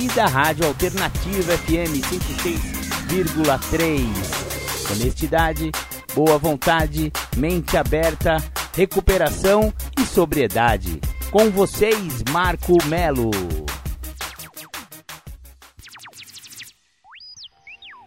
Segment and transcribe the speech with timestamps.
[0.00, 2.00] e da Rádio Alternativa FM
[3.10, 4.92] 106,3.
[4.92, 5.72] Honestidade,
[6.14, 8.36] boa vontade, mente aberta,
[8.74, 11.00] recuperação e sobriedade.
[11.32, 13.30] Com vocês, Marco Melo.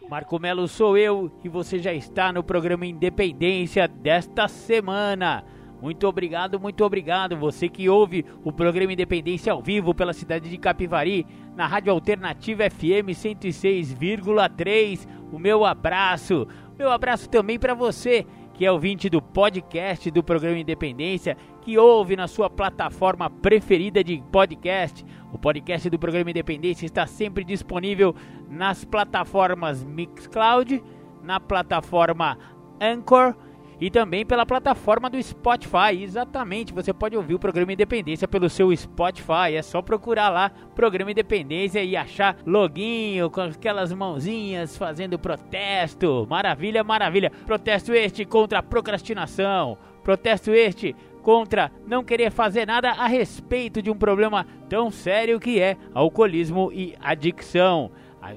[0.09, 5.43] Marco Melo sou eu e você já está no programa Independência desta semana.
[5.81, 7.35] Muito obrigado, muito obrigado.
[7.35, 12.69] Você que ouve o programa Independência ao vivo pela cidade de Capivari, na Rádio Alternativa
[12.69, 15.07] FM 106,3.
[15.31, 16.47] O meu abraço.
[16.77, 22.15] Meu abraço também para você que é ouvinte do podcast do programa Independência, que ouve
[22.15, 25.03] na sua plataforma preferida de podcast.
[25.33, 28.15] O podcast do programa Independência está sempre disponível
[28.47, 30.83] nas plataformas Mixcloud,
[31.23, 32.37] na plataforma
[32.79, 33.35] Anchor
[33.81, 36.03] e também pela plataforma do Spotify.
[36.03, 39.55] Exatamente, você pode ouvir o programa Independência pelo seu Spotify.
[39.55, 46.27] É só procurar lá programa Independência e achar loginho com aquelas mãozinhas fazendo protesto.
[46.29, 47.31] Maravilha, maravilha.
[47.45, 49.75] Protesto este contra a procrastinação.
[50.03, 55.59] Protesto este contra não querer fazer nada a respeito de um problema tão sério que
[55.59, 57.91] é alcoolismo e adicção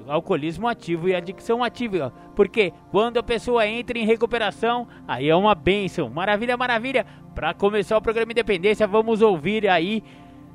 [0.07, 2.11] alcoolismo ativo e adicção ativa.
[2.35, 6.09] Porque quando a pessoa entra em recuperação, aí é uma benção.
[6.09, 7.05] Maravilha, maravilha.
[7.33, 10.03] Para começar o programa Independência, vamos ouvir aí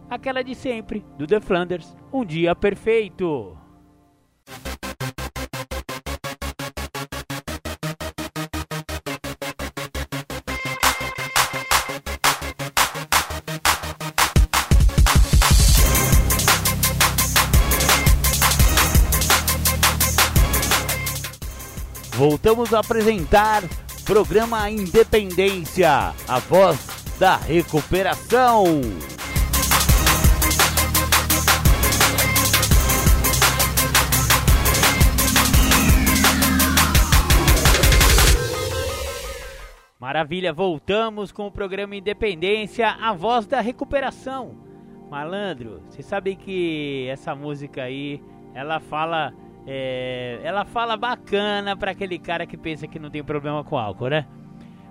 [0.09, 3.57] aquela de sempre, do The Flanders, Um Dia Perfeito.
[22.21, 23.63] Voltamos a apresentar
[24.05, 26.79] programa Independência, a voz
[27.19, 28.83] da recuperação.
[39.99, 44.59] Maravilha, voltamos com o programa Independência, a voz da recuperação.
[45.11, 48.23] Malandro, você sabe que essa música aí,
[48.55, 49.33] ela fala
[49.67, 54.09] é, ela fala bacana para aquele cara que pensa que não tem problema com álcool,
[54.09, 54.27] né?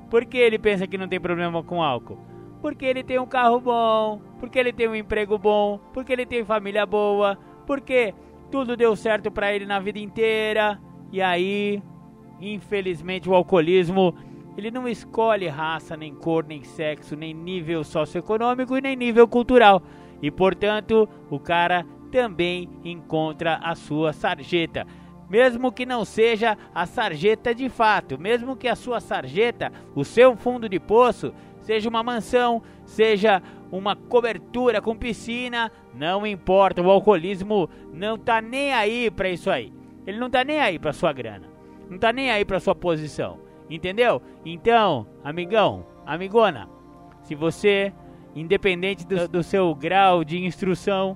[0.10, 2.18] Por que ele pensa que não tem problema com álcool?
[2.62, 6.44] Porque ele tem um carro bom, porque ele tem um emprego bom, porque ele tem
[6.44, 8.14] família boa, porque
[8.52, 10.80] tudo deu certo para ele na vida inteira.
[11.12, 11.82] E aí,
[12.40, 14.16] infelizmente, o alcoolismo
[14.58, 19.82] ele não escolhe raça, nem cor, nem sexo, nem nível socioeconômico e nem nível cultural.
[20.22, 24.86] E portanto, o cara também encontra a sua sarjeta.
[25.30, 30.36] Mesmo que não seja a sarjeta de fato, mesmo que a sua sarjeta, o seu
[30.36, 37.70] fundo de poço, seja uma mansão, seja uma cobertura com piscina, não importa, o alcoolismo
[37.94, 39.72] não tá nem aí para isso aí.
[40.08, 41.48] Ele não tá nem aí para sua grana.
[41.88, 43.40] Não tá nem aí para sua posição.
[43.70, 44.22] Entendeu?
[44.44, 46.68] Então, amigão, amigona,
[47.22, 47.94] se você,
[48.36, 51.16] independente do, do seu grau de instrução,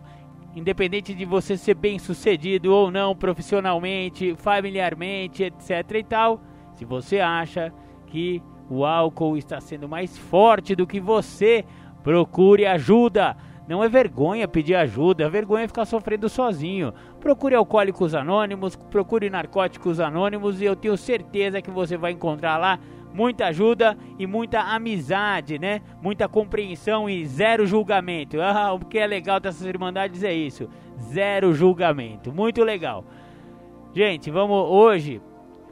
[0.56, 6.42] independente de você ser bem sucedido ou não profissionalmente, familiarmente, etc e tal,
[6.74, 7.74] se você acha
[8.08, 11.66] que o álcool está sendo mais forte do que você,
[12.04, 13.36] procure ajuda.
[13.68, 16.94] Não é vergonha pedir ajuda, é vergonha ficar sofrendo sozinho.
[17.20, 22.78] Procure alcoólicos anônimos, procure narcóticos anônimos e eu tenho certeza que você vai encontrar lá
[23.14, 25.82] muita ajuda e muita amizade, né?
[26.02, 28.42] Muita compreensão e zero julgamento.
[28.42, 30.68] Ah, o que é legal dessas irmandades é isso,
[31.00, 32.34] zero julgamento.
[32.34, 33.06] Muito legal.
[33.94, 35.22] Gente, vamos hoje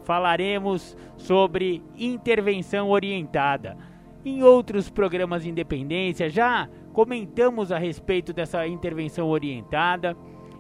[0.04, 3.78] falaremos sobre intervenção orientada.
[4.24, 10.16] Em outros programas de independência já comentamos a respeito dessa intervenção orientada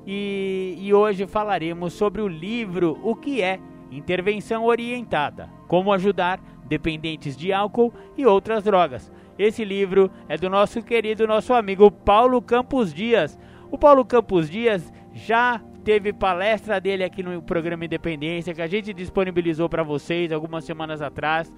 [0.05, 3.59] e, e hoje falaremos sobre o livro O que é
[3.91, 6.41] Intervenção Orientada: Como ajudar
[6.71, 9.11] dependentes de álcool e outras drogas.
[9.37, 13.37] Esse livro é do nosso querido nosso amigo Paulo Campos Dias.
[13.69, 18.93] O Paulo Campos Dias já teve palestra dele aqui no programa Independência que a gente
[18.93, 21.53] disponibilizou para vocês algumas semanas atrás.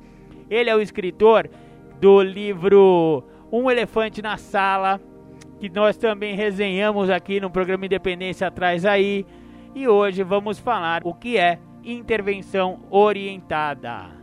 [0.50, 1.48] Ele é o escritor
[2.02, 5.00] do livro Um Elefante na Sala,
[5.60, 9.28] que nós também resenhamos aqui no programa Independência atrás aí.
[9.76, 14.23] e hoje vamos falar o que é intervenção orientada.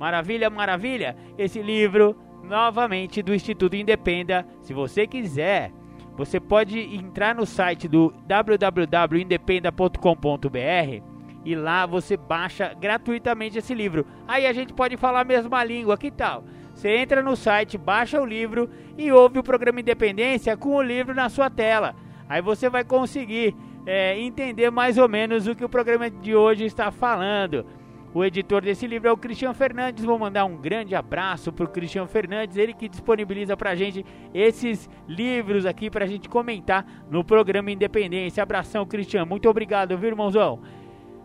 [0.00, 1.14] Maravilha, maravilha!
[1.36, 5.70] Esse livro, novamente do Instituto Independa, se você quiser,
[6.16, 11.02] você pode entrar no site do www.independa.com.br
[11.44, 14.06] e lá você baixa gratuitamente esse livro.
[14.26, 16.44] Aí a gente pode falar a mesma língua, que tal?
[16.74, 21.14] Você entra no site, baixa o livro e ouve o programa Independência com o livro
[21.14, 21.94] na sua tela.
[22.26, 23.54] Aí você vai conseguir
[23.84, 27.66] é, entender mais ou menos o que o programa de hoje está falando.
[28.12, 30.04] O editor desse livro é o Cristian Fernandes.
[30.04, 34.04] Vou mandar um grande abraço para o Cristian Fernandes, ele que disponibiliza para a gente
[34.34, 38.42] esses livros aqui para a gente comentar no programa Independência.
[38.42, 39.24] Abração, Cristian.
[39.24, 40.60] Muito obrigado, viu, irmãozão?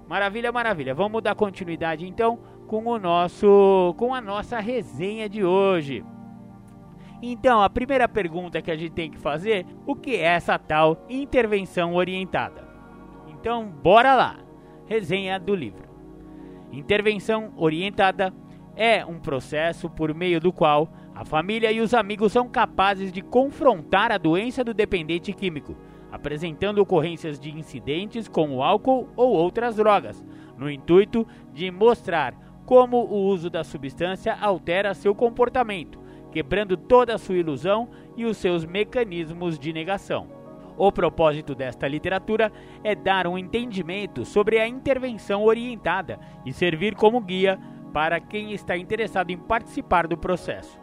[0.07, 0.93] Maravilha, maravilha.
[0.93, 2.37] Vamos dar continuidade então
[2.67, 6.05] com o nosso, com a nossa resenha de hoje.
[7.19, 11.03] Então, a primeira pergunta que a gente tem que fazer, o que é essa tal
[11.09, 12.67] intervenção orientada?
[13.27, 14.37] Então, bora lá.
[14.85, 15.94] Resenha do livro.
[16.75, 18.33] Intervenção orientada
[18.75, 23.21] é um processo por meio do qual a família e os amigos são capazes de
[23.21, 25.77] confrontar a doença do dependente químico,
[26.11, 30.21] apresentando ocorrências de incidentes com o álcool ou outras drogas,
[30.57, 32.33] no intuito de mostrar
[32.65, 35.97] como o uso da substância altera seu comportamento,
[36.29, 37.87] quebrando toda a sua ilusão
[38.17, 40.27] e os seus mecanismos de negação.
[40.77, 42.51] O propósito desta literatura
[42.83, 47.59] é dar um entendimento sobre a intervenção orientada e servir como guia
[47.93, 50.77] para quem está interessado em participar do processo.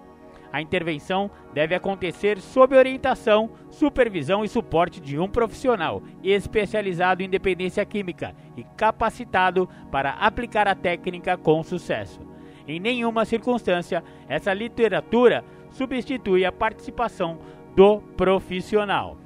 [0.50, 7.84] A intervenção deve acontecer sob orientação, supervisão e suporte de um profissional especializado em dependência
[7.86, 12.20] química e capacitado para aplicar a técnica com sucesso.
[12.68, 17.38] Em nenhuma circunstância, essa literatura substitui a participação
[17.74, 19.21] do profissional.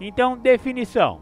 [0.00, 1.20] Então, definição: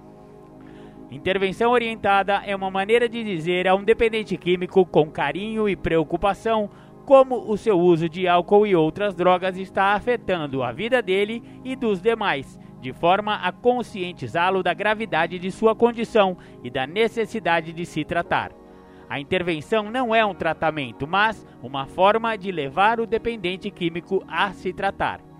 [1.10, 6.70] Intervenção orientada é uma maneira de dizer a um dependente químico com carinho e preocupação
[7.04, 11.76] como o seu uso de álcool e outras drogas está afetando a vida dele e
[11.76, 17.84] dos demais, de forma a conscientizá-lo da gravidade de sua condição e da necessidade de
[17.84, 18.52] se tratar.
[19.08, 24.52] A intervenção não é um tratamento, mas uma forma de levar o dependente químico a
[24.52, 25.31] se tratar.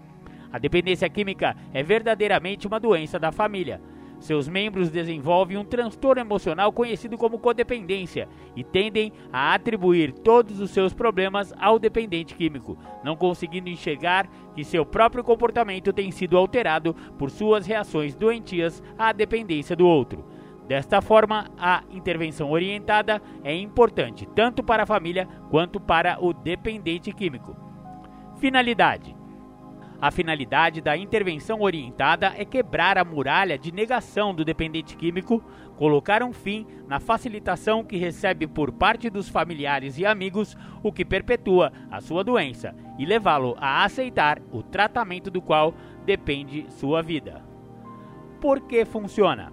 [0.52, 3.80] A dependência química é verdadeiramente uma doença da família.
[4.20, 10.70] Seus membros desenvolvem um transtorno emocional conhecido como codependência e tendem a atribuir todos os
[10.70, 16.94] seus problemas ao dependente químico, não conseguindo enxergar que seu próprio comportamento tem sido alterado
[17.18, 20.24] por suas reações doentias à dependência do outro.
[20.68, 27.10] Desta forma, a intervenção orientada é importante tanto para a família quanto para o dependente
[27.10, 27.56] químico.
[28.38, 29.16] Finalidade:
[30.02, 35.40] a finalidade da intervenção orientada é quebrar a muralha de negação do dependente químico,
[35.76, 41.04] colocar um fim na facilitação que recebe por parte dos familiares e amigos, o que
[41.04, 45.72] perpetua a sua doença, e levá-lo a aceitar o tratamento do qual
[46.04, 47.44] depende sua vida.
[48.40, 49.52] Por que funciona?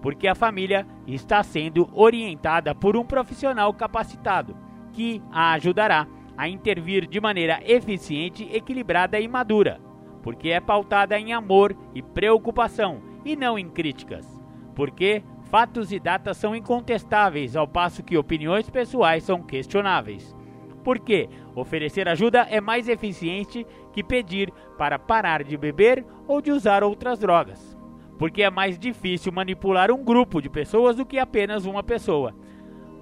[0.00, 4.56] Porque a família está sendo orientada por um profissional capacitado
[4.94, 9.80] que a ajudará a intervir de maneira eficiente, equilibrada e madura,
[10.22, 14.26] porque é pautada em amor e preocupação e não em críticas.
[14.74, 20.34] Porque fatos e datas são incontestáveis, ao passo que opiniões pessoais são questionáveis.
[20.82, 26.82] Porque oferecer ajuda é mais eficiente que pedir para parar de beber ou de usar
[26.82, 27.76] outras drogas.
[28.18, 32.34] Porque é mais difícil manipular um grupo de pessoas do que apenas uma pessoa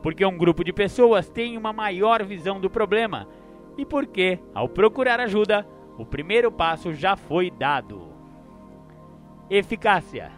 [0.02, 3.28] porque um grupo de pessoas tem uma maior visão do problema
[3.78, 5.66] e porque, ao procurar ajuda,
[5.96, 8.12] o primeiro passo já foi dado.
[9.48, 10.32] Eficácia: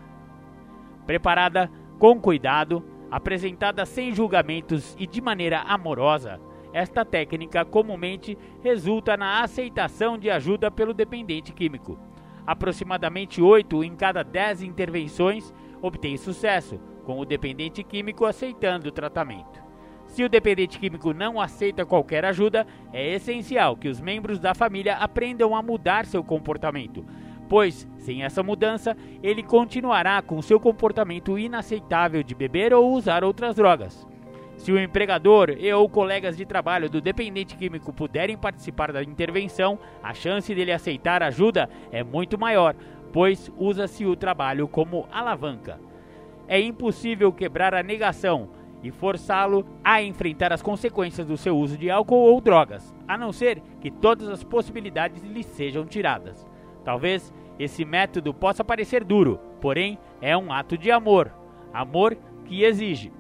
[1.06, 6.40] preparada com cuidado, apresentada sem julgamentos e de maneira amorosa.
[6.72, 11.98] Esta técnica comumente resulta na aceitação de ajuda pelo dependente químico.
[12.44, 19.62] Aproximadamente 8 em cada 10 intervenções obtém sucesso, com o dependente químico aceitando o tratamento.
[20.06, 24.96] Se o dependente químico não aceita qualquer ajuda, é essencial que os membros da família
[24.96, 27.04] aprendam a mudar seu comportamento,
[27.48, 33.56] pois, sem essa mudança, ele continuará com seu comportamento inaceitável de beber ou usar outras
[33.56, 34.06] drogas.
[34.56, 39.78] Se o empregador e ou colegas de trabalho do dependente químico puderem participar da intervenção,
[40.00, 42.76] a chance dele aceitar ajuda é muito maior,
[43.12, 45.78] pois usa-se o trabalho como alavanca
[46.48, 48.50] é impossível quebrar a negação
[48.82, 53.32] e forçá-lo a enfrentar as consequências do seu uso de álcool ou drogas, a não
[53.32, 56.46] ser que todas as possibilidades lhe sejam tiradas.
[56.84, 61.32] Talvez esse método possa parecer duro, porém é um ato de amor.
[61.72, 63.10] Amor que exige.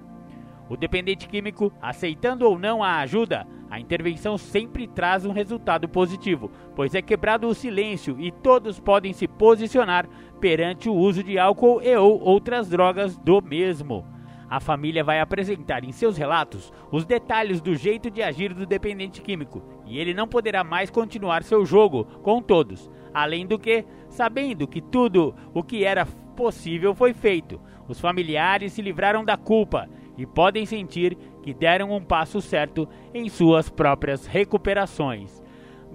[0.68, 6.50] O dependente químico, aceitando ou não a ajuda, a intervenção sempre traz um resultado positivo,
[6.76, 10.08] pois é quebrado o silêncio e todos podem se posicionar
[10.44, 14.04] perante o uso de álcool e ou outras drogas do mesmo.
[14.46, 19.22] A família vai apresentar em seus relatos os detalhes do jeito de agir do dependente
[19.22, 22.90] químico e ele não poderá mais continuar seu jogo com todos.
[23.14, 26.04] Além do que, sabendo que tudo o que era
[26.36, 27.58] possível foi feito,
[27.88, 33.30] os familiares se livraram da culpa e podem sentir que deram um passo certo em
[33.30, 35.42] suas próprias recuperações.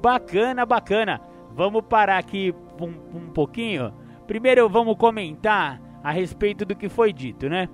[0.01, 1.21] Bacana, bacana.
[1.51, 2.51] Vamos parar aqui
[2.81, 3.93] um, um pouquinho.
[4.29, 7.67] Primeiro vamos comentar a respeito do que foi dito, né?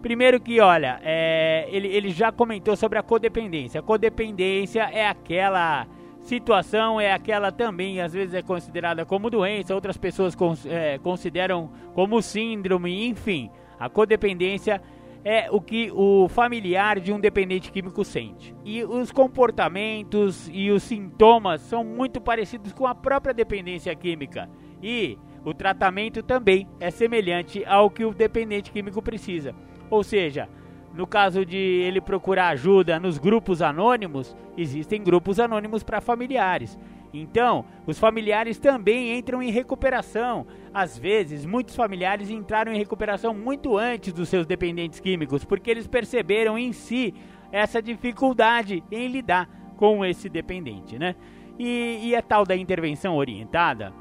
[0.00, 3.80] Primeiro que, olha, é, ele, ele já comentou sobre a codependência.
[3.80, 5.88] A codependência é aquela
[6.22, 11.68] situação, é aquela também, às vezes é considerada como doença, outras pessoas cons, é, consideram
[11.94, 13.50] como síndrome, enfim.
[13.76, 14.80] A codependência
[15.24, 18.54] é o que o familiar de um dependente químico sente.
[18.64, 24.48] E os comportamentos e os sintomas são muito parecidos com a própria dependência química.
[24.80, 29.54] E o tratamento também é semelhante ao que o dependente químico precisa.
[29.88, 30.46] Ou seja,
[30.94, 36.78] no caso de ele procurar ajuda nos grupos anônimos, existem grupos anônimos para familiares.
[37.14, 40.46] Então, os familiares também entram em recuperação.
[40.74, 45.86] Às vezes, muitos familiares entraram em recuperação muito antes dos seus dependentes químicos, porque eles
[45.86, 47.14] perceberam em si
[47.50, 51.14] essa dificuldade em lidar com esse dependente, né?
[51.58, 53.94] E, e a tal da intervenção orientada,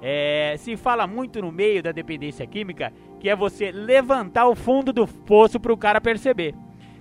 [0.00, 4.92] é, se fala muito no meio da dependência química que é você levantar o fundo
[4.92, 6.54] do poço para o cara perceber.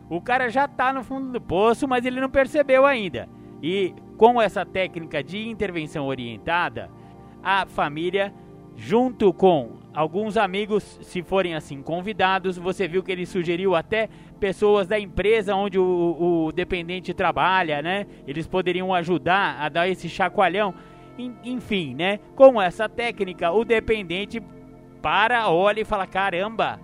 [0.10, 3.28] O cara já está no fundo do poço, mas ele não percebeu ainda.
[3.62, 6.90] E com essa técnica de intervenção orientada,
[7.44, 8.34] a família,
[8.76, 14.88] junto com alguns amigos, se forem assim convidados, você viu que ele sugeriu até pessoas
[14.88, 18.06] da empresa onde o, o dependente trabalha, né?
[18.28, 20.74] Eles poderiam ajudar a dar esse chacoalhão.
[21.18, 22.20] Enfim, né?
[22.36, 24.42] Com essa técnica, o dependente
[25.02, 26.80] para, olha e fala: caramba,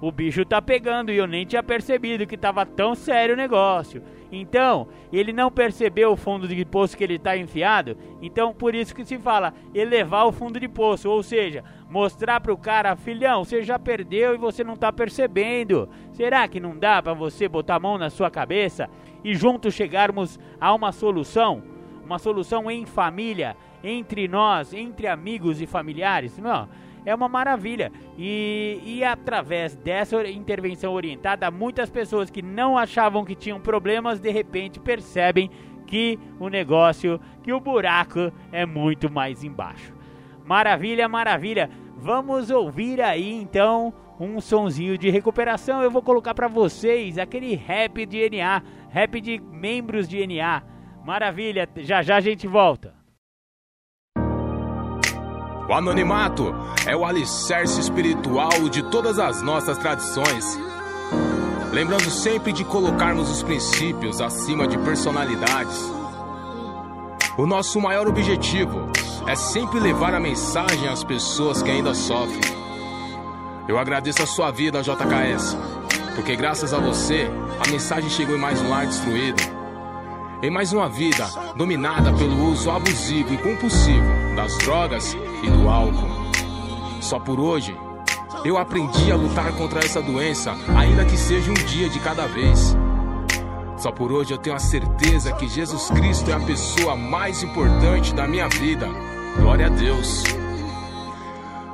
[0.00, 4.02] o bicho tá pegando e eu nem tinha percebido que tava tão sério o negócio.
[4.30, 7.96] Então, ele não percebeu o fundo de poço que ele está enfiado.
[8.20, 12.52] Então, por isso que se fala elevar o fundo de poço, ou seja, mostrar para
[12.52, 15.88] o cara, filhão, você já perdeu e você não está percebendo.
[16.12, 18.88] Será que não dá para você botar a mão na sua cabeça
[19.24, 21.62] e juntos chegarmos a uma solução?
[22.04, 26.38] Uma solução em família, entre nós, entre amigos e familiares?
[26.38, 26.68] Não
[27.04, 27.90] é uma maravilha.
[28.18, 34.30] E, e através dessa intervenção orientada, muitas pessoas que não achavam que tinham problemas, de
[34.30, 35.50] repente percebem
[35.86, 39.94] que o negócio, que o buraco é muito mais embaixo.
[40.44, 41.70] Maravilha, maravilha.
[41.96, 45.82] Vamos ouvir aí então um sonzinho de recuperação.
[45.82, 50.62] Eu vou colocar para vocês aquele rap de NA, rap de membros de NA.
[51.04, 52.97] Maravilha, já já a gente volta.
[55.68, 56.54] O anonimato
[56.86, 60.58] é o alicerce espiritual de todas as nossas tradições.
[61.70, 65.78] Lembrando sempre de colocarmos os princípios acima de personalidades.
[67.36, 68.90] O nosso maior objetivo
[69.26, 72.40] é sempre levar a mensagem às pessoas que ainda sofrem.
[73.68, 75.54] Eu agradeço a sua vida, JKS,
[76.14, 79.57] porque graças a você a mensagem chegou em mais um lar destruído
[80.42, 81.26] em mais uma vida
[81.56, 86.08] dominada pelo uso abusivo e compulsivo das drogas e do álcool.
[87.00, 87.76] Só por hoje,
[88.44, 92.76] eu aprendi a lutar contra essa doença, ainda que seja um dia de cada vez.
[93.76, 98.14] Só por hoje eu tenho a certeza que Jesus Cristo é a pessoa mais importante
[98.14, 98.88] da minha vida.
[99.36, 100.24] Glória a Deus.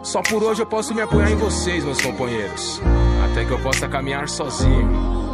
[0.03, 2.81] Só por hoje eu posso me apoiar em vocês, meus companheiros,
[3.25, 5.34] até que eu possa caminhar sozinho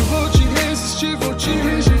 [1.01, 2.00] motivo te rejeitei.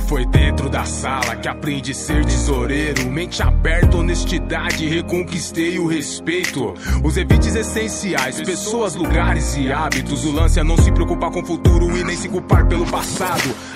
[0.00, 3.10] foi dentro da sala que aprendi a ser tesoureiro.
[3.10, 6.74] Mente aberta, honestidade, reconquistei o respeito.
[7.02, 10.24] Os evites essenciais, pessoas, lugares e hábitos.
[10.24, 13.54] O lance é não se preocupar com o futuro e nem se culpar pelo passado.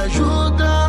[0.00, 0.79] Ajuda,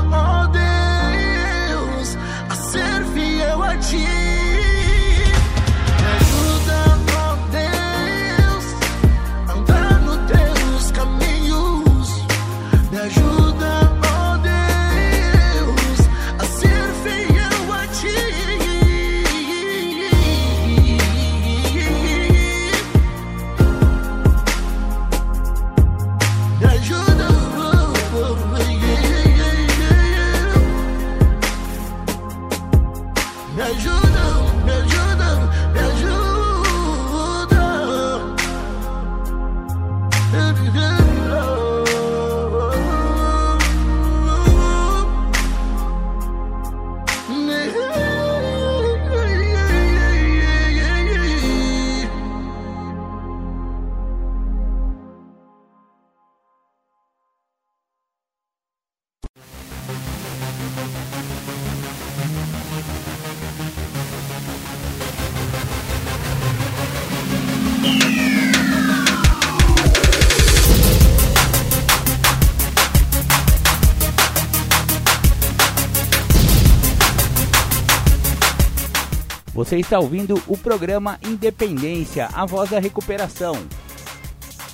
[79.71, 83.53] Você está ouvindo o programa Independência, a voz da recuperação.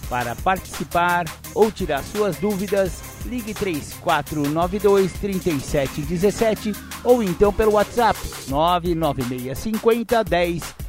[0.10, 6.72] Para participar ou tirar suas dúvidas, ligue 3492 3717
[7.04, 8.18] ou então pelo WhatsApp
[8.50, 10.24] 99650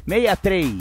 [0.07, 0.73] 1063.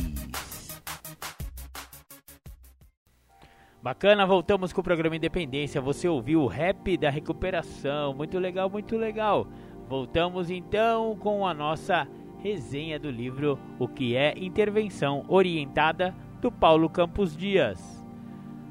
[3.83, 5.83] Bacana, voltamos com o programa Independência.
[5.83, 8.14] Você ouviu o rap da recuperação.
[8.14, 9.47] Muito legal, muito legal.
[9.87, 16.88] Voltamos então com a nossa resenha do livro O que é Intervenção Orientada do Paulo
[16.88, 18.07] Campos Dias.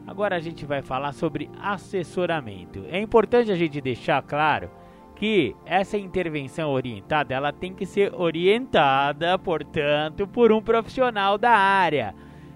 [0.06, 2.86] Agora a gente vai falar sobre assessoramento.
[2.90, 4.70] É importante a gente deixar claro
[5.16, 12.16] que essa intervenção orientada ela tem que ser orientada, portanto, por um profissional da área.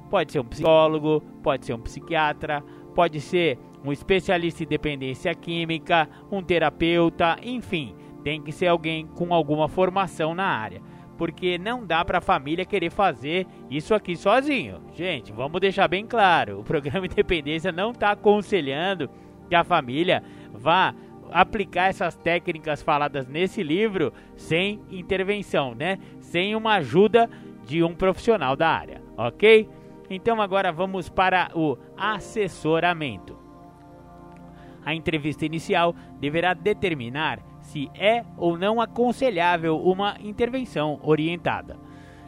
[0.10, 2.64] Pode ser um psicólogo, pode ser um psiquiatra,
[2.96, 9.34] pode ser um especialista em dependência química, um terapeuta, enfim, tem que ser alguém com
[9.34, 10.82] alguma formação na área
[11.22, 14.82] porque não dá para a família querer fazer isso aqui sozinho.
[14.96, 19.08] Gente, vamos deixar bem claro: o programa Independência não está aconselhando
[19.48, 20.96] que a família vá
[21.32, 26.00] aplicar essas técnicas faladas nesse livro sem intervenção, né?
[26.22, 27.30] Sem uma ajuda
[27.68, 29.70] de um profissional da área, ok?
[30.10, 33.38] Então agora vamos para o assessoramento.
[34.84, 41.78] A entrevista inicial deverá determinar se é ou não aconselhável uma intervenção orientada.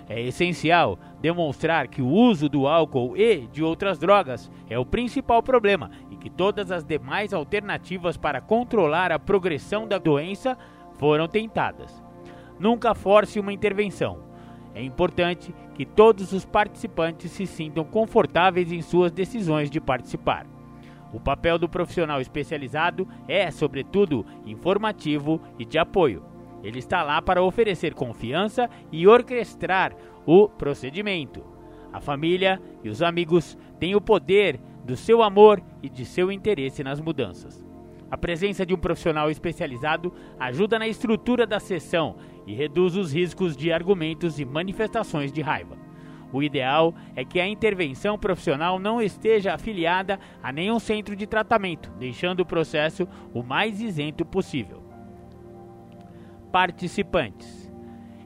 [0.08, 5.44] É essencial demonstrar que o uso do álcool e de outras drogas é o principal
[5.44, 10.58] problema e que todas as demais alternativas para controlar a progressão da doença
[10.98, 12.02] foram tentadas.
[12.58, 14.20] Nunca force uma intervenção.
[14.74, 20.46] É importante que todos os participantes se sintam confortáveis em suas decisões de participar.
[21.14, 26.26] O papel do profissional especializado é, sobretudo, informativo e de apoio.
[26.64, 29.96] Ele está lá para oferecer confiança e orquestrar
[30.26, 31.44] o procedimento.
[31.92, 36.84] A família e os amigos têm o poder do seu amor e de seu interesse
[36.84, 37.64] nas mudanças.
[38.10, 42.16] A presença de um profissional especializado ajuda na estrutura da sessão
[42.48, 45.78] e reduz os riscos de argumentos e manifestações de raiva.
[46.34, 51.92] O ideal é que a intervenção profissional não esteja afiliada a nenhum centro de tratamento,
[52.00, 54.84] deixando o processo o mais isento possível.
[56.52, 57.72] Participantes: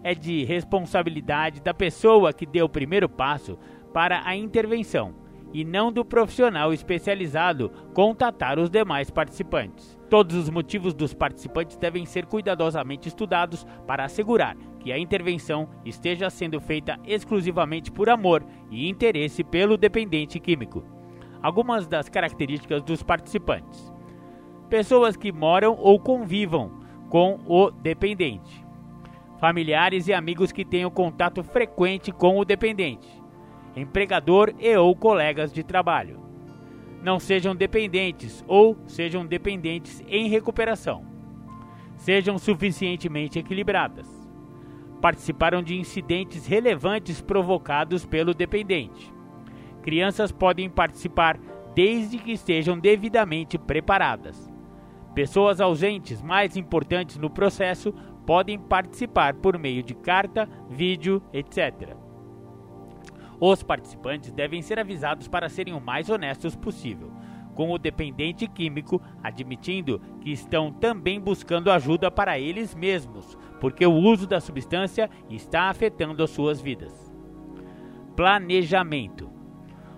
[0.02, 3.60] É de responsabilidade da pessoa que deu o primeiro passo
[3.94, 5.14] para a intervenção
[5.54, 9.98] e não do profissional especializado contatar os demais participantes.
[10.10, 14.56] Todos os motivos dos participantes devem ser cuidadosamente estudados para assegurar
[14.88, 20.82] que a intervenção esteja sendo feita exclusivamente por amor e interesse pelo dependente químico.
[21.42, 23.94] Algumas das características dos participantes:
[24.70, 26.72] pessoas que moram ou convivam
[27.10, 28.66] com o dependente,
[29.42, 33.10] familiares e amigos que tenham contato frequente com o dependente,
[33.76, 36.22] empregador e ou colegas de trabalho.
[37.04, 41.06] Não sejam dependentes ou sejam dependentes em recuperação.
[41.98, 44.17] Sejam suficientemente equilibradas.
[45.02, 49.14] Participaram de incidentes relevantes provocados pelo dependente.
[49.82, 51.40] Crianças podem participar
[51.76, 54.52] desde que estejam devidamente preparadas.
[55.14, 57.94] Pessoas ausentes mais importantes no processo
[58.26, 61.96] podem participar por meio de carta, vídeo, etc.
[63.40, 67.12] Os participantes devem ser avisados para serem o mais honestos possível,
[67.54, 73.94] com o dependente químico admitindo que estão também buscando ajuda para eles mesmos, porque o
[73.94, 76.94] uso da substância está afetando as suas vidas.
[78.16, 79.30] Planejamento.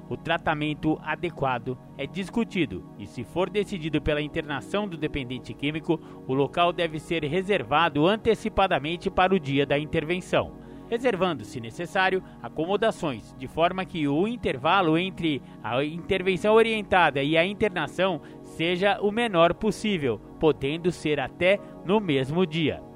[0.09, 6.33] O tratamento adequado é discutido e, se for decidido pela internação do dependente químico, o
[6.33, 13.47] local deve ser reservado antecipadamente para o dia da intervenção reservando, se necessário, acomodações, de
[13.47, 20.19] forma que o intervalo entre a intervenção orientada e a internação seja o menor possível,
[20.39, 22.88] podendo ser até no mesmo dia.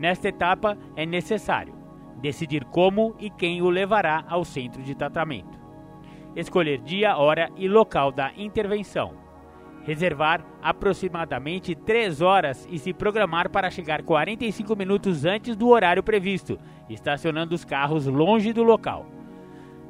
[0.00, 1.74] Nesta etapa é necessário
[2.20, 5.56] decidir como e quem o levará ao centro de tratamento,
[6.34, 9.20] escolher dia, hora e local da intervenção
[9.82, 16.58] reservar aproximadamente 3 horas e se programar para chegar 45 minutos antes do horário previsto,
[16.88, 19.06] estacionando os carros longe do local.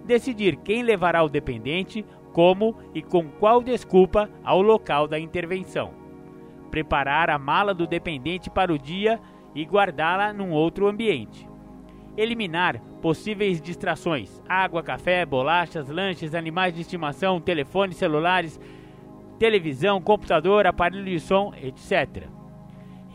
[0.05, 5.93] Decidir quem levará o dependente, como e com qual desculpa ao local da intervenção.
[6.71, 9.21] Preparar a mala do dependente para o dia
[9.55, 11.49] e guardá-la num outro ambiente.
[12.17, 18.61] Eliminar possíveis distrações: água, café, bolachas, lanches, animais de estimação, telefones celulares
[19.41, 22.29] televisão, computador, aparelho de som, etc.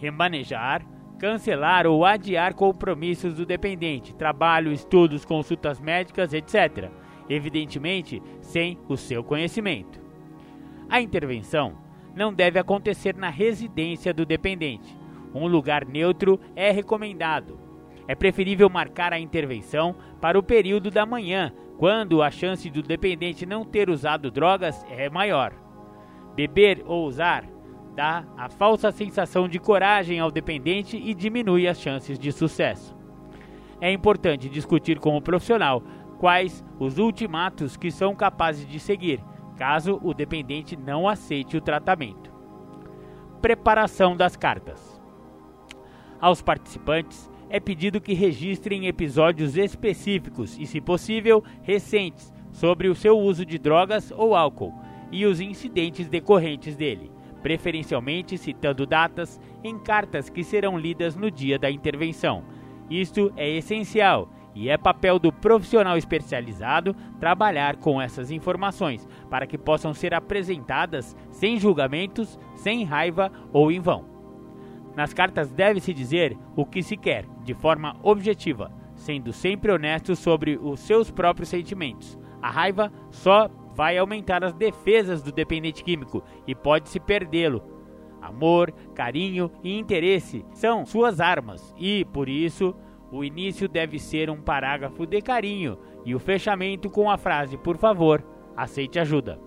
[0.01, 0.83] Remanejar,
[1.19, 6.89] cancelar ou adiar compromissos do dependente, trabalho, estudos, consultas médicas, etc.
[7.29, 10.01] Evidentemente, sem o seu conhecimento.
[10.89, 11.77] A intervenção
[12.15, 14.97] não deve acontecer na residência do dependente.
[15.35, 17.59] Um lugar neutro é recomendado.
[18.07, 23.45] É preferível marcar a intervenção para o período da manhã, quando a chance do dependente
[23.45, 25.53] não ter usado drogas é maior.
[26.35, 27.45] Beber ou usar
[27.95, 32.95] dá a falsa sensação de coragem ao dependente e diminui as chances de sucesso.
[33.81, 35.83] É importante discutir com o profissional
[36.17, 39.21] quais os ultimatos que são capazes de seguir,
[39.57, 42.31] caso o dependente não aceite o tratamento.
[43.41, 44.94] Preparação das cartas.
[46.19, 53.17] Aos participantes é pedido que registrem episódios específicos e, se possível, recentes sobre o seu
[53.19, 54.73] uso de drogas ou álcool
[55.11, 61.59] e os incidentes decorrentes dele, preferencialmente citando datas em cartas que serão lidas no dia
[61.59, 62.43] da intervenção.
[62.89, 69.57] Isto é essencial e é papel do profissional especializado trabalhar com essas informações para que
[69.57, 74.14] possam ser apresentadas sem julgamentos, sem raiva ou em vão.
[74.95, 80.57] Nas cartas deve-se dizer o que se quer, de forma objetiva, sendo sempre honesto sobre
[80.57, 82.17] os seus próprios sentimentos.
[82.41, 87.61] A raiva só vai aumentar as defesas do dependente químico e pode-se perdê-lo.
[88.21, 92.73] Amor, carinho e interesse são suas armas e, por isso,
[93.11, 97.77] o início deve ser um parágrafo de carinho e o fechamento com a frase: Por
[97.77, 99.39] favor, aceite ajuda.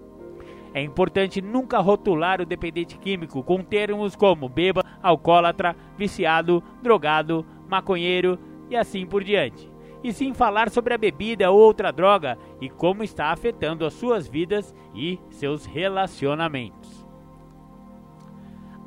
[0.78, 8.38] É importante nunca rotular o dependente químico com termos como beba, alcoólatra, viciado, drogado, maconheiro
[8.70, 9.68] e assim por diante
[10.04, 14.28] e sim falar sobre a bebida ou outra droga e como está afetando as suas
[14.28, 17.04] vidas e seus relacionamentos.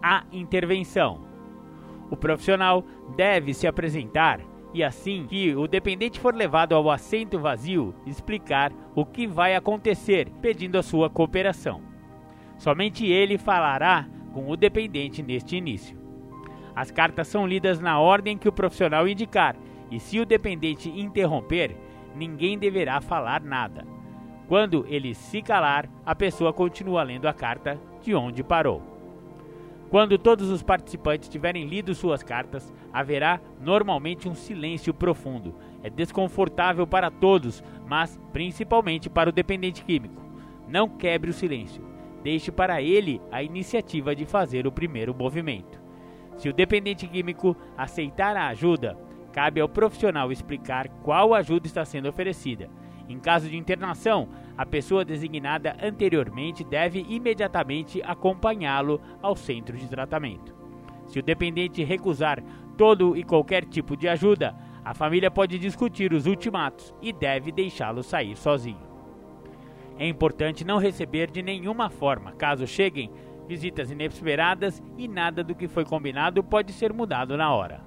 [0.01, 1.27] A intervenção.
[2.10, 2.86] O profissional
[3.17, 4.39] deve se apresentar
[4.73, 10.29] e assim que o dependente for levado ao assento vazio, explicar o que vai acontecer,
[10.41, 11.81] pedindo a sua cooperação.
[12.57, 15.97] Somente ele falará com o dependente neste início.
[16.75, 19.55] As cartas são lidas na ordem que o profissional indicar,
[19.89, 21.75] e se o dependente interromper,
[22.15, 23.86] ninguém deverá falar nada.
[24.47, 28.90] Quando ele se calar, a pessoa continua lendo a carta de onde parou.
[29.91, 35.54] Quando todos os participantes tiverem lido suas cartas, haverá normalmente um silêncio profundo.
[35.84, 40.23] É desconfortável para todos, mas principalmente para o dependente químico.
[40.65, 41.84] Não quebre o silêncio.
[42.23, 45.82] Deixe para ele a iniciativa de fazer o primeiro movimento.
[46.38, 48.97] Se o dependente químico aceitar a ajuda,
[49.34, 52.69] cabe ao profissional explicar qual ajuda está sendo oferecida.
[53.12, 60.56] Em caso de internação, a pessoa designada anteriormente deve imediatamente acompanhá-lo ao centro de tratamento.
[61.08, 62.41] Se o dependente recusar
[62.78, 68.02] todo e qualquer tipo de ajuda, a família pode discutir os ultimatos e deve deixá-lo
[68.02, 68.89] sair sozinho.
[70.00, 73.12] É importante não receber de nenhuma forma, caso cheguem
[73.45, 77.82] visitas inesperadas e nada do que foi combinado pode ser mudado na hora.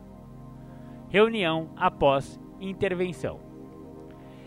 [1.08, 3.53] Reunião após intervenção.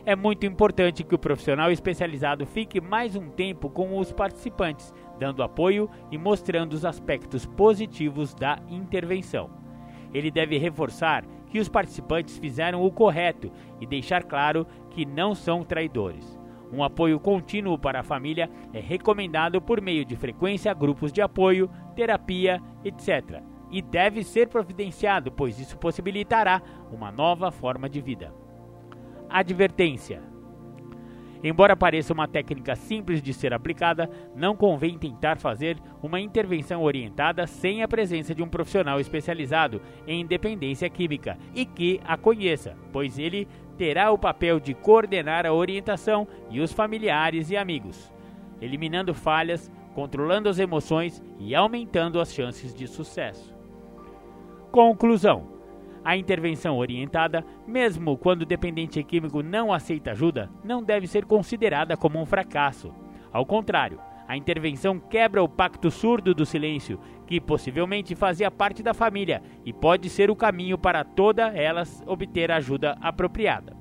[0.07, 5.43] É muito importante que o profissional especializado fique mais um tempo com os participantes, dando
[5.43, 9.49] apoio e mostrando os aspectos positivos da intervenção.
[10.13, 15.61] Ele deve reforçar que os participantes fizeram o correto e deixar claro que não são
[15.61, 16.39] traidores.
[16.71, 21.69] Um apoio contínuo para a família é recomendado por meio de frequência, grupos de apoio,
[21.97, 23.41] terapia, etc.
[23.69, 26.61] E deve ser providenciado, pois isso possibilitará
[26.93, 28.46] uma nova forma de vida.
[29.29, 30.21] Advertência:
[31.43, 37.45] Embora pareça uma técnica simples de ser aplicada, não convém tentar fazer uma intervenção orientada
[37.45, 43.19] sem a presença de um profissional especializado em dependência química e que a conheça, pois
[43.19, 48.11] ele terá o papel de coordenar a orientação e os familiares e amigos,
[48.59, 53.55] eliminando falhas, controlando as emoções e aumentando as chances de sucesso.
[54.71, 55.56] Conclusão:
[56.07, 61.97] a intervenção orientada, mesmo quando o dependente químico não aceita ajuda, não deve ser considerada
[61.97, 62.93] como um fracasso.
[63.29, 68.93] Ao contrário, a intervenção quebra o pacto surdo do silêncio, que possivelmente fazia parte da
[68.93, 73.75] família e pode ser o caminho para toda elas obter ajuda apropriada.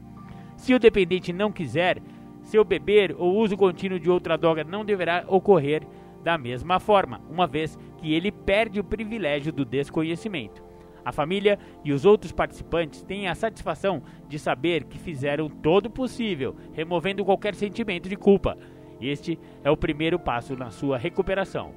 [0.56, 2.02] Se o dependente não quiser,
[2.42, 5.86] seu beber ou uso contínuo de outra droga não deverá ocorrer
[6.24, 10.66] da mesma forma, uma vez que ele perde o privilégio do desconhecimento.
[11.06, 15.90] A família e os outros participantes têm a satisfação de saber que fizeram todo o
[15.90, 18.58] possível, removendo qualquer sentimento de culpa
[19.00, 21.74] este é o primeiro passo na sua recuperação.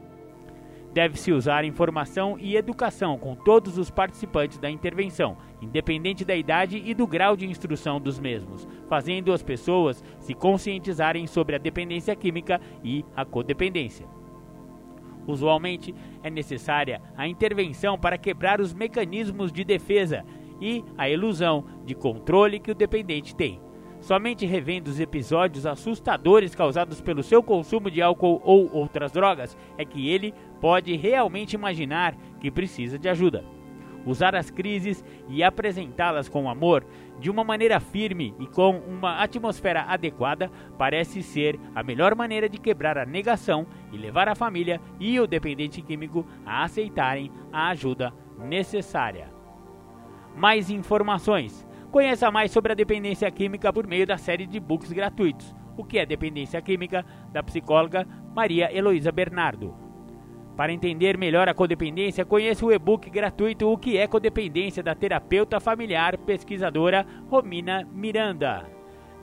[0.93, 6.95] Deve-se usar informação e educação com todos os participantes da intervenção, independente da idade e
[6.95, 12.59] do grau de instrução dos mesmos, fazendo as pessoas se conscientizarem sobre a dependência química
[12.83, 14.18] e a codependência.
[15.29, 20.25] Usualmente é necessária a intervenção para quebrar os mecanismos de defesa
[20.59, 23.61] e a ilusão de controle que o dependente tem.
[24.01, 29.85] Somente revendo os episódios assustadores causados pelo seu consumo de álcool ou outras drogas é
[29.85, 33.43] que ele pode realmente imaginar que precisa de ajuda.
[34.05, 36.85] Usar as crises e apresentá-las com amor,
[37.19, 42.57] de uma maneira firme e com uma atmosfera adequada, parece ser a melhor maneira de
[42.57, 48.13] quebrar a negação e levar a família e o dependente químico a aceitarem a ajuda
[48.37, 49.29] necessária.
[50.35, 55.55] Mais informações Conheça mais sobre a dependência química por meio da série de books gratuitos.
[55.75, 57.03] O que é dependência química?
[57.31, 59.88] Da psicóloga Maria Heloísa Bernardo.
[60.59, 65.57] Para entender melhor a codependência, conheça o e-book gratuito O que é codependência da terapeuta
[65.57, 68.65] familiar pesquisadora Romina Miranda.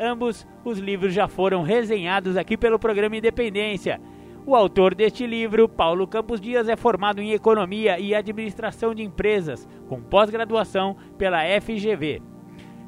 [0.00, 4.00] Ambos os livros já foram resenhados aqui pelo programa Independência.
[4.46, 9.68] O autor deste livro, Paulo Campos Dias, é formado em Economia e Administração de Empresas,
[9.90, 12.22] com pós-graduação pela FGV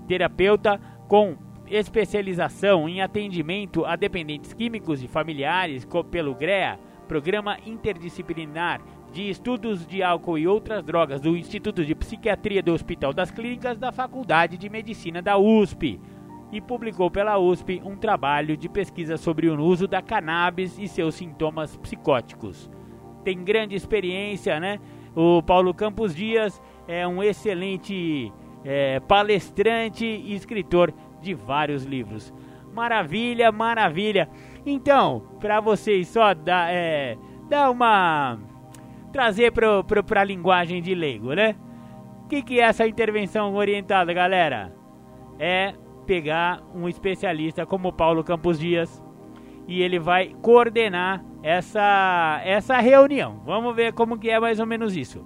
[0.06, 9.30] terapeuta com especialização em atendimento a dependentes químicos e familiares pelo GREA, Programa Interdisciplinar de
[9.30, 13.90] Estudos de Álcool e Outras Drogas do Instituto de Psiquiatria do Hospital das Clínicas da
[13.90, 15.98] Faculdade de Medicina da USP,
[16.50, 21.14] e publicou pela USP um trabalho de pesquisa sobre o uso da cannabis e seus
[21.14, 22.70] sintomas psicóticos.
[23.24, 24.78] Tem grande experiência, né?
[25.14, 28.32] O Paulo Campos Dias é um excelente
[28.64, 32.32] é, palestrante e escritor de vários livros.
[32.72, 34.28] Maravilha, maravilha.
[34.70, 37.16] Então, para vocês só dar, é,
[37.48, 38.38] dar uma.
[39.10, 41.56] trazer para a linguagem de leigo, né?
[42.24, 44.70] O que, que é essa intervenção orientada, galera?
[45.38, 45.72] É
[46.04, 49.02] pegar um especialista como Paulo Campos Dias
[49.66, 53.40] e ele vai coordenar essa, essa reunião.
[53.46, 55.24] Vamos ver como que é mais ou menos isso.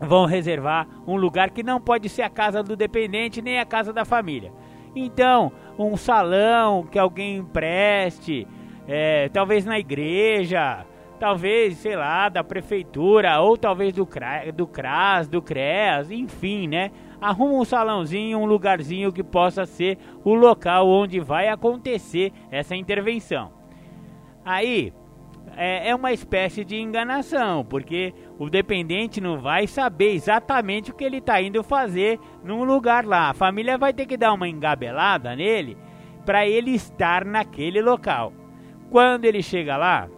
[0.00, 3.92] Vão reservar um lugar que não pode ser a casa do dependente nem a casa
[3.92, 4.50] da família.
[4.94, 5.52] Então,
[5.86, 8.46] um salão que alguém empreste,
[8.86, 10.84] é, talvez na igreja,
[11.18, 16.90] talvez, sei lá, da prefeitura, ou talvez do, CRA, do CRAS, do CREAS, enfim, né?
[17.20, 23.52] Arruma um salãozinho, um lugarzinho que possa ser o local onde vai acontecer essa intervenção.
[24.42, 24.92] Aí,
[25.56, 31.04] é, é uma espécie de enganação, porque o dependente não vai saber exatamente o que
[31.04, 33.28] ele está indo fazer num lugar lá.
[33.28, 35.76] A família vai ter que dar uma engabelada nele
[36.24, 38.32] para ele estar naquele local.
[38.88, 40.08] Quando ele chega lá,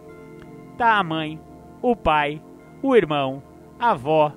[0.77, 1.37] tá a mãe,
[1.81, 2.41] o pai,
[2.81, 3.43] o irmão,
[3.77, 4.31] a avó,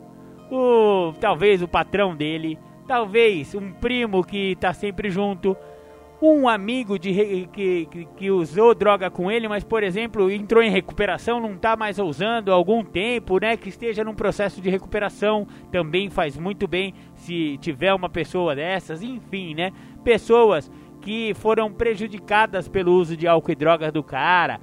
[0.50, 5.56] o talvez o patrão dele, talvez um primo que está sempre junto,
[6.20, 10.70] um amigo de, que, que, que, usou droga com ele, mas por exemplo entrou em
[10.70, 13.56] recuperação, não está mais usando há algum tempo, né?
[13.56, 19.02] Que esteja num processo de recuperação, também faz muito bem se tiver uma pessoa dessas,
[19.02, 19.72] enfim, né?
[20.02, 24.60] Pessoas que foram prejudicadas pelo uso de álcool e drogas do cara.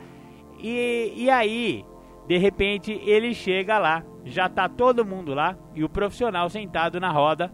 [0.60, 1.86] E, e aí,
[2.28, 7.12] de repente, ele chega lá, já tá todo mundo lá e o profissional sentado na
[7.12, 7.52] roda.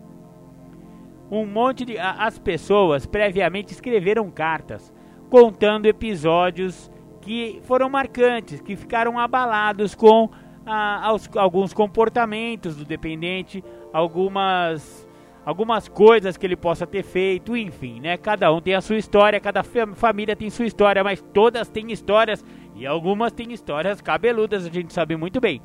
[1.32, 1.98] Um monte de.
[1.98, 4.94] As pessoas previamente escreveram cartas
[5.30, 10.30] contando episódios que foram marcantes, que ficaram abalados com
[10.66, 13.64] ah, aos, alguns comportamentos do dependente,
[13.94, 15.08] algumas
[15.46, 18.18] algumas coisas que ele possa ter feito, enfim, né?
[18.18, 22.46] Cada um tem a sua história, cada família tem sua história, mas todas têm histórias
[22.76, 25.60] e algumas têm histórias cabeludas, a gente sabe muito bem.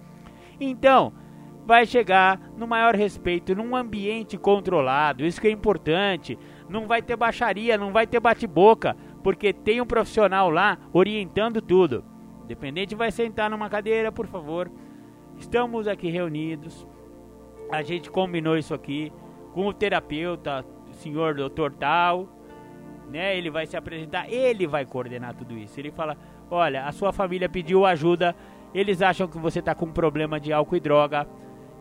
[0.59, 1.12] Então,
[1.66, 6.38] vai chegar no maior respeito, num ambiente controlado, isso que é importante.
[6.68, 12.05] Não vai ter baixaria, não vai ter bate-boca, porque tem um profissional lá orientando tudo.
[12.46, 14.70] Dependente vai sentar numa cadeira, por favor.
[15.38, 16.87] Estamos aqui reunidos.
[17.72, 19.11] A gente combinou isso aqui
[19.53, 22.29] com o terapeuta, o senhor doutor tal,
[23.11, 23.37] né?
[23.37, 25.81] Ele vai se apresentar, ele vai coordenar tudo isso.
[25.81, 26.16] Ele fala:
[26.50, 28.37] "Olha, a sua família pediu ajuda,
[28.74, 31.27] eles acham que você está com um problema de álcool e droga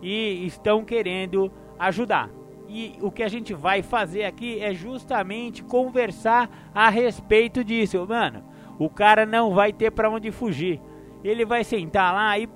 [0.03, 2.29] e estão querendo ajudar.
[2.67, 8.43] E o que a gente vai fazer aqui é justamente conversar a respeito disso, mano.
[8.77, 10.81] O cara não vai ter para onde fugir.
[11.23, 12.49] Ele vai sentar lá e,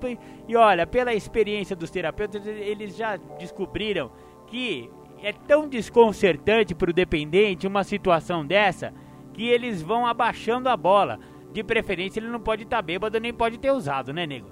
[0.46, 4.10] e olha, pela experiência dos terapeutas, eles já descobriram
[4.46, 4.90] que
[5.22, 8.92] é tão desconcertante para o dependente uma situação dessa
[9.32, 11.18] que eles vão abaixando a bola.
[11.50, 14.48] De preferência, ele não pode estar tá bêbado nem pode ter usado, né, nego?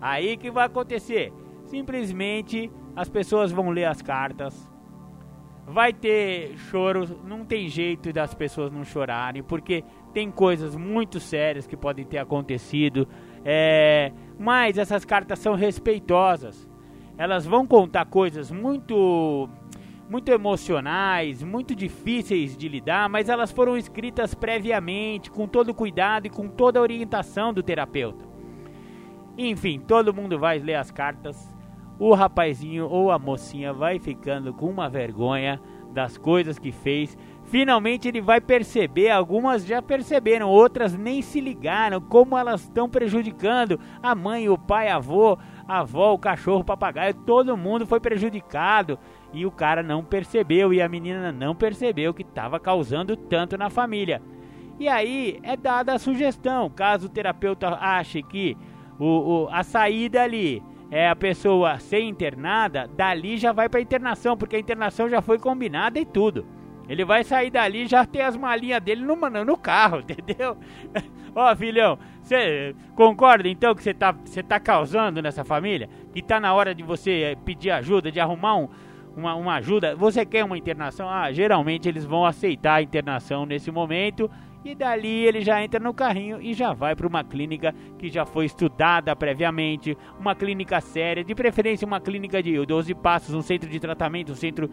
[0.00, 1.32] Aí que vai acontecer?
[1.72, 4.70] Simplesmente as pessoas vão ler as cartas.
[5.66, 9.82] Vai ter choro, não tem jeito das pessoas não chorarem, porque
[10.12, 13.08] tem coisas muito sérias que podem ter acontecido.
[13.42, 16.68] É, mas essas cartas são respeitosas.
[17.16, 19.48] Elas vão contar coisas muito
[20.10, 26.30] muito emocionais, muito difíceis de lidar, mas elas foram escritas previamente, com todo cuidado e
[26.30, 28.26] com toda a orientação do terapeuta.
[29.38, 31.51] Enfim, todo mundo vai ler as cartas.
[32.02, 35.60] O rapazinho ou a mocinha vai ficando com uma vergonha
[35.92, 37.16] das coisas que fez.
[37.44, 43.78] Finalmente ele vai perceber, algumas já perceberam, outras nem se ligaram como elas estão prejudicando
[44.02, 45.38] a mãe, o pai, a avô,
[45.68, 48.98] a avó, o cachorro, o papagaio, todo mundo foi prejudicado
[49.32, 53.70] e o cara não percebeu e a menina não percebeu que estava causando tanto na
[53.70, 54.20] família.
[54.76, 58.56] E aí é dada a sugestão, caso o terapeuta ache que
[58.98, 60.60] o, o a saída ali
[60.92, 65.38] é a pessoa ser internada, dali já vai para internação, porque a internação já foi
[65.38, 66.44] combinada e tudo.
[66.86, 70.54] Ele vai sair dali já ter as malinhas dele no, no carro, entendeu?
[71.34, 74.14] Ó, filhão, você concorda então que você tá,
[74.46, 75.88] tá causando nessa família?
[76.12, 78.68] Que tá na hora de você eh, pedir ajuda, de arrumar um,
[79.16, 81.08] uma, uma ajuda, você quer uma internação?
[81.08, 84.30] Ah, geralmente eles vão aceitar a internação nesse momento
[84.64, 88.24] e dali ele já entra no carrinho e já vai para uma clínica que já
[88.24, 93.68] foi estudada previamente, uma clínica séria, de preferência uma clínica de 12 passos, um centro
[93.68, 94.70] de tratamento, um centro,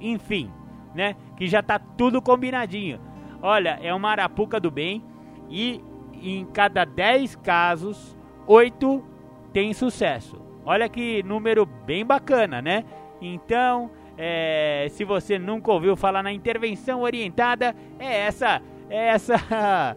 [0.00, 0.50] enfim,
[0.94, 1.14] né?
[1.36, 3.00] Que já tá tudo combinadinho.
[3.42, 5.04] Olha, é uma arapuca do bem
[5.48, 5.80] e
[6.22, 8.16] em cada 10 casos,
[8.46, 9.04] 8
[9.52, 10.40] tem sucesso.
[10.64, 12.84] Olha que número bem bacana, né?
[13.20, 19.96] Então, é, se você nunca ouviu falar na intervenção orientada, é essa, essa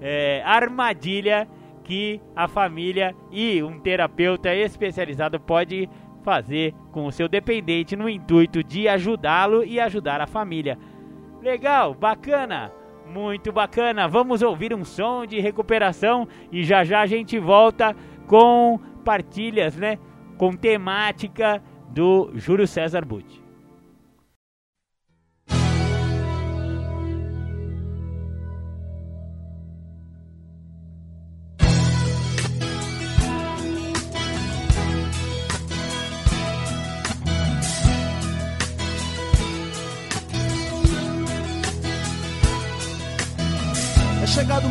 [0.00, 1.46] é, armadilha
[1.84, 5.88] que a família e um terapeuta especializado pode
[6.22, 10.78] fazer com o seu dependente no intuito de ajudá-lo e ajudar a família.
[11.42, 12.72] Legal, bacana,
[13.06, 14.06] Muito bacana.
[14.06, 17.96] Vamos ouvir um som de recuperação e já já a gente volta
[18.28, 19.98] com partilhas, né?
[20.38, 23.39] Com temática do Júlio César Butti.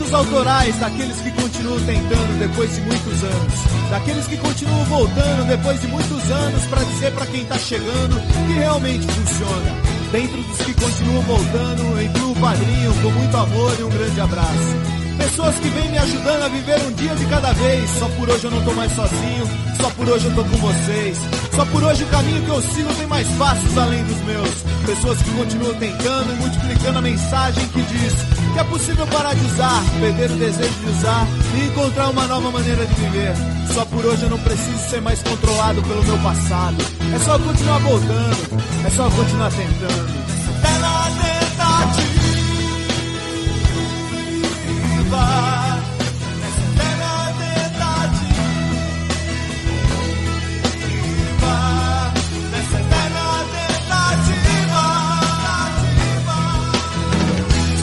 [0.00, 3.54] Direitos autorais daqueles que continuam tentando depois de muitos anos.
[3.90, 8.52] Daqueles que continuam voltando depois de muitos anos para dizer para quem tá chegando que
[8.54, 9.76] realmente funciona.
[10.10, 15.00] Dentro dos que continuam voltando, incluo o padrinho com muito amor e um grande abraço.
[15.18, 17.90] Pessoas que vêm me ajudando a viver um dia de cada vez.
[17.90, 19.44] Só por hoje eu não tô mais sozinho,
[19.82, 21.18] só por hoje eu tô com vocês.
[21.54, 24.50] Só por hoje o caminho que eu sigo tem mais passos além dos meus.
[24.86, 29.46] Pessoas que continuam tentando e multiplicando a mensagem que diz que é possível parar de
[29.46, 33.32] usar, perder o desejo de usar e encontrar uma nova maneira de viver.
[33.72, 36.76] Só por hoje eu não preciso ser mais controlado pelo meu passado.
[37.14, 40.20] É só continuar voltando, é só continuar tentando.
[40.62, 41.40] É na tentativa.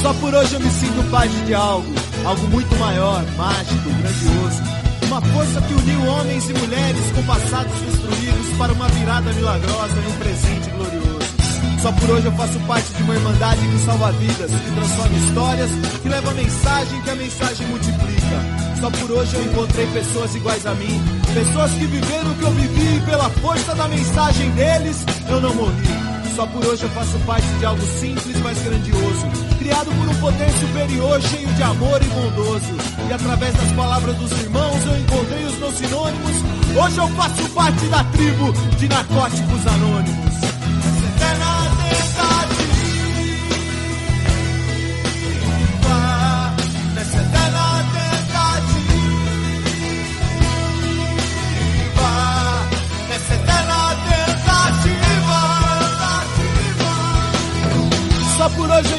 [0.07, 1.93] Só por hoje eu me sinto parte de algo,
[2.23, 4.63] algo muito maior, mágico, grandioso.
[5.05, 10.07] Uma força que uniu homens e mulheres com passados destruídos para uma virada milagrosa e
[10.07, 11.81] um presente glorioso.
[11.81, 15.71] Só por hoje eu faço parte de uma irmandade que salva vidas, que transforma histórias,
[16.01, 18.77] que leva mensagem, que a mensagem multiplica.
[18.79, 21.03] Só por hoje eu encontrei pessoas iguais a mim,
[21.33, 25.53] pessoas que viveram o que eu vivi e pela força da mensagem deles eu não
[25.53, 26.07] morri.
[26.37, 29.16] Só por hoje eu faço parte de algo simples, mas grandioso.
[29.59, 32.75] Criado por um poder superior, cheio de amor e bondoso.
[33.09, 36.38] E através das palavras dos irmãos eu encontrei os meus sinônimos.
[36.75, 40.26] Hoje eu faço parte da tribo de narcóticos anônimos.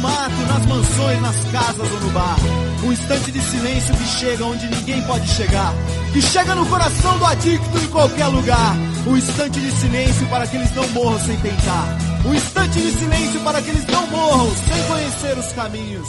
[0.00, 2.36] mato, nas mansões, nas casas ou no bar.
[2.84, 5.72] Um instante de silêncio que chega onde ninguém pode chegar.
[6.12, 8.76] Que chega no coração do adicto em qualquer lugar.
[9.06, 11.98] Um instante de silêncio para que eles não morram sem tentar.
[12.24, 16.08] Um instante de silêncio para que eles não morram sem conhecer os caminhos.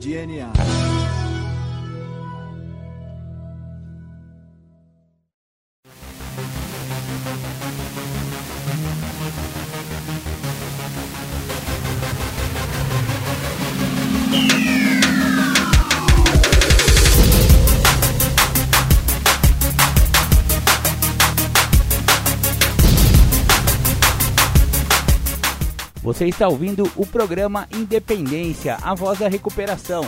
[0.00, 1.23] DNA.
[26.14, 30.04] Você está ouvindo o programa Independência, a voz da recuperação.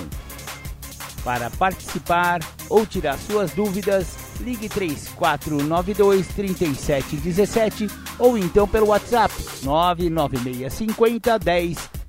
[1.25, 2.39] Para participar
[2.71, 7.89] ou tirar suas dúvidas, ligue 3492 3717
[8.21, 9.35] ou então pelo WhatsApp
[9.65, 11.41] 99650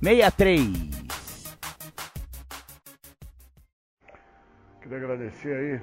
[0.00, 0.68] 1063.
[4.80, 5.80] Queria agradecer aí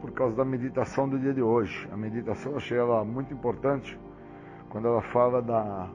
[0.00, 1.86] por causa da meditação do dia de hoje.
[1.92, 3.94] A meditação eu achei ela muito importante
[4.70, 5.90] quando ela fala da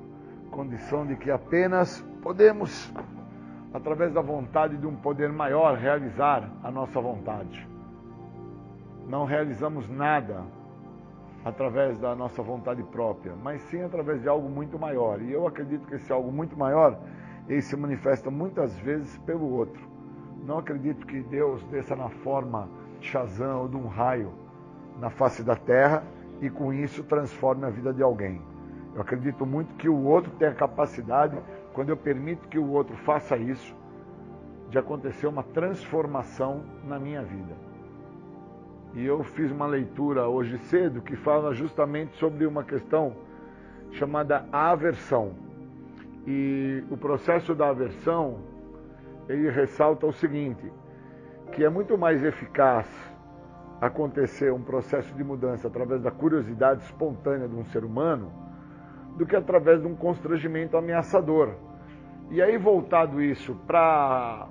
[0.52, 2.94] condição de que apenas podemos,
[3.74, 7.68] através da vontade de um poder maior, realizar a nossa vontade.
[9.08, 10.44] Não realizamos nada
[11.44, 15.22] através da nossa vontade própria, mas sim através de algo muito maior.
[15.22, 17.00] E eu acredito que esse algo muito maior,
[17.48, 19.82] ele se manifesta muitas vezes pelo outro.
[20.46, 24.32] Não acredito que Deus desça na forma de Shazam ou de um raio
[25.00, 26.04] na face da terra
[26.42, 28.51] e com isso transforme a vida de alguém.
[28.94, 31.38] Eu acredito muito que o outro tem a capacidade,
[31.74, 33.76] quando eu permito que o outro faça isso,
[34.70, 37.54] de acontecer uma transformação na minha vida.
[38.94, 43.16] E eu fiz uma leitura hoje cedo que fala justamente sobre uma questão
[43.92, 45.32] chamada aversão.
[46.28, 48.40] E o processo da aversão
[49.30, 50.72] ele ressalta o seguinte,
[51.54, 52.88] que é muito mais eficaz
[53.80, 58.32] acontecer um processo de mudança através da curiosidade espontânea de um ser humano
[59.18, 61.54] do que através de um constrangimento ameaçador.
[62.30, 64.48] E aí, voltado isso para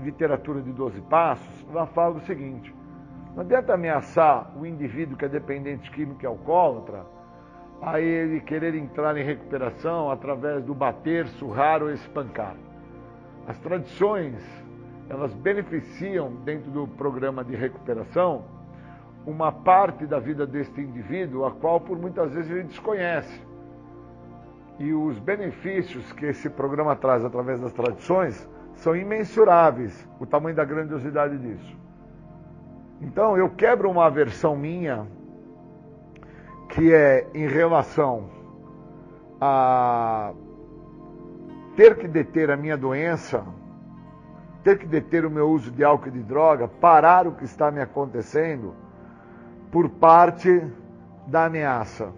[0.00, 2.74] literatura de 12 passos, ela fala o seguinte:
[3.34, 7.06] não adianta ameaçar o indivíduo que é dependente químico e alcoólatra,
[7.80, 12.54] a ele querer entrar em recuperação através do bater, surrar ou espancar.
[13.46, 14.36] As tradições,
[15.08, 18.44] elas beneficiam dentro do programa de recuperação
[19.26, 23.51] uma parte da vida deste indivíduo, a qual por muitas vezes ele desconhece.
[24.82, 30.64] E os benefícios que esse programa traz através das tradições são imensuráveis, o tamanho da
[30.64, 31.78] grandiosidade disso.
[33.00, 35.06] Então eu quebro uma aversão minha,
[36.68, 38.28] que é em relação
[39.40, 40.32] a
[41.76, 43.44] ter que deter a minha doença,
[44.64, 47.70] ter que deter o meu uso de álcool e de droga, parar o que está
[47.70, 48.74] me acontecendo
[49.70, 50.60] por parte
[51.28, 52.12] da ameaça.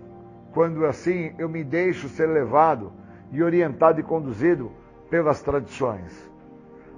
[0.54, 2.92] Quando assim eu me deixo ser levado
[3.32, 4.70] e orientado e conduzido
[5.10, 6.30] pelas tradições.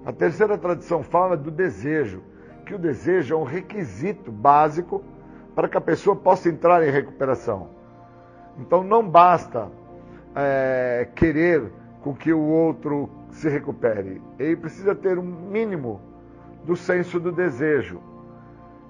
[0.04, 2.22] A terceira tradição fala do desejo,
[2.66, 5.02] que o desejo é um requisito básico
[5.54, 7.70] para que a pessoa possa entrar em recuperação.
[8.58, 9.68] Então não basta
[10.34, 14.20] é, querer com que o outro se recupere.
[14.38, 16.00] Ele precisa ter um mínimo
[16.64, 18.00] do senso do desejo.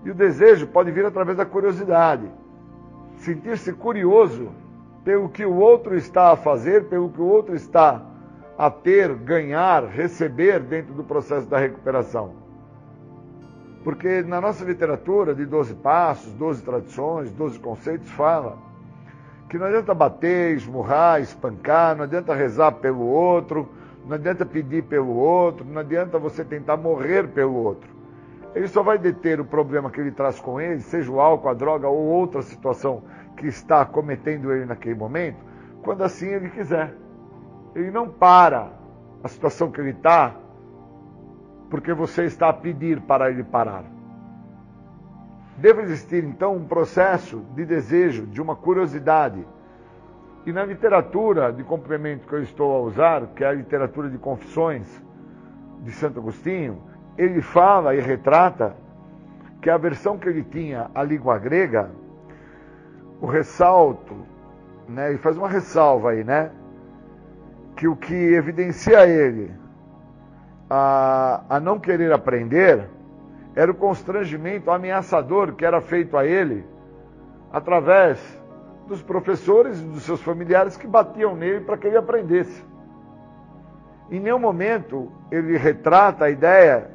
[0.05, 2.29] E o desejo pode vir através da curiosidade.
[3.27, 4.51] Sentir-se curioso
[5.05, 8.01] pelo que o outro está a fazer, pelo que o outro está
[8.57, 12.35] a ter, ganhar, receber dentro do processo da recuperação.
[13.83, 18.59] Porque na nossa literatura de 12 passos, 12 tradições, 12 conceitos, fala
[19.49, 23.69] que não adianta bater, esmurrar, espancar, não adianta rezar pelo outro,
[24.07, 27.91] não adianta pedir pelo outro, não adianta você tentar morrer pelo outro.
[28.55, 31.55] Ele só vai deter o problema que ele traz com ele, seja o álcool, a
[31.55, 33.03] droga ou outra situação
[33.37, 35.39] que está cometendo ele naquele momento,
[35.83, 36.95] quando assim ele quiser.
[37.75, 38.71] Ele não para
[39.23, 40.35] a situação que ele está
[41.71, 43.85] porque você está a pedir para ele parar.
[45.59, 49.47] Deve existir então um processo de desejo, de uma curiosidade.
[50.45, 54.19] E na literatura de complemento que eu estou a usar, que é a literatura de
[54.19, 55.03] confissões
[55.83, 56.83] de Santo Agostinho,
[57.17, 58.77] ele fala e retrata
[59.61, 61.91] que a versão que ele tinha à língua grega,
[63.21, 64.15] o ressalto,
[64.89, 66.51] né, ele faz uma ressalva aí, né?
[67.77, 69.53] Que o que evidencia ele
[70.69, 72.89] a, a não querer aprender
[73.55, 76.65] era o constrangimento ameaçador que era feito a ele
[77.51, 78.21] através
[78.87, 82.65] dos professores e dos seus familiares que batiam nele para que ele aprendesse.
[84.11, 86.91] Em nenhum momento ele retrata a ideia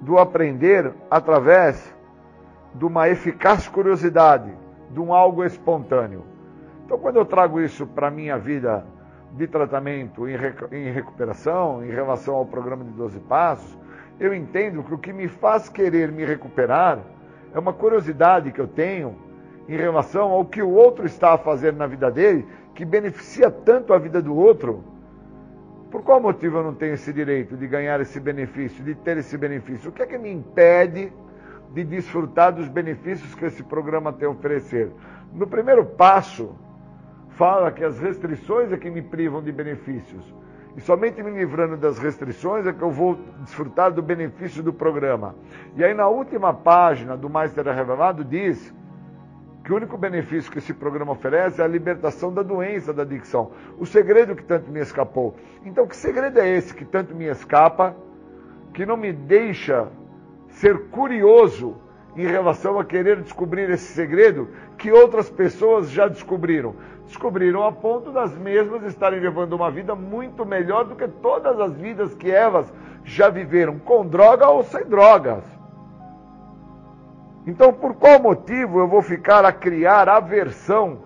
[0.00, 1.94] do aprender através
[2.74, 4.52] de uma eficaz curiosidade,
[4.94, 6.24] de um algo espontâneo.
[6.86, 8.86] Então, quando eu trago isso para a minha vida
[9.32, 13.76] de tratamento em recuperação, em relação ao programa de 12 Passos,
[14.20, 17.00] eu entendo que o que me faz querer me recuperar
[17.52, 19.16] é uma curiosidade que eu tenho
[19.68, 23.92] em relação ao que o outro está a fazer na vida dele, que beneficia tanto
[23.92, 24.84] a vida do outro.
[25.90, 29.36] Por qual motivo eu não tenho esse direito de ganhar esse benefício, de ter esse
[29.36, 29.90] benefício?
[29.90, 31.12] O que é que me impede
[31.74, 34.92] de desfrutar dos benefícios que esse programa tem a oferecer?
[35.32, 36.54] No primeiro passo,
[37.30, 40.32] fala que as restrições é que me privam de benefícios.
[40.76, 45.34] E somente me livrando das restrições é que eu vou desfrutar do benefício do programa.
[45.76, 48.72] E aí na última página do Mais Terra Revelado diz
[49.64, 53.50] que o único benefício que esse programa oferece é a libertação da doença da adicção.
[53.78, 55.34] O segredo que tanto me escapou.
[55.64, 57.96] Então que segredo é esse que tanto me escapa,
[58.72, 59.88] que não me deixa
[60.54, 61.76] ser curioso
[62.16, 64.48] em relação a querer descobrir esse segredo
[64.78, 66.74] que outras pessoas já descobriram.
[67.06, 71.74] Descobriram a ponto das mesmas estarem levando uma vida muito melhor do que todas as
[71.74, 72.72] vidas que elas
[73.04, 75.44] já viveram, com droga ou sem drogas.
[77.46, 81.00] Então, por qual motivo eu vou ficar a criar aversão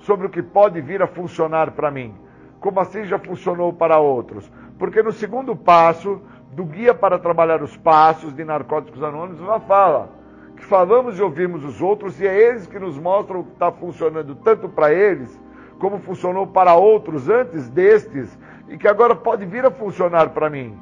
[0.00, 2.14] sobre o que pode vir a funcionar para mim?
[2.58, 4.50] Como assim já funcionou para outros?
[4.78, 6.20] Porque no segundo passo
[6.56, 10.08] do Guia para Trabalhar os Passos de Narcóticos Anônimos, ela fala
[10.56, 13.70] que falamos e ouvimos os outros e é eles que nos mostram o que está
[13.70, 15.38] funcionando tanto para eles
[15.78, 18.38] como funcionou para outros antes destes
[18.70, 20.74] e que agora pode vir a funcionar para mim.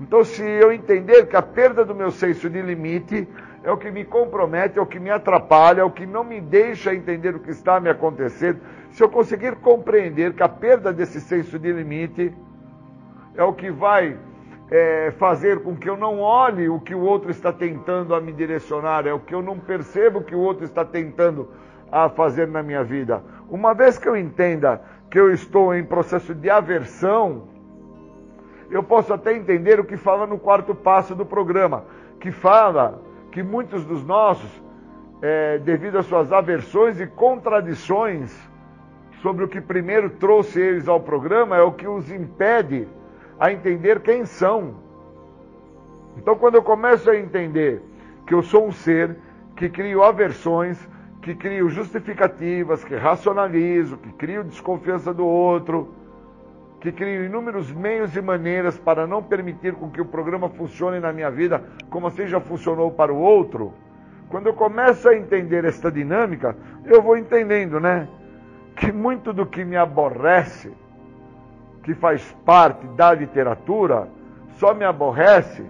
[0.00, 3.28] Então, se eu entender que a perda do meu senso de limite
[3.62, 6.40] é o que me compromete, é o que me atrapalha, é o que não me
[6.40, 8.58] deixa entender o que está me acontecendo,
[8.90, 12.34] se eu conseguir compreender que a perda desse senso de limite
[13.36, 14.16] é o que vai
[14.70, 18.32] é, fazer com que eu não olhe o que o outro está tentando a me
[18.32, 21.48] direcionar, é o que eu não percebo que o outro está tentando
[21.90, 23.22] a fazer na minha vida.
[23.48, 27.48] Uma vez que eu entenda que eu estou em processo de aversão,
[28.70, 31.84] eu posso até entender o que fala no quarto passo do programa,
[32.20, 33.02] que fala
[33.32, 34.62] que muitos dos nossos,
[35.20, 38.32] é, devido às suas aversões e contradições
[39.20, 42.86] sobre o que primeiro trouxe eles ao programa, é o que os impede
[43.40, 44.74] a entender quem são.
[46.16, 47.82] Então, quando eu começo a entender
[48.26, 49.16] que eu sou um ser
[49.56, 50.88] que crio aversões,
[51.22, 55.94] que crio justificativas, que racionalizo, que crio desconfiança do outro,
[56.80, 61.12] que crio inúmeros meios e maneiras para não permitir com que o programa funcione na
[61.12, 63.74] minha vida como assim já funcionou para o outro,
[64.28, 68.08] quando eu começo a entender esta dinâmica, eu vou entendendo, né?
[68.76, 70.72] Que muito do que me aborrece,
[71.82, 74.08] que faz parte da literatura,
[74.58, 75.64] só me aborrece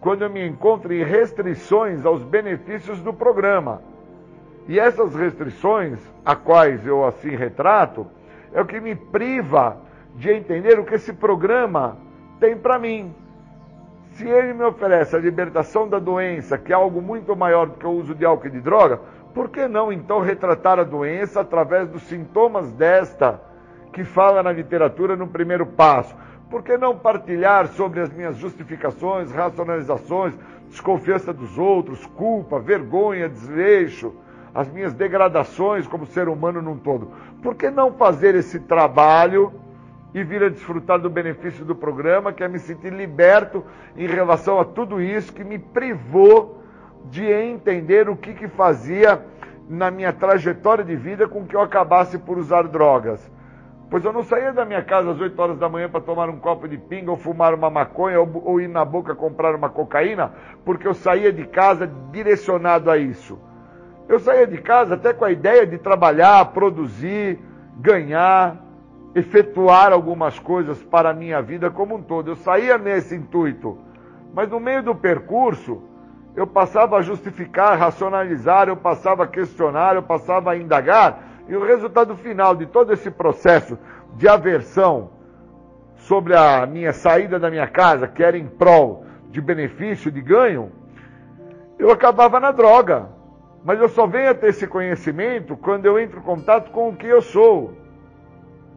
[0.00, 3.82] quando eu me encontro em restrições aos benefícios do programa.
[4.68, 8.06] E essas restrições, a quais eu assim retrato,
[8.52, 9.76] é o que me priva
[10.14, 11.96] de entender o que esse programa
[12.38, 13.14] tem para mim.
[14.12, 17.86] Se ele me oferece a libertação da doença, que é algo muito maior do que
[17.86, 19.00] o uso de álcool e de droga,
[19.32, 23.40] por que não então retratar a doença através dos sintomas desta
[23.92, 26.14] que fala na literatura no primeiro passo?
[26.50, 30.34] Por que não partilhar sobre as minhas justificações, racionalizações,
[30.68, 34.14] desconfiança dos outros, culpa, vergonha, desleixo,
[34.54, 37.10] as minhas degradações como ser humano num todo?
[37.42, 39.52] Por que não fazer esse trabalho?
[40.14, 43.64] e vir a desfrutar do benefício do programa, que é me sentir liberto
[43.96, 46.62] em relação a tudo isso que me privou
[47.06, 49.24] de entender o que, que fazia
[49.68, 53.30] na minha trajetória de vida com que eu acabasse por usar drogas.
[53.92, 56.38] Pois eu não saía da minha casa às 8 horas da manhã para tomar um
[56.38, 60.32] copo de pinga ou fumar uma maconha ou, ou ir na boca comprar uma cocaína,
[60.64, 63.38] porque eu saía de casa direcionado a isso.
[64.08, 67.38] Eu saía de casa até com a ideia de trabalhar, produzir,
[67.76, 68.56] ganhar,
[69.14, 72.30] efetuar algumas coisas para a minha vida como um todo.
[72.30, 73.76] Eu saía nesse intuito,
[74.32, 75.82] mas no meio do percurso,
[76.34, 81.64] eu passava a justificar, racionalizar, eu passava a questionar, eu passava a indagar, e o
[81.64, 83.78] resultado final de todo esse processo
[84.16, 85.10] de aversão
[85.96, 90.70] sobre a minha saída da minha casa, que era em prol de benefício, de ganho,
[91.78, 93.08] eu acabava na droga.
[93.64, 96.96] Mas eu só venho a ter esse conhecimento quando eu entro em contato com o
[96.96, 97.74] que eu sou.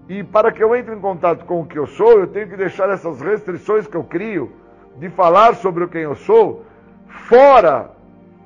[0.08, 2.56] E para que eu entre em contato com o que eu sou, eu tenho que
[2.56, 4.52] deixar essas restrições que eu crio
[4.98, 6.64] de falar sobre quem eu sou
[7.08, 7.90] fora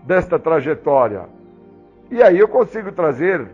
[0.03, 1.25] desta trajetória.
[2.09, 3.45] E aí eu consigo trazer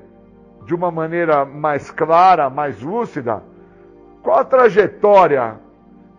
[0.65, 3.43] de uma maneira mais clara, mais lúcida,
[4.21, 5.59] qual a trajetória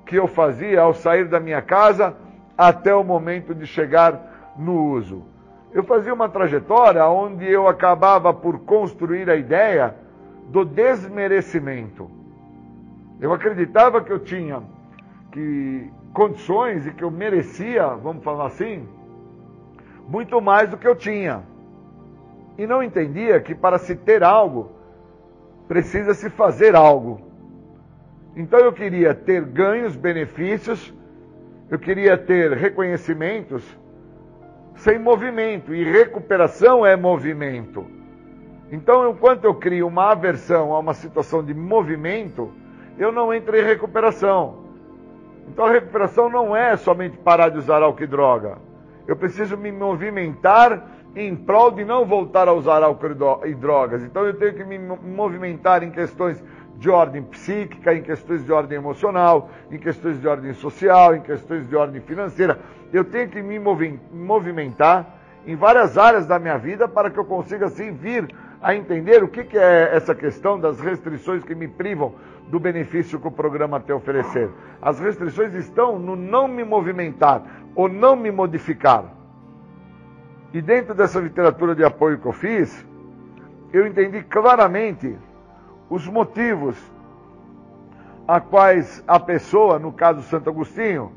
[0.07, 2.17] que eu fazia ao sair da minha casa
[2.57, 5.25] até o momento de chegar no uso.
[5.73, 9.95] Eu fazia uma trajetória onde eu acabava por construir a ideia
[10.49, 12.11] do desmerecimento.
[13.21, 14.63] Eu acreditava que eu tinha
[15.33, 18.89] que condições e que eu merecia, vamos falar assim,
[20.09, 21.43] muito mais do que eu tinha.
[22.59, 24.73] E não entendia que para se ter algo,
[25.69, 27.21] precisa se fazer algo.
[28.35, 30.95] Então eu queria ter ganhos, benefícios,
[31.71, 33.65] eu queria ter reconhecimentos
[34.77, 37.87] sem movimento, e recuperação é movimento.
[38.71, 42.53] Então, enquanto eu crio uma aversão a uma situação de movimento,
[42.99, 44.67] eu não entro em recuperação.
[45.49, 48.59] Então a recuperação não é somente parar de usar álcool e droga.
[49.07, 54.03] Eu preciso me movimentar em prol de não voltar a usar álcool e drogas.
[54.03, 56.45] Então eu tenho que me movimentar em questões
[56.77, 61.67] de ordem psíquica, em questões de ordem emocional, em questões de ordem social, em questões
[61.67, 62.59] de ordem financeira.
[62.93, 65.15] Eu tenho que me movimentar
[65.47, 68.29] em várias áreas da minha vida para que eu consiga assim vir
[68.61, 72.15] a entender o que, que é essa questão das restrições que me privam
[72.49, 74.51] do benefício que o programa tem a oferecer.
[74.83, 77.43] As restrições estão no não me movimentar
[77.75, 79.17] ou não me modificar.
[80.53, 82.87] E dentro dessa literatura de apoio que eu fiz,
[83.73, 85.17] eu entendi claramente
[85.91, 86.77] os motivos
[88.27, 91.13] a quais a pessoa, no caso Santo Agostinho,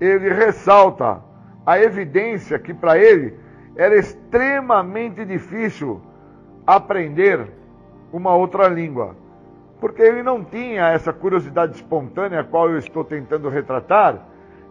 [0.00, 1.22] ele ressalta
[1.66, 3.38] a evidência que para ele
[3.76, 6.00] era extremamente difícil
[6.66, 7.46] aprender
[8.12, 9.14] uma outra língua,
[9.80, 14.26] porque ele não tinha essa curiosidade espontânea a qual eu estou tentando retratar,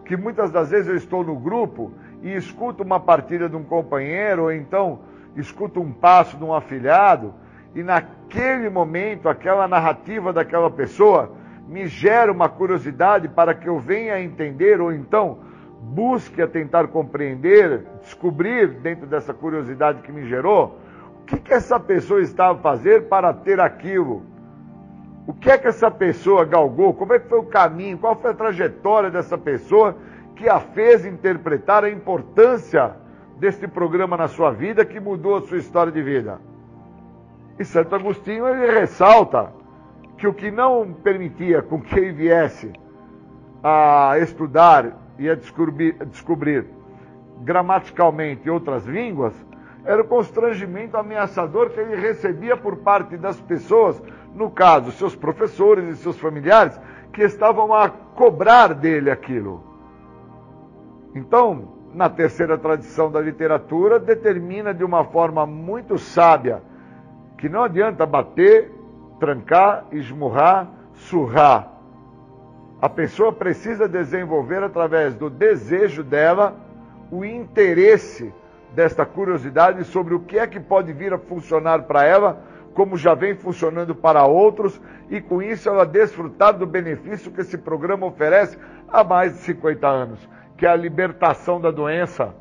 [0.06, 4.44] que muitas das vezes eu estou no grupo e escuto uma partida de um companheiro,
[4.44, 5.00] ou então
[5.36, 7.34] escuto um passo de um afilhado,
[7.74, 11.32] e naquele momento, aquela narrativa daquela pessoa
[11.68, 15.40] me gera uma curiosidade para que eu venha a entender, ou então
[15.82, 20.80] busque a tentar compreender, descobrir dentro dessa curiosidade que me gerou,
[21.22, 24.24] o que, que essa pessoa estava a fazer para ter aquilo.
[25.28, 26.92] O que é que essa pessoa galgou?
[26.92, 28.00] Como é que foi o caminho?
[28.00, 29.96] Qual foi a trajetória dessa pessoa
[30.40, 32.96] que a fez interpretar a importância
[33.38, 36.40] deste programa na sua vida que mudou a sua história de vida?
[37.60, 39.52] E Santo Agostinho ele ressalta
[40.18, 42.72] que o que não permitia com que ele viesse
[43.62, 46.66] a estudar e a descobrir, a descobrir
[47.42, 49.34] gramaticalmente outras línguas
[49.84, 54.02] era o constrangimento ameaçador que ele recebia por parte das pessoas,
[54.34, 56.80] no caso, seus professores e seus familiares,
[57.12, 59.69] que estavam a cobrar dele aquilo.
[61.16, 66.62] Então, na terceira tradição da literatura, determina de uma forma muito sábia
[67.38, 68.72] que não adianta bater,
[69.20, 71.74] trancar, esmurrar, surrar.
[72.82, 76.56] A pessoa precisa desenvolver através do desejo dela
[77.12, 78.34] o interesse
[78.74, 82.42] desta curiosidade sobre o que é que pode vir a funcionar para ela,
[82.74, 84.80] como já vem funcionando para outros,
[85.10, 88.58] e com isso ela desfrutar do benefício que esse programa oferece
[88.88, 90.30] há mais de 50 anos,
[90.60, 92.36] que é a libertação da doença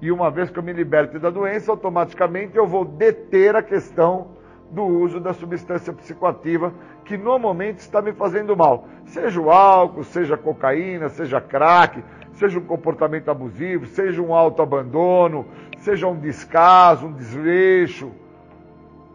[0.00, 4.32] e uma vez que eu me liberte da doença, automaticamente eu vou deter a questão
[4.68, 8.88] do uso da substância psicoativa que normalmente está me fazendo mal.
[9.04, 12.02] Seja o álcool, seja a cocaína, seja crack,
[12.32, 15.46] seja um comportamento abusivo, seja um autoabandono,
[15.78, 18.10] seja um descaso, um desleixo.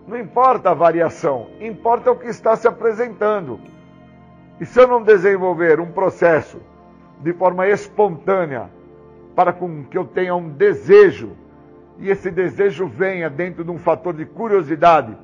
[0.08, 3.60] Não importa a variação, importa o que está se apresentando.
[4.58, 6.62] E se eu não desenvolver um processo
[7.22, 8.70] de forma espontânea,
[9.36, 11.32] para com que eu tenha um desejo,
[12.00, 15.18] e esse desejo venha dentro de um fator de curiosidade,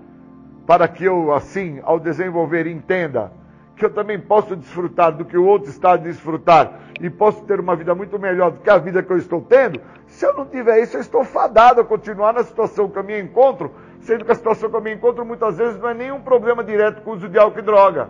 [0.65, 3.31] para que eu, assim, ao desenvolver, entenda
[3.75, 6.79] que eu também posso desfrutar do que o outro está a desfrutar.
[7.01, 9.81] E posso ter uma vida muito melhor do que a vida que eu estou tendo,
[10.05, 13.19] se eu não tiver isso, eu estou fadado a continuar na situação que eu me
[13.19, 16.63] encontro, sendo que a situação que eu me encontro muitas vezes não é nenhum problema
[16.63, 18.09] direto com o uso de álcool e droga.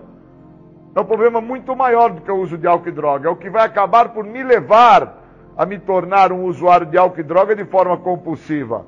[0.96, 3.28] É um problema muito maior do que o uso de álcool e droga.
[3.28, 5.22] É o que vai acabar por me levar
[5.58, 8.86] a me tornar um usuário de álcool e droga de forma compulsiva.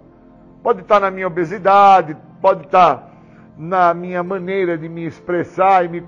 [0.61, 3.11] Pode estar na minha obesidade, pode estar
[3.57, 6.01] na minha maneira de me expressar e me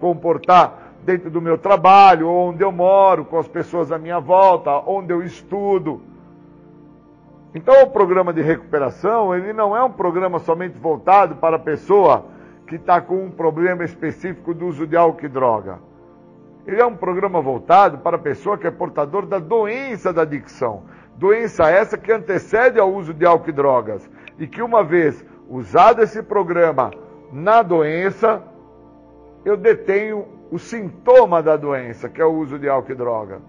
[0.00, 5.12] comportar dentro do meu trabalho, onde eu moro, com as pessoas à minha volta, onde
[5.12, 6.00] eu estudo.
[7.54, 12.24] Então, o programa de recuperação, ele não é um programa somente voltado para a pessoa
[12.74, 15.78] que está com um problema específico do uso de álcool e droga.
[16.66, 20.82] Ele é um programa voltado para a pessoa que é portador da doença da adicção.
[21.16, 24.10] Doença essa que antecede ao uso de álcool e drogas.
[24.40, 26.90] E que uma vez usado esse programa
[27.30, 28.42] na doença,
[29.44, 33.40] eu detenho o sintoma da doença, que é o uso de álcool e droga.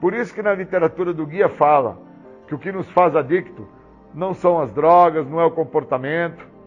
[0.00, 1.96] Por isso que na literatura do guia fala
[2.48, 3.68] que o que nos faz adicto
[4.12, 6.57] não são as drogas, não é o comportamento,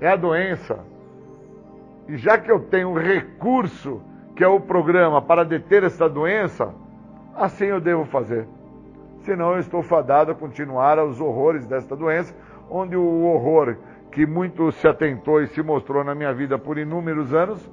[0.00, 0.78] é a doença.
[2.08, 4.00] E já que eu tenho um recurso
[4.34, 6.74] que é o programa para deter essa doença,
[7.36, 8.46] assim eu devo fazer.
[9.20, 12.34] Senão eu estou fadado a continuar aos horrores desta doença,
[12.70, 13.76] onde o horror
[14.10, 17.70] que muito se atentou e se mostrou na minha vida por inúmeros anos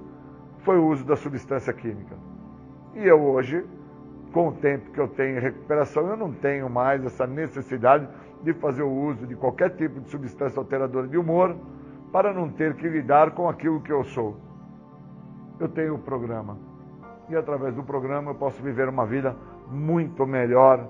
[0.59, 2.15] foi o uso da substância química.
[2.95, 3.63] E eu hoje,
[4.33, 8.07] com o tempo que eu tenho em recuperação, eu não tenho mais essa necessidade
[8.43, 11.55] de fazer o uso de qualquer tipo de substância alteradora de humor
[12.11, 14.37] para não ter que lidar com aquilo que eu sou.
[15.59, 16.57] eu tenho o programa.
[17.29, 19.35] E através do programa eu posso viver uma vida
[19.69, 20.87] muito melhor,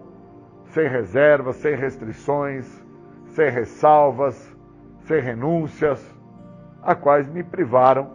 [0.65, 2.86] sem reservas, sem restrições,
[3.28, 4.55] sem ressalvas,
[5.01, 6.15] sem renúncias,
[6.84, 8.11] a quais me privaram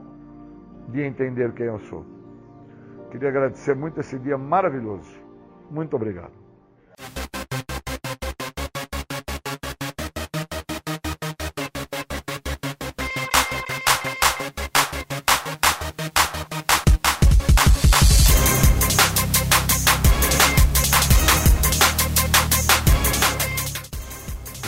[0.88, 2.04] de entender quem eu sou.
[3.10, 5.10] Queria agradecer muito esse dia maravilhoso.
[5.70, 6.41] Muito obrigado.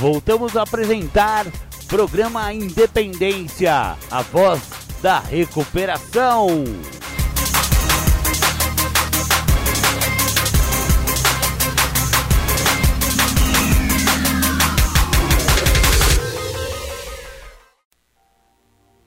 [0.05, 1.46] Voltamos a apresentar
[1.88, 4.61] programa Independência, a voz
[5.00, 6.46] da recuperação.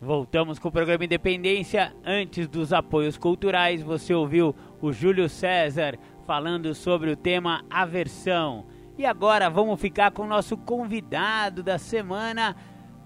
[0.02, 1.93] Voltamos com o programa Independência.
[2.04, 5.95] Antes dos apoios culturais, você ouviu o Júlio César
[6.26, 8.66] falando sobre o tema aversão.
[8.98, 12.56] E agora vamos ficar com o nosso convidado da semana,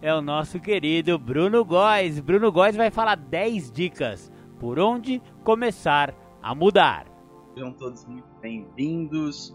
[0.01, 2.17] é o nosso querido Bruno Góes.
[2.21, 7.07] Bruno Góes vai falar 10 dicas por onde começar a mudar.
[7.53, 9.53] Sejam todos muito bem-vindos,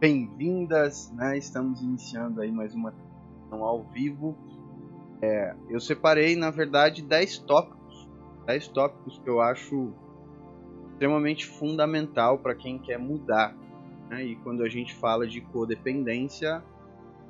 [0.00, 1.36] bem-vindas, né?
[1.36, 2.94] Estamos iniciando aí mais uma
[3.50, 4.34] ao vivo.
[5.20, 8.08] É, eu separei, na verdade, 10 tópicos,
[8.46, 9.92] 10 tópicos que eu acho
[10.92, 13.54] extremamente fundamental para quem quer mudar
[14.08, 14.24] né?
[14.24, 16.62] E quando a gente fala de codependência,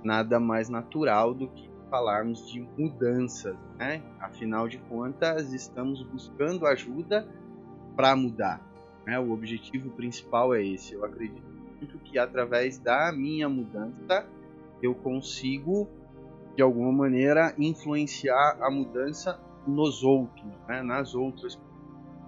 [0.02, 3.56] nada mais natural do que falarmos de mudanças.
[3.78, 4.02] Né?
[4.20, 7.28] Afinal de contas, estamos buscando ajuda
[7.94, 8.60] para mudar.
[9.06, 9.18] Né?
[9.18, 10.94] O objetivo principal é esse.
[10.94, 11.42] Eu acredito
[11.78, 14.26] muito que através da minha mudança
[14.82, 15.88] eu consigo,
[16.54, 20.82] de alguma maneira, influenciar a mudança nos outros, né?
[20.82, 21.58] nas outras.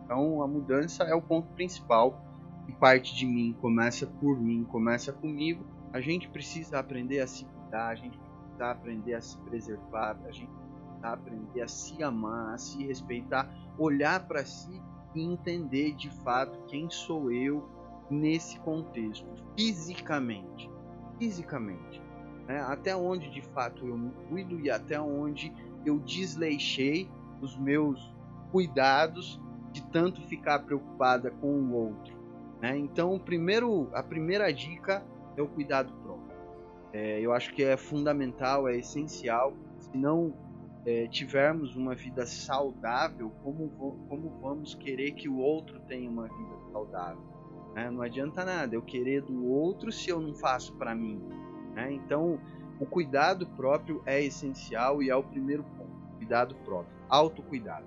[0.05, 2.25] Então, a mudança é o ponto principal
[2.69, 7.47] que parte de mim começa por mim, começa comigo, a gente precisa aprender a se
[7.47, 12.53] cuidar, a gente precisa aprender a se preservar, a gente precisa aprender a se amar,
[12.53, 14.83] a se respeitar, olhar para si
[15.14, 17.66] e entender de fato quem sou eu
[18.11, 20.71] nesse contexto, fisicamente.
[21.19, 22.03] Fisicamente.
[22.47, 22.61] Né?
[22.61, 25.51] Até onde de fato eu me cuido e até onde
[25.87, 27.09] eu desleixei
[27.41, 28.14] os meus
[28.53, 29.41] cuidados
[29.73, 32.18] de tanto ficar preocupada com o outro.
[32.61, 32.77] Né?
[32.77, 35.05] Então, primeiro, a primeira dica
[35.37, 36.37] é o cuidado próprio.
[36.93, 39.55] É, eu acho que é fundamental, é essencial.
[39.79, 40.35] Se não
[40.85, 43.69] é, tivermos uma vida saudável, como,
[44.09, 47.23] como vamos querer que o outro tenha uma vida saudável?
[47.75, 47.91] Né?
[47.91, 51.21] Não adianta nada eu querer do outro se eu não faço para mim.
[51.75, 51.93] Né?
[51.93, 52.41] Então,
[52.81, 55.89] o cuidado próprio é essencial e é o primeiro ponto.
[56.17, 57.87] Cuidado próprio, autocuidado.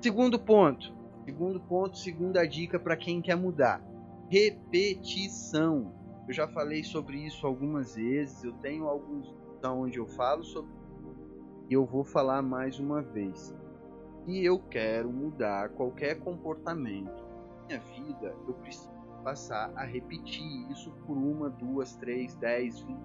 [0.00, 0.92] Segundo ponto,
[1.24, 3.82] Segundo ponto, segunda dica para quem quer mudar:
[4.28, 5.92] repetição.
[6.26, 9.34] Eu já falei sobre isso algumas vezes, eu tenho alguns
[9.66, 10.70] onde eu falo sobre
[11.70, 13.54] e eu vou falar mais uma vez.
[14.24, 17.24] Se eu quero mudar qualquer comportamento
[17.62, 23.00] na minha vida, eu preciso passar a repetir isso por uma, duas, três, dez, vinte,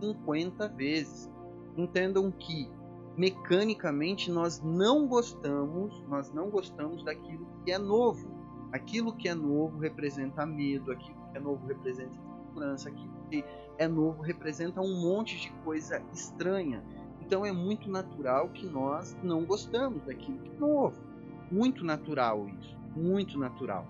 [0.00, 1.30] cinquenta vezes.
[1.76, 2.68] Entendam que
[3.16, 8.28] mecanicamente nós não gostamos, nós não gostamos daquilo que é novo.
[8.72, 12.12] Aquilo que é novo representa medo, aquilo que é novo representa
[12.54, 13.44] insegurança, aquilo que
[13.78, 16.82] é novo representa um monte de coisa estranha.
[17.20, 21.00] Então é muito natural que nós não gostamos daquilo que é novo.
[21.50, 23.86] Muito natural isso, muito natural.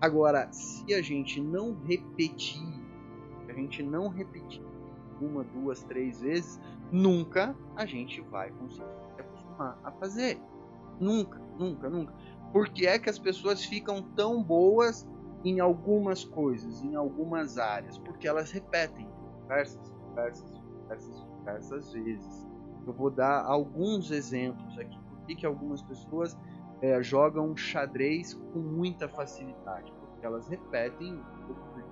[0.00, 2.62] Agora, se a gente não repetir,
[3.48, 4.62] a gente não repetir
[5.20, 10.40] uma, duas, três vezes, nunca a gente vai conseguir se acostumar a fazer.
[11.00, 12.12] Nunca, nunca, nunca.
[12.52, 15.06] Por que é que as pessoas ficam tão boas
[15.44, 17.98] em algumas coisas, em algumas áreas?
[17.98, 19.08] Porque elas repetem
[19.42, 22.46] diversas, diversas, diversas, diversas vezes.
[22.86, 24.98] Eu vou dar alguns exemplos aqui.
[25.08, 26.36] Por que, que algumas pessoas
[26.80, 29.92] é, jogam xadrez com muita facilidade?
[30.00, 31.22] Porque elas repetem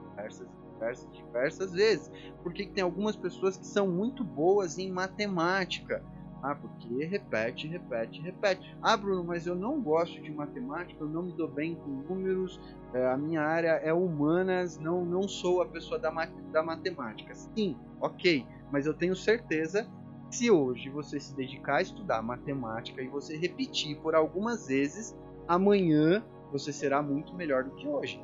[0.09, 2.11] diversas diversas, diversas vezes.
[2.43, 6.05] Por que tem algumas pessoas que são muito boas em matemática?
[6.43, 8.77] Ah, porque repete, repete, repete.
[8.81, 12.61] Ah, Bruno, mas eu não gosto de matemática, eu não me dou bem com números,
[12.93, 16.11] é, a minha área é humanas, não, não sou a pessoa da,
[16.53, 17.35] da matemática.
[17.35, 19.89] Sim, ok, mas eu tenho certeza
[20.29, 25.17] que se hoje você se dedicar a estudar matemática e você repetir por algumas vezes,
[25.49, 28.23] amanhã você será muito melhor do que hoje.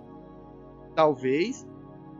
[0.94, 1.66] Talvez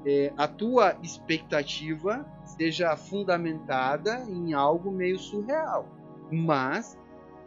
[0.05, 5.89] é, a tua expectativa seja fundamentada em algo meio surreal.
[6.31, 6.99] Mas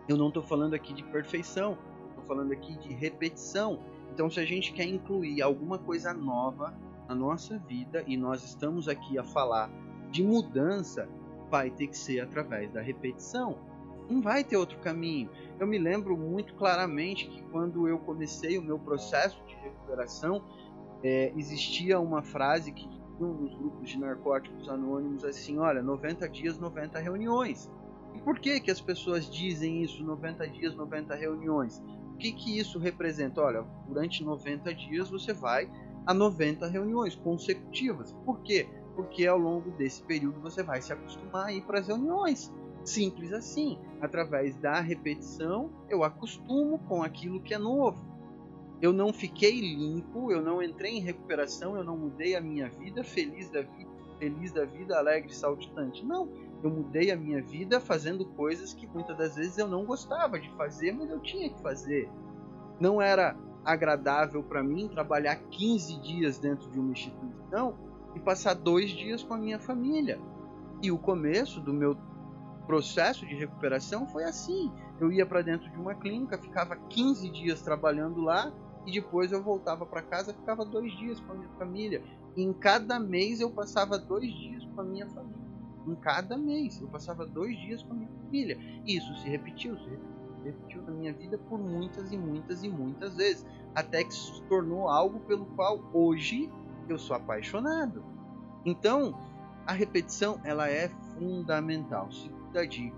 [0.08, 1.78] eu não estou falando aqui de perfeição,
[2.10, 3.80] estou falando aqui de repetição.
[4.14, 6.74] Então, se a gente quer incluir alguma coisa nova
[7.08, 9.70] na nossa vida e nós estamos aqui a falar
[10.12, 11.10] de mudança,
[11.50, 13.58] vai ter que ser através da repetição.
[14.10, 15.30] Não vai ter outro caminho.
[15.60, 20.44] Eu me lembro muito claramente que quando eu comecei o meu processo de recuperação,
[21.04, 22.88] é, existia uma frase que
[23.20, 27.72] um dos grupos de narcóticos anônimos assim, olha, 90 dias, 90 reuniões.
[28.14, 31.82] E por que que as pessoas dizem isso, 90 dias, 90 reuniões?
[32.14, 33.42] O que que isso representa?
[33.42, 35.70] Olha, durante 90 dias você vai
[36.06, 38.14] a 90 reuniões consecutivas.
[38.26, 38.68] Por quê?
[38.96, 42.54] Porque ao longo desse período você vai se acostumar a ir para as reuniões.
[42.86, 43.78] Simples assim.
[44.00, 48.15] Através da repetição, eu acostumo com aquilo que é novo.
[48.82, 53.04] Eu não fiquei limpo, eu não entrei em recuperação, eu não mudei a minha vida
[53.04, 56.06] feliz da vida, feliz da vida, alegre, saltitante.
[56.06, 56.30] Não,
[56.64, 60.50] eu mudei a minha vida fazendo coisas que muitas das vezes eu não gostava de
[60.56, 62.10] fazer, mas eu tinha que fazer.
[62.80, 67.78] Não era agradável para mim trabalhar 15 dias dentro de uma instituição
[68.14, 70.20] e passar dois dias com a minha família.
[70.82, 71.98] E o começo do meu
[72.68, 74.72] processo de recuperação foi assim.
[75.00, 78.52] Eu ia para dentro de uma clínica, ficava 15 dias trabalhando lá
[78.86, 82.04] e depois eu voltava para casa, ficava dois dias com a minha família.
[82.36, 85.46] E em cada mês eu passava dois dias com a minha família.
[85.88, 88.58] Em cada mês eu passava dois dias com a minha família.
[88.86, 89.90] Isso se repetiu, se
[90.44, 94.88] repetiu na minha vida por muitas e muitas e muitas vezes, até que se tornou
[94.88, 96.52] algo pelo qual hoje
[96.88, 98.04] eu sou apaixonado.
[98.64, 99.18] Então,
[99.66, 102.12] a repetição ela é fundamental.
[102.12, 102.96] Segunda dica: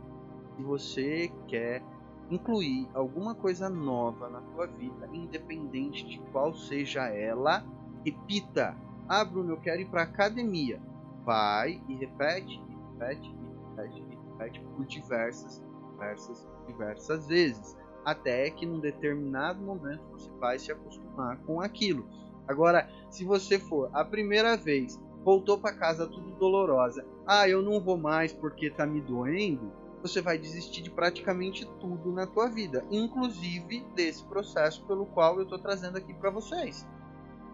[0.55, 1.81] se você quer
[2.29, 7.65] incluir alguma coisa nova na tua vida, independente de qual seja ela,
[8.05, 8.75] repita.
[9.07, 10.81] Ah, Bruno, eu quero ir para academia.
[11.23, 17.75] Vai e repete, e repete, e repete, e repete por diversas, diversas diversas vezes,
[18.05, 22.07] até que num determinado momento você vai se acostumar com aquilo.
[22.47, 27.81] Agora, se você for a primeira vez, voltou para casa tudo dolorosa, ah, eu não
[27.81, 29.71] vou mais porque tá me doendo,
[30.01, 35.43] você vai desistir de praticamente tudo na tua vida, inclusive desse processo pelo qual eu
[35.43, 36.87] estou trazendo aqui para vocês.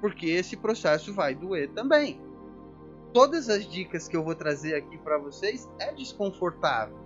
[0.01, 2.21] Porque esse processo vai doer também.
[3.13, 6.97] Todas as dicas que eu vou trazer aqui para vocês é desconfortável.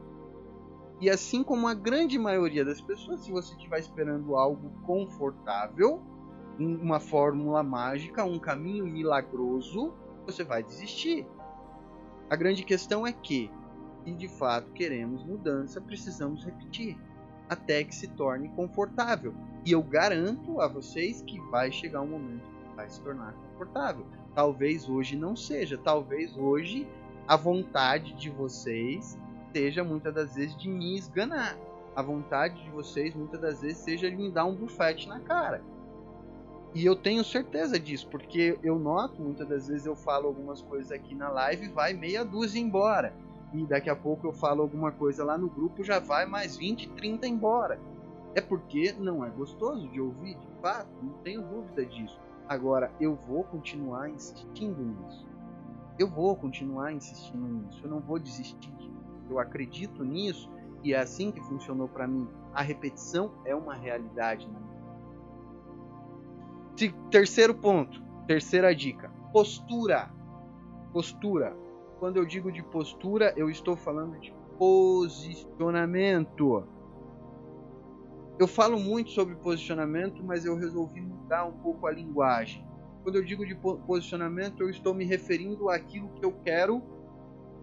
[0.99, 6.01] E assim como a grande maioria das pessoas, se você estiver esperando algo confortável,
[6.57, 9.93] uma fórmula mágica, um caminho milagroso,
[10.25, 11.27] você vai desistir.
[12.29, 13.51] A grande questão é que,
[14.08, 16.97] se de fato queremos mudança, precisamos repetir
[17.49, 19.34] até que se torne confortável.
[19.66, 24.05] E eu garanto a vocês que vai chegar um momento que vai se tornar confortável.
[24.34, 26.88] Talvez hoje não seja, talvez hoje
[27.28, 29.20] a vontade de vocês
[29.51, 31.58] seja muitas das vezes de me esganar.
[31.93, 35.62] A vontade de vocês muitas das vezes seja de me dar um bufete na cara.
[36.74, 40.93] E eu tenho certeza disso, porque eu noto muitas das vezes eu falo algumas coisas
[40.93, 43.14] aqui na live e vai meia dúzia embora.
[43.53, 46.89] E daqui a pouco eu falo alguma coisa lá no grupo já vai mais 20,
[46.89, 47.79] 30 embora.
[48.35, 52.19] É porque não é gostoso de ouvir, de fato, não tenho dúvida disso.
[52.47, 55.25] Agora, eu vou continuar insistindo nisso.
[55.97, 57.81] Eu vou continuar insistindo nisso.
[57.83, 58.71] Eu não vou desistir
[59.29, 60.49] eu acredito nisso
[60.83, 62.27] e é assim que funcionou para mim.
[62.53, 64.47] A repetição é uma realidade.
[64.47, 64.59] Né?
[67.11, 70.09] Terceiro ponto, terceira dica: postura.
[70.93, 71.55] Postura.
[71.99, 76.63] Quando eu digo de postura, eu estou falando de posicionamento.
[78.37, 82.63] Eu falo muito sobre posicionamento, mas eu resolvi mudar um pouco a linguagem.
[83.01, 86.83] Quando eu digo de posicionamento, eu estou me referindo àquilo que eu quero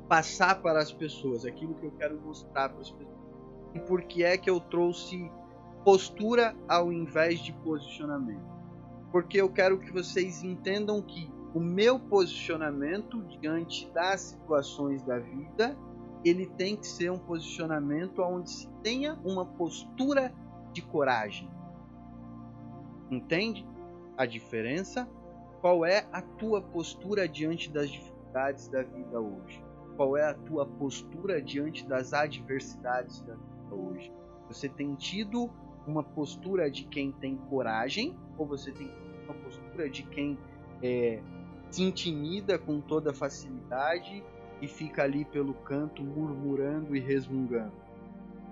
[0.09, 3.15] passar para as pessoas, aquilo que eu quero mostrar para as pessoas.
[3.75, 5.31] E por que é que eu trouxe
[5.85, 8.53] postura ao invés de posicionamento?
[9.13, 15.79] Porque eu quero que vocês entendam que o meu posicionamento diante das situações da vida,
[16.25, 20.35] ele tem que ser um posicionamento onde se tenha uma postura
[20.73, 21.49] de coragem.
[23.09, 23.65] Entende
[24.17, 25.09] a diferença?
[25.61, 29.63] Qual é a tua postura diante das dificuldades da vida hoje?
[29.97, 34.13] Qual é a tua postura diante das adversidades da vida hoje?
[34.49, 35.49] Você tem tido
[35.87, 38.91] uma postura de quem tem coragem ou você tem
[39.25, 40.37] uma postura de quem
[40.83, 41.23] é,
[41.75, 44.23] se intimida com toda facilidade
[44.63, 47.73] e fica ali pelo canto murmurando e resmungando?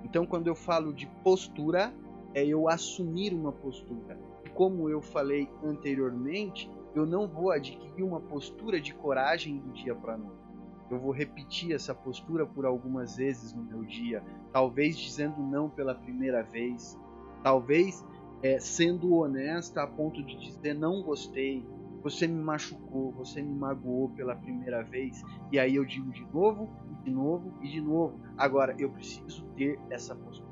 [0.05, 1.95] Então, quando eu falo de postura,
[2.35, 4.19] é eu assumir uma postura.
[4.55, 10.17] Como eu falei anteriormente, eu não vou adquirir uma postura de coragem do dia para
[10.17, 10.43] noite
[10.91, 15.95] eu vou repetir essa postura por algumas vezes no meu dia, talvez dizendo não pela
[15.95, 16.99] primeira vez,
[17.43, 18.05] talvez
[18.43, 21.65] é, sendo honesta a ponto de dizer não gostei,
[22.03, 26.69] você me machucou, você me magoou pela primeira vez, e aí eu digo de novo,
[26.91, 28.21] e de novo e de novo.
[28.37, 30.51] Agora, eu preciso ter essa postura.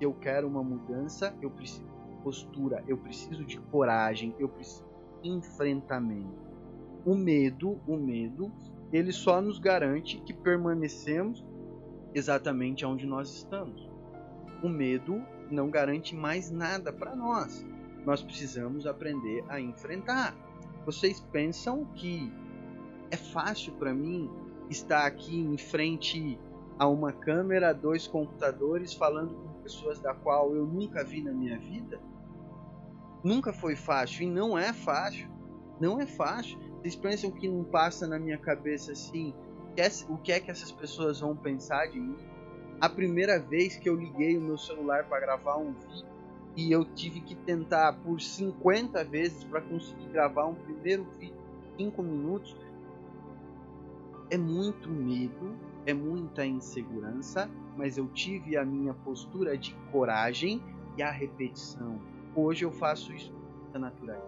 [0.00, 4.84] Eu quero uma mudança, eu preciso de postura, eu preciso de coragem, eu preciso
[5.22, 6.42] de enfrentamento.
[7.04, 8.52] O medo, o medo,
[8.92, 11.44] ele só nos garante que permanecemos
[12.14, 13.88] exatamente onde nós estamos.
[14.62, 17.66] O medo não garante mais nada para nós.
[18.04, 20.36] Nós precisamos aprender a enfrentar.
[20.84, 22.32] Vocês pensam que
[23.10, 24.30] é fácil para mim
[24.68, 26.38] estar aqui em frente
[26.78, 31.58] a uma câmera, dois computadores, falando com pessoas da qual eu nunca vi na minha
[31.58, 32.00] vida?
[33.22, 35.30] Nunca foi fácil e não é fácil.
[35.78, 36.58] Não é fácil.
[36.80, 39.32] Vocês pensam que não passa na minha cabeça assim?
[40.08, 42.16] O que é que essas pessoas vão pensar de mim?
[42.80, 46.11] A primeira vez que eu liguei o meu celular para gravar um vídeo,
[46.56, 51.36] e eu tive que tentar por 50 vezes para conseguir gravar um primeiro vídeo
[51.76, 52.56] de 5 minutos.
[54.30, 55.54] É muito medo,
[55.86, 60.62] é muita insegurança, mas eu tive a minha postura de coragem
[60.96, 61.98] e a repetição.
[62.34, 63.32] Hoje eu faço isso
[63.72, 64.20] com natural.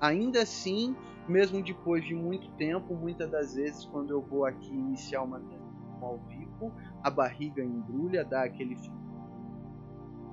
[0.00, 0.96] Ainda assim,
[1.28, 5.40] mesmo depois de muito tempo, muitas das vezes quando eu vou aqui iniciar uma
[6.00, 6.72] ao vivo,
[7.02, 8.76] a barriga embrulha, dá aquele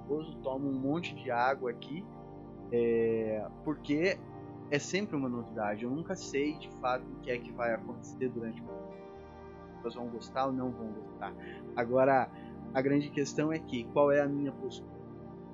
[0.06, 2.06] nervoso, tomo um monte de água aqui,
[2.72, 4.18] é, porque
[4.72, 5.84] é sempre uma novidade.
[5.84, 8.66] Eu nunca sei de fato o que é que vai acontecer durante o
[9.86, 11.34] pessoas vão gostar ou não vão gostar.
[11.76, 12.30] Agora,
[12.74, 14.95] a grande questão é que qual é a minha postura?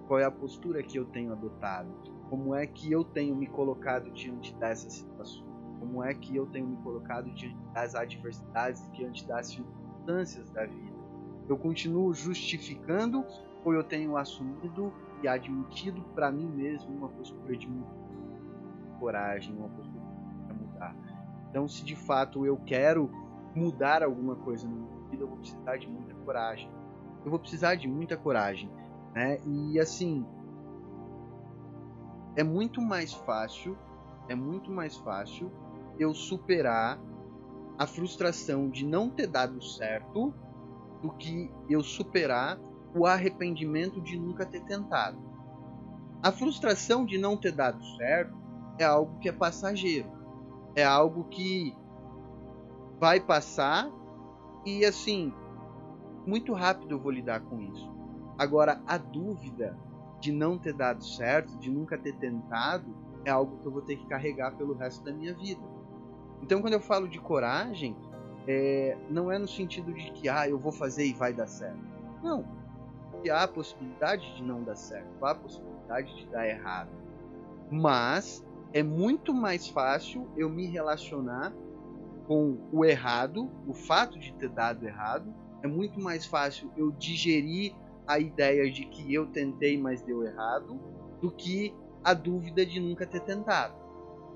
[0.08, 1.90] Qual é a postura que eu tenho adotado?
[2.30, 5.50] Como é que eu tenho me colocado diante dessas situações?
[5.80, 10.96] Como é que eu tenho me colocado diante das adversidades, diante das circunstâncias da vida?
[11.50, 13.26] Eu continuo justificando
[13.64, 17.70] ou eu tenho assumido e admitido para mim mesmo uma postura de
[19.00, 20.04] coragem, uma postura
[20.48, 20.96] de mudar.
[21.50, 23.12] Então, se de fato eu quero
[23.56, 26.72] mudar alguma coisa na minha vida, eu vou precisar de muita coragem.
[27.24, 28.70] Eu vou precisar de muita coragem,
[29.14, 29.40] né?
[29.46, 30.26] E assim,
[32.36, 33.78] é muito mais fácil,
[34.28, 35.52] é muito mais fácil
[36.00, 37.00] eu superar
[37.78, 40.34] a frustração de não ter dado certo
[41.02, 42.60] do que eu superar
[42.96, 45.18] o arrependimento de nunca ter tentado.
[46.22, 48.38] A frustração de não ter dado certo
[48.78, 50.10] é algo que é passageiro.
[50.76, 51.76] É algo que
[53.00, 53.90] vai passar
[54.66, 55.34] e assim,
[56.26, 57.92] muito rápido eu vou lidar com isso.
[58.38, 59.78] Agora, a dúvida
[60.20, 63.98] de não ter dado certo, de nunca ter tentado, é algo que eu vou ter
[63.98, 65.62] que carregar pelo resto da minha vida.
[66.42, 67.96] Então, quando eu falo de coragem,
[68.48, 71.80] é, não é no sentido de que ah, eu vou fazer e vai dar certo.
[72.24, 72.46] Não,
[73.22, 76.90] que há a possibilidade de não dar certo, há a possibilidade de dar errado.
[77.70, 78.44] Mas
[78.74, 81.54] é muito mais fácil eu me relacionar
[82.28, 87.76] com o errado, o fato de ter dado errado, é muito mais fácil eu digerir
[88.08, 90.80] a ideia de que eu tentei, mas deu errado,
[91.22, 91.74] do que
[92.04, 93.76] a dúvida de nunca ter tentado.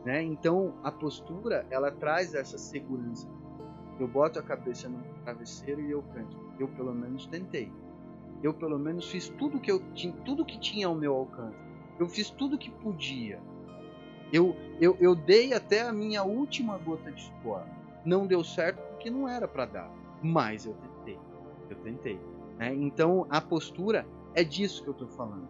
[0.06, 0.22] Né?
[0.22, 3.28] Então a postura ela traz essa segurança.
[4.00, 6.38] Eu boto a cabeça no travesseiro e eu canto.
[6.60, 7.72] Eu pelo menos tentei
[8.46, 11.58] eu pelo menos fiz tudo que eu tinha, tudo que tinha ao meu alcance.
[12.00, 13.42] Eu fiz tudo que podia.
[14.32, 17.64] Eu, eu, eu dei até a minha última gota de suor.
[18.06, 19.92] Não deu certo porque não era para dar,
[20.22, 21.20] mas eu tentei.
[21.70, 22.20] Eu tentei.
[22.58, 22.74] Né?
[22.76, 24.06] Então a postura
[24.36, 25.48] é disso que eu estou falando.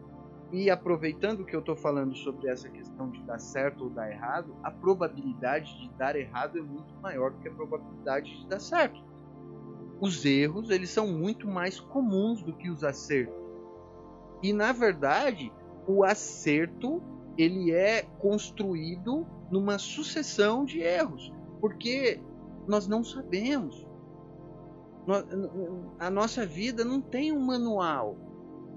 [0.53, 4.55] E aproveitando que eu estou falando sobre essa questão de dar certo ou dar errado,
[4.63, 9.03] a probabilidade de dar errado é muito maior do que a probabilidade de dar certo
[9.99, 13.35] os erros eles são muito mais comuns do que os acertos.
[14.43, 15.51] E na verdade,
[15.87, 17.01] o acerto
[17.37, 22.19] ele é construído numa sucessão de erros, porque
[22.67, 23.85] nós não sabemos.
[25.99, 28.17] A nossa vida não tem um manual.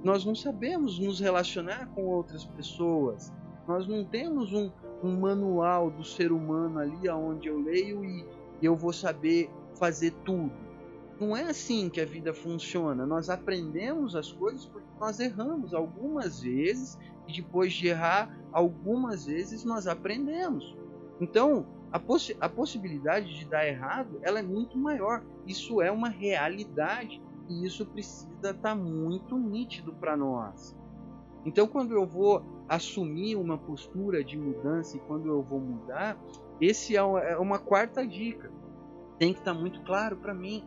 [0.04, 3.32] Nós não sabemos nos relacionar com outras pessoas.
[3.66, 4.70] Nós não temos um,
[5.02, 8.24] um manual do ser humano ali onde eu leio e
[8.62, 10.67] eu vou saber fazer tudo
[11.20, 13.04] não é assim que a vida funciona.
[13.04, 19.64] Nós aprendemos as coisas porque nós erramos algumas vezes e depois de errar algumas vezes
[19.64, 20.76] nós aprendemos.
[21.20, 25.24] Então, a, possi a possibilidade de dar errado ela é muito maior.
[25.46, 30.76] Isso é uma realidade e isso precisa estar tá muito nítido para nós.
[31.44, 36.18] Então, quando eu vou assumir uma postura de mudança e quando eu vou mudar,
[36.60, 38.52] esse é uma, é uma quarta dica.
[39.18, 40.64] Tem que estar tá muito claro para mim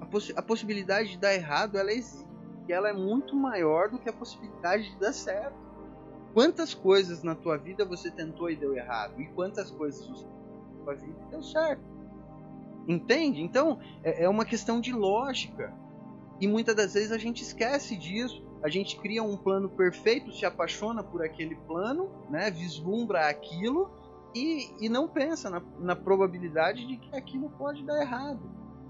[0.00, 2.26] a, a possibilidade de dar errado ela existe.
[2.68, 5.56] E ela é muito maior do que a possibilidade de dar certo.
[6.34, 9.20] Quantas coisas na tua vida você tentou e deu errado?
[9.20, 11.82] E quantas coisas você na tua vida deu certo?
[12.86, 13.42] Entende?
[13.42, 15.72] Então, é, é uma questão de lógica.
[16.40, 18.46] E muitas das vezes a gente esquece disso.
[18.62, 22.50] A gente cria um plano perfeito, se apaixona por aquele plano, né?
[22.50, 23.90] vislumbra aquilo
[24.34, 28.40] e, e não pensa na, na probabilidade de que aquilo pode dar errado.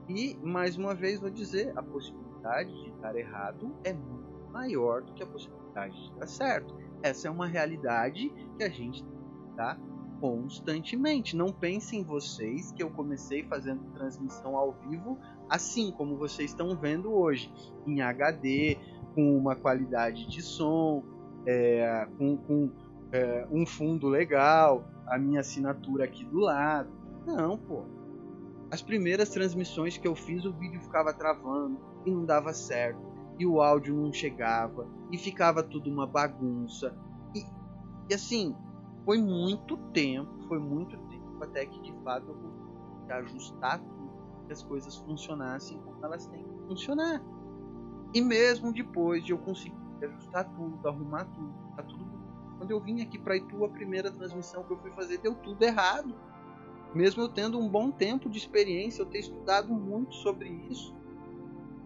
[0.09, 5.13] E, mais uma vez, vou dizer: a possibilidade de dar errado é muito maior do
[5.13, 6.75] que a possibilidade de dar certo.
[7.03, 9.05] Essa é uma realidade que a gente
[9.51, 9.79] está
[10.21, 11.37] constantemente.
[11.37, 15.19] Não pensem vocês que eu comecei fazendo transmissão ao vivo
[15.49, 17.53] assim como vocês estão vendo hoje,
[17.87, 18.77] em HD,
[19.15, 21.03] com uma qualidade de som,
[21.47, 22.71] é, com, com
[23.11, 26.91] é, um fundo legal, a minha assinatura aqui do lado.
[27.27, 27.98] Não, pô.
[28.71, 33.01] As primeiras transmissões que eu fiz, o vídeo ficava travando e não dava certo,
[33.39, 36.97] e o áudio não chegava, e ficava tudo uma bagunça.
[37.35, 37.45] E,
[38.11, 38.55] e assim,
[39.05, 44.11] foi muito tempo, foi muito tempo até que de fato eu consegui ajustar tudo,
[44.47, 47.23] que as coisas funcionassem como elas têm que funcionar.
[48.13, 52.19] E mesmo depois de eu conseguir ajustar tudo, arrumar tudo, tá tudo
[52.59, 55.63] quando eu vim aqui para Itu, a primeira transmissão que eu fui fazer deu tudo
[55.63, 56.15] errado.
[56.95, 60.97] Mesmo eu tendo um bom tempo de experiência, eu ter estudado muito sobre isso.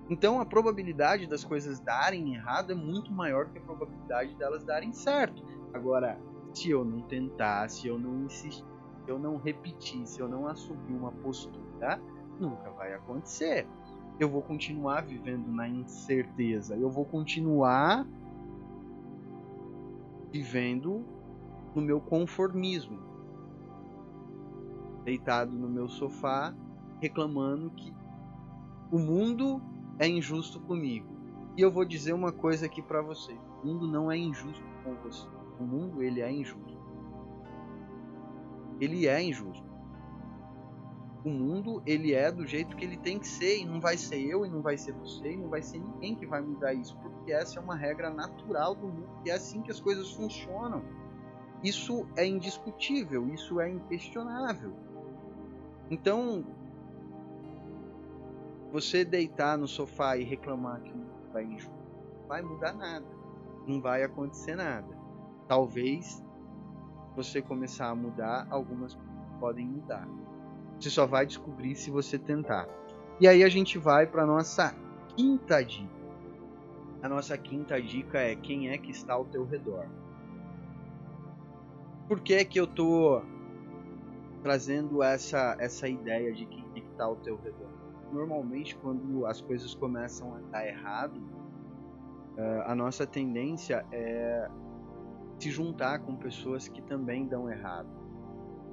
[0.08, 4.92] Então a probabilidade das coisas darem errado é muito maior que a probabilidade delas darem
[4.92, 5.42] certo.
[5.72, 6.20] Agora,
[6.52, 8.64] se eu não tentar, se eu não insistir,
[9.04, 12.00] se eu não repetir, se eu não assumir uma postura,
[12.38, 13.66] nunca vai acontecer.
[14.20, 18.06] Eu vou continuar vivendo na incerteza, eu vou continuar
[20.30, 21.04] vivendo
[21.74, 22.98] no meu conformismo,
[25.04, 26.54] deitado no meu sofá,
[27.00, 27.94] reclamando que
[28.90, 29.60] o mundo
[29.98, 31.12] é injusto comigo.
[31.56, 34.94] E eu vou dizer uma coisa aqui para você: o mundo não é injusto com
[34.96, 35.26] você.
[35.58, 36.80] O mundo ele é injusto.
[38.80, 39.70] Ele é injusto.
[41.24, 44.20] O mundo ele é do jeito que ele tem que ser e não vai ser
[44.20, 46.98] eu e não vai ser você e não vai ser ninguém que vai mudar isso,
[46.98, 50.82] porque essa é uma regra natural do mundo e é assim que as coisas funcionam.
[51.62, 54.74] Isso é indiscutível, isso é inquestionável.
[55.92, 56.42] Então,
[58.72, 60.90] você deitar no sofá e reclamar que
[61.30, 61.58] vai
[62.26, 63.04] vai mudar nada,
[63.66, 64.88] não vai acontecer nada.
[65.46, 66.24] Talvez
[67.14, 68.98] você começar a mudar, algumas
[69.38, 70.08] podem mudar.
[70.80, 72.66] Você só vai descobrir se você tentar.
[73.20, 74.74] E aí a gente vai para nossa
[75.14, 75.92] quinta dica.
[77.02, 79.86] A nossa quinta dica é quem é que está ao teu redor.
[82.08, 83.22] Por que é que eu tô
[84.42, 86.46] trazendo essa essa ideia de é
[86.80, 87.70] que está ao teu redor?
[88.12, 91.20] Normalmente quando as coisas começam a dar errado,
[92.36, 94.50] eh, a nossa tendência é
[95.38, 97.88] se juntar com pessoas que também dão errado,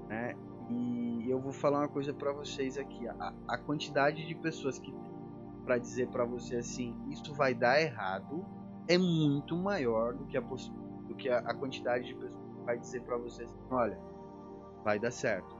[0.08, 0.36] né?
[0.70, 3.08] E eu vou falar uma coisa para vocês aqui.
[3.08, 4.94] A, a, quantidade de pessoas que
[5.66, 8.46] para dizer para você assim, isso vai dar errado,
[8.88, 12.78] é muito maior do que a, do que a, a quantidade de pessoas que vai
[12.78, 14.00] dizer para você assim, olha,
[14.84, 15.59] vai dar certo.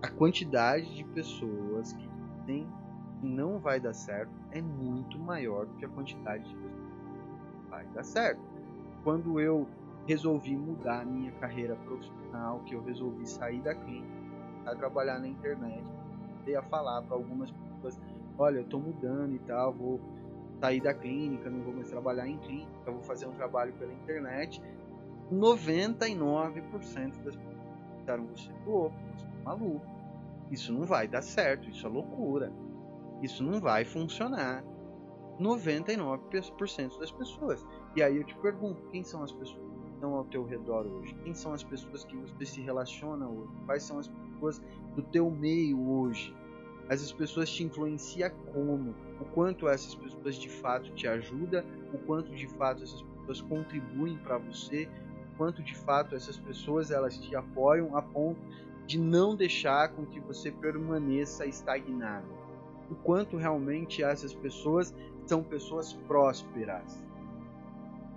[0.00, 2.08] A quantidade de pessoas que
[2.46, 2.66] tem
[3.20, 6.72] não vai dar certo é muito maior do que a quantidade de pessoas
[7.52, 8.40] que vai dar certo.
[9.02, 9.66] Quando eu
[10.06, 14.18] resolvi mudar a minha carreira profissional, que eu resolvi sair da clínica,
[14.66, 15.84] a trabalhar na internet,
[16.46, 18.00] e a falar para algumas pessoas,
[18.38, 20.00] olha, eu estou mudando e tal, vou
[20.60, 24.62] sair da clínica, não vou mais trabalhar em clínica, vou fazer um trabalho pela internet.
[25.30, 27.58] 99% das pessoas
[27.98, 29.86] disseram você é louco, você maluco.
[30.50, 32.52] Isso não vai dar certo, isso é loucura.
[33.22, 34.64] Isso não vai funcionar.
[35.40, 37.64] 99% das pessoas.
[37.96, 41.14] E aí eu te pergunto, quem são as pessoas estão ao teu redor hoje?
[41.24, 43.52] Quem são as pessoas que você se relaciona hoje?
[43.66, 44.60] Quais são as pessoas
[44.94, 46.34] do teu meio hoje?
[46.88, 48.94] Essas pessoas te influenciam como?
[49.20, 51.62] O quanto essas pessoas de fato te ajudam?
[51.92, 54.88] O quanto de fato essas pessoas contribuem para você?
[55.34, 58.40] O quanto de fato essas pessoas elas te apoiam a ponto
[58.88, 62.26] de não deixar com que você permaneça estagnado?
[62.90, 64.94] O quanto realmente essas pessoas
[65.26, 67.04] são pessoas prósperas?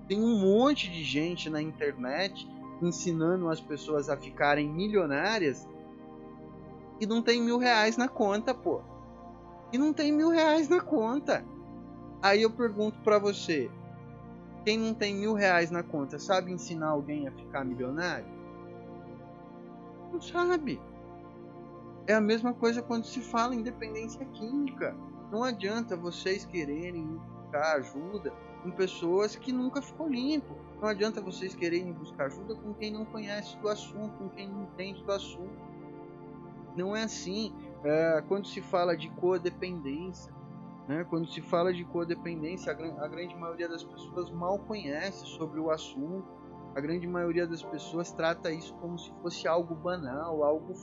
[0.07, 2.47] Tem um monte de gente na internet
[2.81, 5.67] ensinando as pessoas a ficarem milionárias
[7.01, 8.79] e não tem mil reais na conta, pô.
[9.73, 11.43] E não tem mil reais na conta.
[12.21, 13.69] Aí eu pergunto para você:
[14.63, 18.40] quem não tem mil reais na conta sabe ensinar alguém a ficar milionário?
[20.11, 20.81] Não sabe.
[22.07, 24.95] É a mesma coisa quando se fala em dependência química.
[25.31, 30.55] Não adianta vocês quererem buscar ajuda com pessoas que nunca ficou limpo.
[30.81, 34.63] Não adianta vocês quererem buscar ajuda com quem não conhece do assunto, com quem não
[34.63, 35.71] entende do assunto.
[36.75, 37.53] Não é assim.
[37.83, 40.33] É, quando se fala de codependência,
[40.87, 45.59] né, quando se fala de codependência, a, a grande maioria das pessoas mal conhece sobre
[45.59, 46.40] o assunto.
[46.75, 50.73] A grande maioria das pessoas trata isso como se fosse algo banal, algo.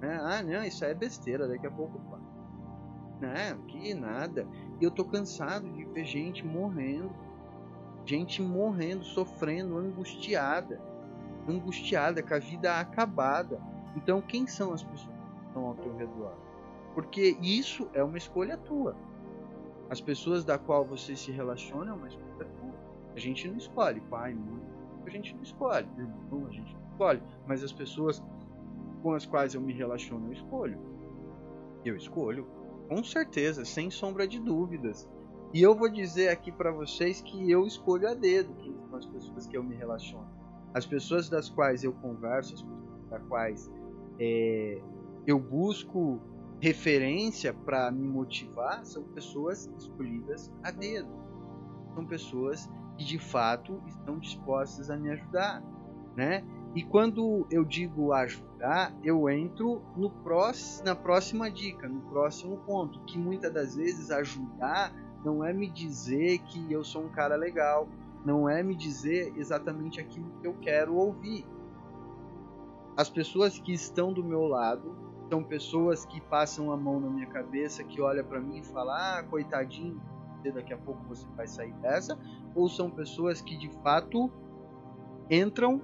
[0.00, 0.18] Né?
[0.22, 2.00] Ah, não, isso é besteira, daqui a pouco.
[3.20, 3.58] Né?
[3.68, 4.46] Que nada.
[4.80, 7.10] E eu tô cansado de ver gente morrendo
[8.06, 10.80] gente morrendo, sofrendo, angustiada,
[11.48, 13.60] angustiada, com a vida acabada.
[13.96, 16.32] Então, quem são as pessoas que estão ao teu redor?
[16.94, 18.96] Porque isso é uma escolha tua.
[19.90, 22.74] As pessoas da qual você se relaciona é uma escolha tua.
[23.14, 24.62] A gente não escolhe pai, mãe,
[25.08, 27.22] a gente não escolhe, irmão, a gente não escolhe.
[27.46, 28.22] Mas as pessoas
[29.02, 30.78] com as quais eu me relaciono, eu escolho.
[31.84, 32.46] Eu escolho,
[32.88, 35.08] com certeza, sem sombra de dúvidas.
[35.52, 38.52] E eu vou dizer aqui para vocês que eu escolho a dedo
[38.90, 40.26] com as pessoas que eu me relaciono.
[40.74, 43.70] As pessoas das quais eu converso, as pessoas das quais
[44.18, 44.82] é,
[45.26, 46.20] eu busco
[46.60, 51.08] referência para me motivar, são pessoas escolhidas a dedo.
[51.94, 55.62] São pessoas que de fato estão dispostas a me ajudar,
[56.14, 56.44] né?
[56.74, 63.00] E quando eu digo ajudar, eu entro no próximo, na próxima dica, no próximo ponto,
[63.04, 64.92] que muitas das vezes ajudar
[65.24, 67.88] não é me dizer que eu sou um cara legal,
[68.24, 71.46] não é me dizer exatamente aquilo que eu quero ouvir.
[72.96, 74.94] As pessoas que estão do meu lado
[75.30, 79.18] são pessoas que passam a mão na minha cabeça, que olha para mim e fala:
[79.18, 80.00] "Ah, coitadinho,
[80.54, 82.18] daqui a pouco você vai sair dessa",
[82.56, 84.32] ou são pessoas que de fato
[85.30, 85.80] entram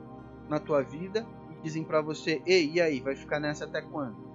[0.48, 4.32] na tua vida e dizem para você: "Ei, e aí, vai ficar nessa até quando?"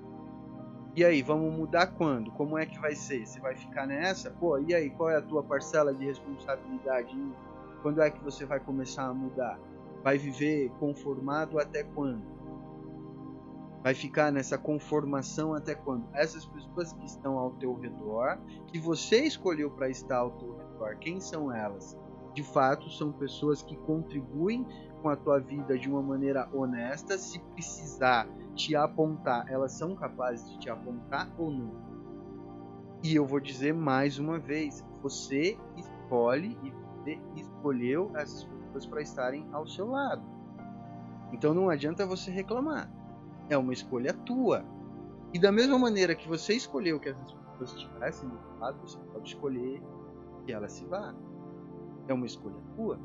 [0.95, 2.31] E aí, vamos mudar quando?
[2.31, 3.25] Como é que vai ser?
[3.25, 4.31] Você vai ficar nessa?
[4.31, 7.15] Pô, e aí, qual é a tua parcela de responsabilidade?
[7.83, 9.59] Quando é que você vai começar a mudar?
[10.03, 12.23] Vai viver conformado até quando?
[13.83, 16.07] Vai ficar nessa conformação até quando?
[16.13, 20.97] Essas pessoas que estão ao teu redor, que você escolheu para estar ao teu redor,
[20.97, 21.95] quem são elas?
[22.37, 24.63] De fato, são pessoas que contribuem
[25.01, 30.47] com a tua vida de uma maneira honesta, se precisar te apontar, elas são capazes
[30.51, 31.71] de te apontar ou não?
[33.01, 39.01] E eu vou dizer mais uma vez, você escolhe e você escolheu essas pessoas para
[39.01, 40.21] estarem ao seu lado.
[41.33, 42.87] Então não adianta você reclamar.
[43.49, 44.63] É uma escolha tua.
[45.33, 48.99] E da mesma maneira que você escolheu que essas pessoas estivessem do seu lado, você
[49.11, 49.81] pode escolher
[50.45, 51.15] que elas se vá.
[52.07, 52.99] É uma escolha tua.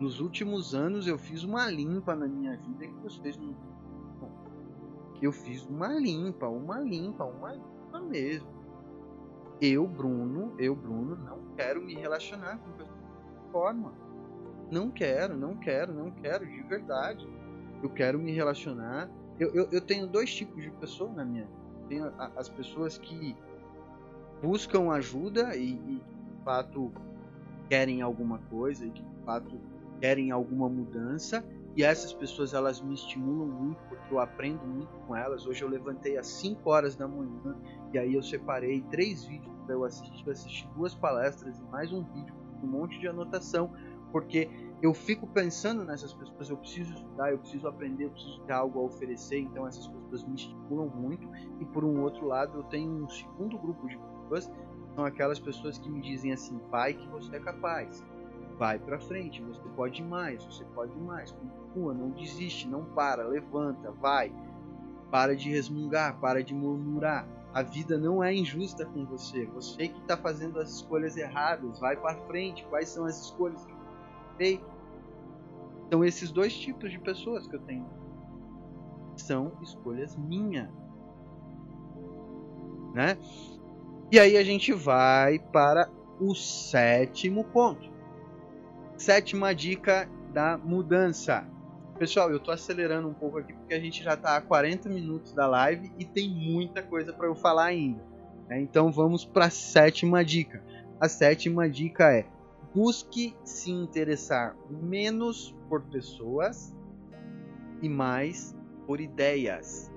[0.00, 3.54] Nos últimos anos eu fiz uma limpa na minha vida que vocês não
[5.24, 8.48] eu fiz uma limpa, uma limpa, uma limpa mesmo.
[9.60, 13.92] Eu, Bruno, eu, Bruno, não quero me relacionar com pessoas dessa forma.
[14.70, 17.26] Não quero, não quero, não quero, de verdade.
[17.82, 19.08] Eu quero me relacionar.
[19.38, 21.64] Eu, eu, eu tenho dois tipos de pessoas na minha vida.
[21.88, 23.36] Tenho as pessoas que
[24.42, 26.92] buscam ajuda e, e de fato
[27.68, 29.58] querem alguma coisa e que de fato
[30.00, 31.44] querem alguma mudança
[31.76, 35.46] e essas pessoas elas me estimulam muito porque eu aprendo muito com elas.
[35.46, 37.56] Hoje eu levantei às 5 horas da manhã
[37.92, 42.02] e aí eu separei três vídeos para eu assistir, assisti duas palestras e mais um
[42.02, 43.72] vídeo com um monte de anotação,
[44.12, 44.48] porque
[44.82, 48.80] eu fico pensando nessas pessoas, eu preciso estudar, eu preciso aprender, eu preciso ter algo
[48.80, 51.26] a oferecer, então essas pessoas me estimulam muito.
[51.58, 54.50] E por um outro lado, eu tenho um segundo grupo de pessoas,
[54.94, 58.04] são aquelas pessoas que me dizem assim: "Pai, que você é capaz"
[58.58, 63.90] vai para frente, você pode mais, você pode mais, continua, não desiste, não para, levanta,
[63.92, 64.32] vai.
[65.10, 67.26] Para de resmungar, para de murmurar.
[67.52, 69.46] A vida não é injusta com você.
[69.46, 72.64] Você que está fazendo as escolhas erradas, vai para frente.
[72.64, 74.60] Quais são as escolhas que você?
[75.92, 77.86] São esses dois tipos de pessoas que eu tenho.
[79.16, 80.68] São escolhas minhas.
[82.92, 83.16] Né?
[84.14, 87.90] E aí a gente vai para o sétimo ponto.
[88.96, 91.44] Sétima dica da mudança.
[91.98, 95.32] Pessoal, eu tô acelerando um pouco aqui porque a gente já tá a 40 minutos
[95.32, 98.00] da live e tem muita coisa para eu falar ainda.
[98.48, 98.60] Né?
[98.60, 100.62] Então vamos para a sétima dica.
[101.00, 102.24] A sétima dica é:
[102.72, 106.72] busque se interessar menos por pessoas
[107.82, 109.92] e mais por ideias.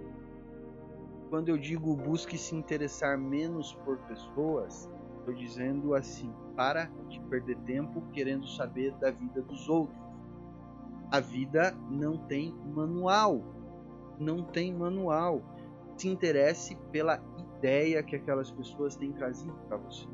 [1.30, 4.90] Quando eu digo busque se interessar menos por pessoas,
[5.20, 9.98] estou dizendo assim: para de perder tempo querendo saber da vida dos outros.
[11.12, 13.42] A vida não tem manual.
[14.20, 15.42] Não tem manual.
[15.96, 17.22] Se interesse pela
[17.58, 20.06] ideia que aquelas pessoas têm trazido para você.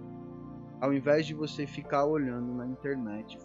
[0.80, 3.38] Ao invés de você ficar olhando na internet,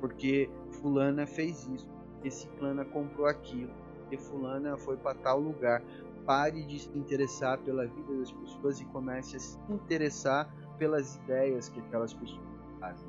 [0.00, 0.50] porque
[0.80, 5.82] fulana fez isso, porque ciclana comprou aquilo, porque fulana foi para tal lugar.
[6.24, 11.68] Pare de se interessar pela vida das pessoas e comece a se interessar pelas ideias
[11.68, 12.40] que aquelas pessoas
[12.78, 13.08] fazem.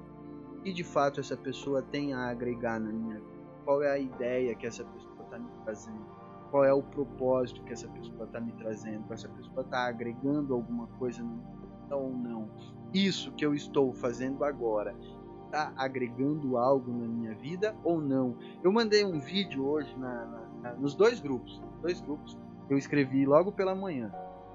[0.64, 3.42] E de fato essa pessoa tem a agregar na minha vida?
[3.66, 6.06] Qual é a ideia que essa pessoa está me trazendo?
[6.50, 9.12] Qual é o propósito que essa pessoa está me trazendo?
[9.14, 11.42] Essa pessoa está agregando alguma coisa no
[11.96, 12.50] ou não?
[12.94, 14.96] Isso que eu estou fazendo agora
[15.46, 18.36] está agregando algo na minha vida ou não?
[18.64, 22.38] Eu mandei um vídeo hoje na, na, na, nos dois grupos, dois grupos.
[22.72, 24.10] Eu escrevi logo pela manhã.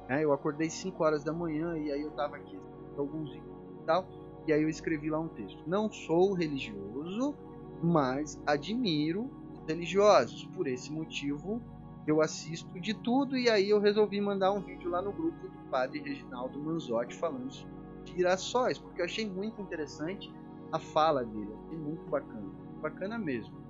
[0.09, 0.25] Né?
[0.25, 2.59] Eu acordei 5 horas da manhã e aí eu estava aqui
[2.97, 3.43] alguns e
[3.85, 4.09] tal.
[4.47, 5.63] E aí eu escrevi lá um texto.
[5.67, 7.35] Não sou religioso,
[7.83, 10.47] mas admiro os religiosos.
[10.47, 11.61] Por esse motivo,
[12.07, 15.71] eu assisto de tudo e aí eu resolvi mandar um vídeo lá no grupo do
[15.71, 17.77] padre Reginaldo Manzotti falando sobre
[18.07, 20.33] girassóis, porque eu achei muito interessante
[20.73, 23.66] a fala dele, achei muito bacana, bacana mesmo.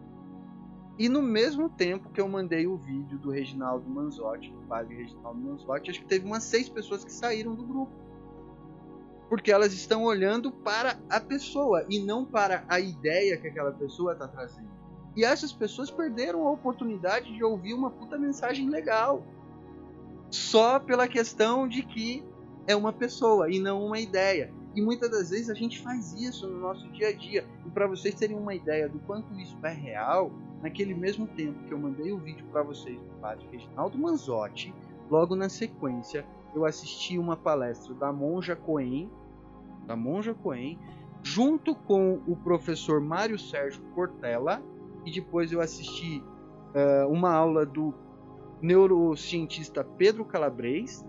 [0.99, 5.39] E no mesmo tempo que eu mandei o vídeo do Reginaldo Manzotti, do padre Reginaldo
[5.39, 7.93] Manzotti, acho que teve umas seis pessoas que saíram do grupo.
[9.29, 14.15] Porque elas estão olhando para a pessoa e não para a ideia que aquela pessoa
[14.15, 14.71] está trazendo.
[15.15, 19.23] E essas pessoas perderam a oportunidade de ouvir uma puta mensagem legal.
[20.31, 22.25] Só pela questão de que
[22.67, 24.53] é uma pessoa e não uma ideia.
[24.75, 27.47] E muitas das vezes a gente faz isso no nosso dia a dia.
[27.67, 30.31] E para vocês terem uma ideia do quanto isso é real,
[30.63, 34.75] naquele mesmo tempo que eu mandei o vídeo para vocês do padre Reginaldo Manzotti,
[35.11, 39.11] logo na sequência eu assisti uma palestra da Monja Coen,
[39.87, 40.79] da Monja Coen,
[41.23, 44.63] junto com o professor Mário Sérgio Cortella,
[45.05, 46.23] e depois eu assisti
[46.75, 47.95] uh, uma aula do
[48.61, 51.05] neurocientista Pedro Calabres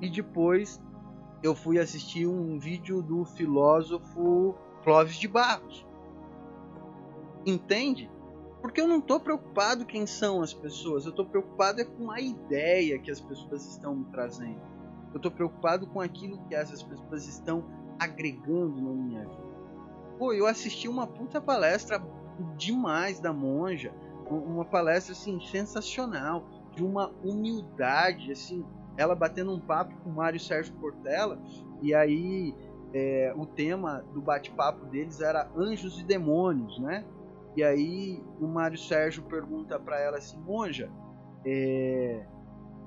[0.00, 0.80] e depois
[1.42, 5.86] eu fui assistir um vídeo do filósofo Clóvis de Barros.
[7.44, 8.10] Entende?
[8.64, 12.18] Porque eu não estou preocupado quem são as pessoas, eu estou preocupado é com a
[12.18, 14.58] ideia que as pessoas estão me trazendo.
[15.12, 17.62] Eu estou preocupado com aquilo que essas pessoas estão
[17.98, 19.54] agregando na minha vida.
[20.18, 22.02] Pô, eu assisti uma puta palestra
[22.56, 23.92] demais da monja,
[24.30, 28.64] uma palestra assim sensacional, de uma humildade, assim,
[28.96, 31.38] ela batendo um papo com o Mário Sérgio Portela,
[31.82, 32.56] e aí
[32.94, 37.04] é, o tema do bate-papo deles era anjos e demônios, né?
[37.56, 40.90] E aí o Mário Sérgio pergunta para ela assim, monja,
[41.46, 42.26] é,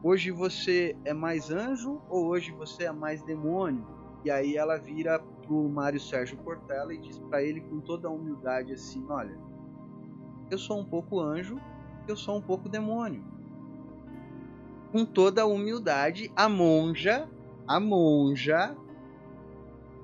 [0.03, 3.85] hoje você é mais anjo ou hoje você é mais demônio?
[4.25, 8.11] E aí ela vira pro Mário Sérgio Portela e diz para ele com toda a
[8.11, 9.37] humildade assim: Olha,
[10.51, 11.57] eu sou um pouco anjo,
[12.07, 13.23] eu sou um pouco demônio.
[14.91, 17.29] Com toda a humildade, a monja,
[17.65, 18.75] a monja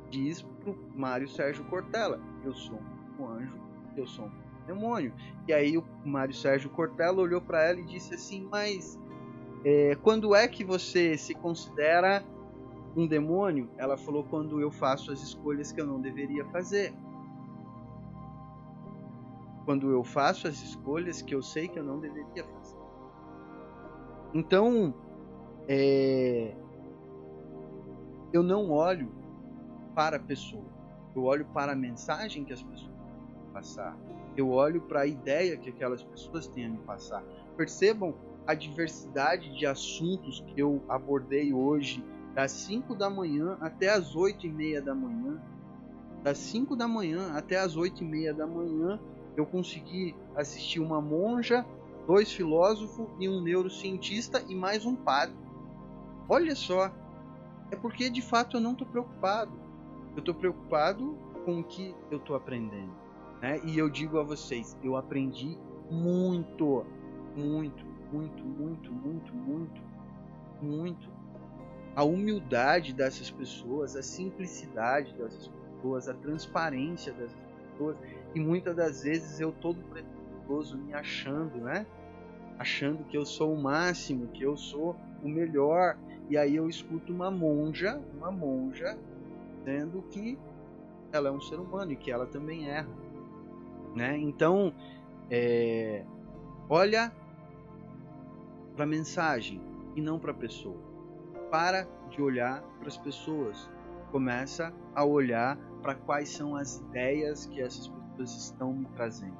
[0.10, 2.80] diz pro Mário Sérgio Cortella: Eu sou
[3.20, 3.60] um anjo,
[3.98, 5.14] eu sou um demônio.
[5.48, 9.00] E aí o Mário Sérgio Cortella olhou para ela e disse assim: Mas
[9.64, 12.24] é, quando é que você se considera
[12.96, 16.94] um demônio, ela falou quando eu faço as escolhas que eu não deveria fazer.
[19.66, 22.78] Quando eu faço as escolhas que eu sei que eu não deveria fazer.
[24.34, 24.94] Então,
[25.68, 26.56] é...
[28.32, 29.10] eu não olho
[29.96, 30.66] para a pessoa,
[31.16, 32.92] eu olho para a mensagem que as pessoas
[33.54, 33.96] passar.
[34.36, 37.24] Eu olho para a ideia que aquelas pessoas têm a me passar.
[37.56, 38.16] Percebam
[38.46, 42.04] a diversidade de assuntos que eu abordei hoje
[42.34, 45.40] das 5 da manhã até as 8 e meia da manhã.
[46.24, 49.00] Das 5 da manhã até as 8 e meia da manhã,
[49.36, 51.66] eu consegui assistir uma monja,
[52.08, 55.36] dois filósofos e um neurocientista e mais um padre.
[56.28, 56.92] Olha só,
[57.72, 59.52] é porque de fato eu não estou preocupado.
[60.16, 63.03] Eu estou preocupado com o que eu estou aprendendo.
[63.44, 63.60] Né?
[63.66, 65.58] E eu digo a vocês, eu aprendi
[65.92, 66.86] muito,
[67.36, 69.82] muito, muito, muito, muito, muito,
[70.62, 71.10] muito
[71.94, 77.38] a humildade dessas pessoas, a simplicidade dessas pessoas, a transparência dessas
[77.72, 77.98] pessoas.
[78.34, 81.86] E muitas das vezes eu todo pretensioso me achando, né?
[82.58, 85.98] Achando que eu sou o máximo, que eu sou o melhor.
[86.30, 88.98] E aí eu escuto uma monja, uma monja,
[89.58, 90.40] dizendo que
[91.12, 93.03] ela é um ser humano e que ela também erra.
[93.96, 94.18] Né?
[94.18, 94.74] Então,
[95.30, 96.06] é,
[96.70, 97.12] olha
[98.76, 99.62] para a mensagem
[99.96, 100.94] e não para a pessoa
[101.54, 103.70] para de olhar para as pessoas,
[104.12, 109.38] começa a olhar para quais são as ideias que essas pessoas estão me trazendo.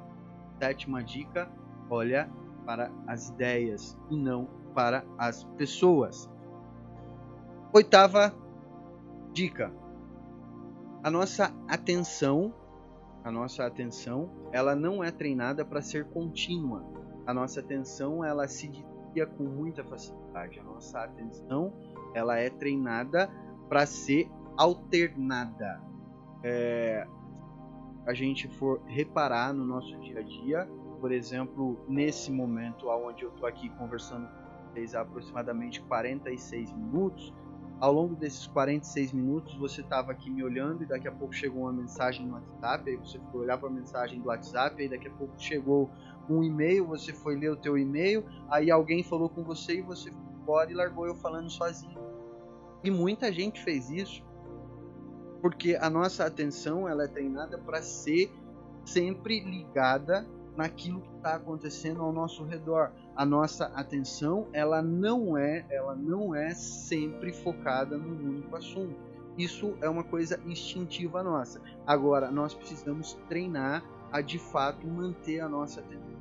[0.60, 1.50] Sétima dica:
[1.90, 2.30] olha
[2.64, 6.30] para as ideias e não para as pessoas.
[7.72, 8.32] Oitava
[9.32, 9.72] dica:
[11.02, 12.54] a nossa atenção
[13.24, 16.84] A nossa atenção, ela não é treinada para ser contínua.
[17.26, 20.60] A nossa atenção, ela se desvia com muita facilidade.
[20.60, 21.72] A nossa atenção,
[22.12, 23.30] ela é treinada
[23.66, 25.80] para ser alternada.
[26.42, 27.06] É,
[28.06, 30.68] a gente for reparar no nosso dia a dia,
[31.00, 37.32] por exemplo, nesse momento onde eu estou aqui conversando com vocês há aproximadamente 46 minutos,
[37.80, 41.62] ao longo desses 46 minutos você estava aqui me olhando e daqui a pouco chegou
[41.62, 45.08] uma mensagem no WhatsApp, aí você foi olhar para a mensagem do WhatsApp, aí daqui
[45.08, 45.90] a pouco chegou
[46.28, 50.10] um e-mail, você foi ler o teu e-mail, aí alguém falou com você e você
[50.10, 51.98] foi embora e largou eu falando sozinho.
[52.82, 54.22] E muita gente fez isso
[55.40, 58.32] porque a nossa atenção ela é treinada para ser
[58.82, 60.26] sempre ligada
[60.56, 62.92] naquilo que está acontecendo ao nosso redor.
[63.16, 68.96] A nossa atenção ela não é, ela não é sempre focada num único assunto.
[69.36, 71.60] Isso é uma coisa instintiva nossa.
[71.86, 76.14] Agora nós precisamos treinar a de fato manter a nossa atenção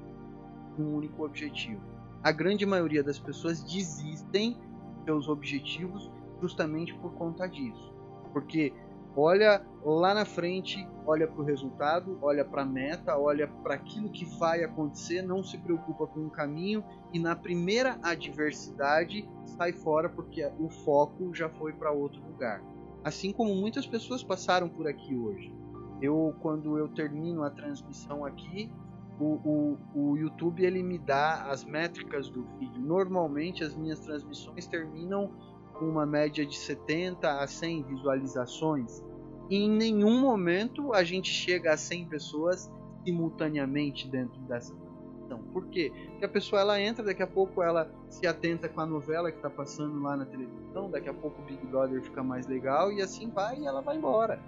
[0.75, 1.81] com um único objetivo.
[2.23, 4.57] A grande maioria das pessoas desistem
[4.95, 6.11] dos seus objetivos
[6.41, 7.93] justamente por conta disso.
[8.31, 8.73] Porque
[9.15, 14.09] olha lá na frente, olha para o resultado, olha para a meta, olha para aquilo
[14.09, 20.09] que vai acontecer, não se preocupa com o caminho e na primeira adversidade sai fora
[20.09, 22.63] porque o foco já foi para outro lugar.
[23.03, 25.53] Assim como muitas pessoas passaram por aqui hoje.
[26.01, 28.71] Eu, quando eu termino a transmissão aqui,
[29.19, 32.81] o, o, o YouTube ele me dá as métricas do vídeo.
[32.81, 35.31] Normalmente as minhas transmissões terminam
[35.73, 39.03] com uma média de 70 a 100 visualizações.
[39.49, 42.71] E em nenhum momento a gente chega a 100 pessoas
[43.03, 45.39] simultaneamente dentro dessa transmissão.
[45.51, 45.91] Por quê?
[46.11, 49.37] Porque a pessoa ela entra, daqui a pouco ela se atenta com a novela que
[49.37, 53.01] está passando lá na televisão, daqui a pouco o Big Brother fica mais legal e
[53.01, 54.39] assim vai e ela vai embora.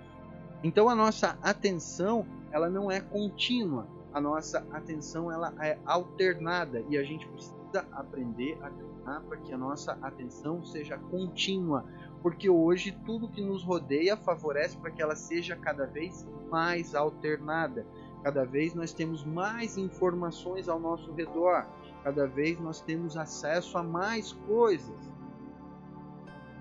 [0.64, 6.98] Então a nossa atenção ela não é contínua, a nossa atenção ela é alternada e
[6.98, 11.86] a gente precisa aprender a treinar para que a nossa atenção seja contínua,
[12.26, 17.86] porque hoje tudo que nos rodeia favorece para que ela seja cada vez mais alternada.
[18.24, 21.68] Cada vez nós temos mais informações ao nosso redor,
[22.04, 24.98] cada vez nós temos acesso a mais coisas.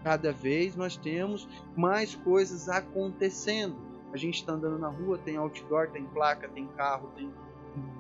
[0.03, 3.75] Cada vez nós temos mais coisas acontecendo.
[4.13, 7.33] A gente está andando na rua, tem outdoor, tem placa, tem carro, tem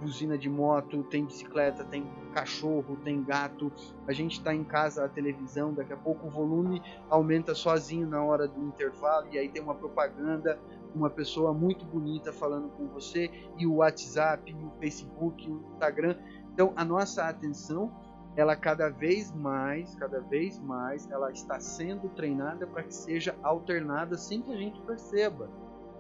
[0.01, 3.73] buzina de moto, tem bicicleta, tem cachorro, tem gato.
[4.07, 8.23] A gente está em casa, a televisão, daqui a pouco o volume aumenta sozinho na
[8.23, 10.59] hora do intervalo e aí tem uma propaganda,
[10.95, 16.17] uma pessoa muito bonita falando com você e o WhatsApp, o Facebook, o Instagram.
[16.53, 17.93] Então a nossa atenção,
[18.37, 24.17] ela cada vez mais, cada vez mais, ela está sendo treinada para que seja alternada
[24.17, 25.49] sem que a gente perceba,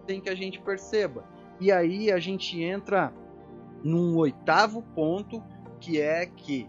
[0.06, 1.24] sem que a gente perceba.
[1.60, 3.12] E aí a gente entra
[3.84, 5.42] num oitavo ponto,
[5.78, 6.66] que é que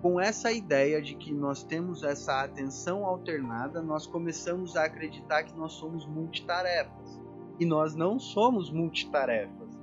[0.00, 5.56] com essa ideia de que nós temos essa atenção alternada, nós começamos a acreditar que
[5.56, 7.20] nós somos multitarefas.
[7.58, 9.78] E nós não somos multitarefas.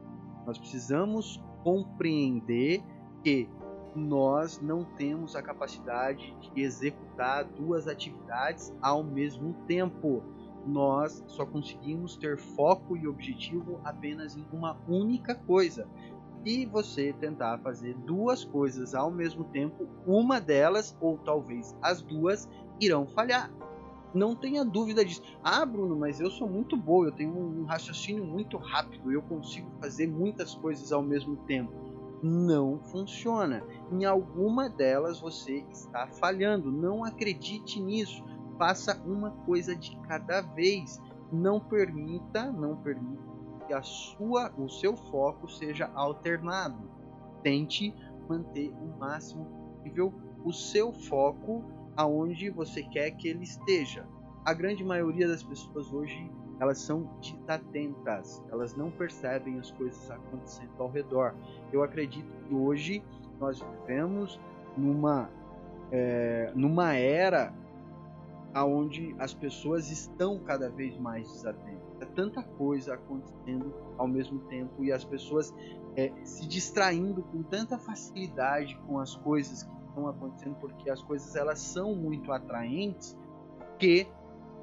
[0.46, 2.84] Nós precisamos compreender
[3.24, 3.48] que
[3.96, 10.24] nós não temos a capacidade de executar duas atividades ao mesmo tempo.
[10.66, 15.88] Nós só conseguimos ter foco e objetivo apenas em uma única coisa
[16.46, 22.50] e você tentar fazer duas coisas ao mesmo tempo, uma delas, ou talvez as duas,
[22.80, 23.52] irão falhar.
[24.14, 25.22] Não tenha dúvida disso.
[25.44, 29.70] Ah, Bruno, mas eu sou muito bom, eu tenho um raciocínio muito rápido, eu consigo
[29.80, 31.72] fazer muitas coisas ao mesmo tempo.
[32.22, 33.64] Não funciona.
[33.92, 36.72] Em alguma delas você está falhando.
[36.72, 38.24] Não acredite nisso.
[38.58, 41.00] Faça uma coisa de cada vez.
[41.32, 43.29] Não permita, não permita
[43.70, 46.90] que a sua, o seu foco seja alternado.
[47.44, 47.94] Tente
[48.28, 50.12] manter o máximo possível
[50.44, 51.64] o seu foco
[51.96, 54.08] aonde você quer que ele esteja.
[54.44, 60.72] A grande maioria das pessoas hoje elas são desatentas, elas não percebem as coisas acontecendo
[60.80, 61.36] ao redor.
[61.72, 63.04] Eu acredito que hoje
[63.40, 64.40] nós vivemos
[64.76, 65.30] numa
[65.92, 67.54] é, numa era
[68.54, 71.69] aonde as pessoas estão cada vez mais desatentas
[72.20, 75.54] tanta coisa acontecendo ao mesmo tempo e as pessoas
[75.96, 81.34] é, se distraindo com tanta facilidade com as coisas que estão acontecendo, porque as coisas
[81.34, 83.18] elas são muito atraentes,
[83.78, 84.06] que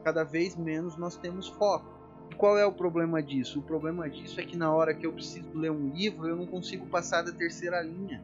[0.04, 1.86] cada vez menos nós temos foco.
[2.30, 3.60] E qual é o problema disso?
[3.60, 6.46] O problema disso é que na hora que eu preciso ler um livro, eu não
[6.46, 8.22] consigo passar da terceira linha.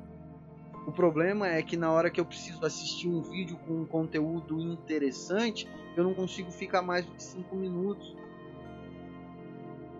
[0.86, 4.60] O problema é que na hora que eu preciso assistir um vídeo com um conteúdo
[4.60, 8.22] interessante, eu não consigo ficar mais do que 5 minutos.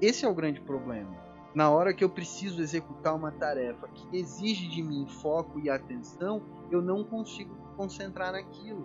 [0.02, 1.16] Esse é o grande problema.
[1.54, 6.42] Na hora que eu preciso executar uma tarefa que exige de mim foco e atenção,
[6.72, 8.84] eu não consigo me concentrar naquilo.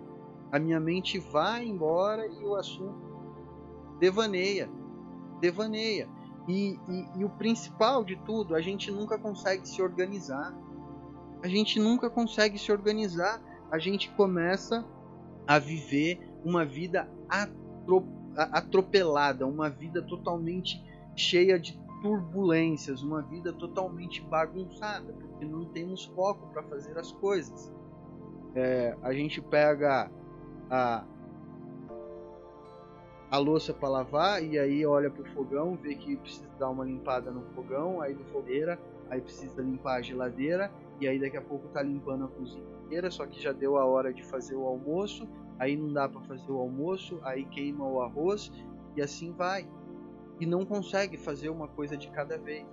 [0.51, 3.01] A minha mente vai embora e o assunto
[3.99, 4.69] devaneia,
[5.41, 6.07] devaneia.
[6.47, 10.55] E, e, e o principal de tudo, a gente nunca consegue se organizar.
[11.41, 13.41] A gente nunca consegue se organizar.
[13.71, 14.85] A gente começa
[15.47, 17.09] a viver uma vida
[18.35, 20.85] atropelada, uma vida totalmente
[21.17, 27.73] cheia de turbulências, uma vida totalmente bagunçada, porque não temos foco para fazer as coisas.
[28.55, 30.09] É, a gente pega
[30.69, 31.03] a,
[33.31, 37.31] a louça para lavar e aí olha pro fogão, vê que precisa dar uma limpada
[37.31, 38.79] no fogão, aí no fogueira,
[39.09, 43.09] aí precisa limpar a geladeira e aí daqui a pouco tá limpando a cozinha inteira,
[43.09, 45.27] só que já deu a hora de fazer o almoço,
[45.59, 48.51] aí não dá para fazer o almoço, aí queima o arroz
[48.95, 49.67] e assim vai.
[50.39, 52.65] E não consegue fazer uma coisa de cada vez.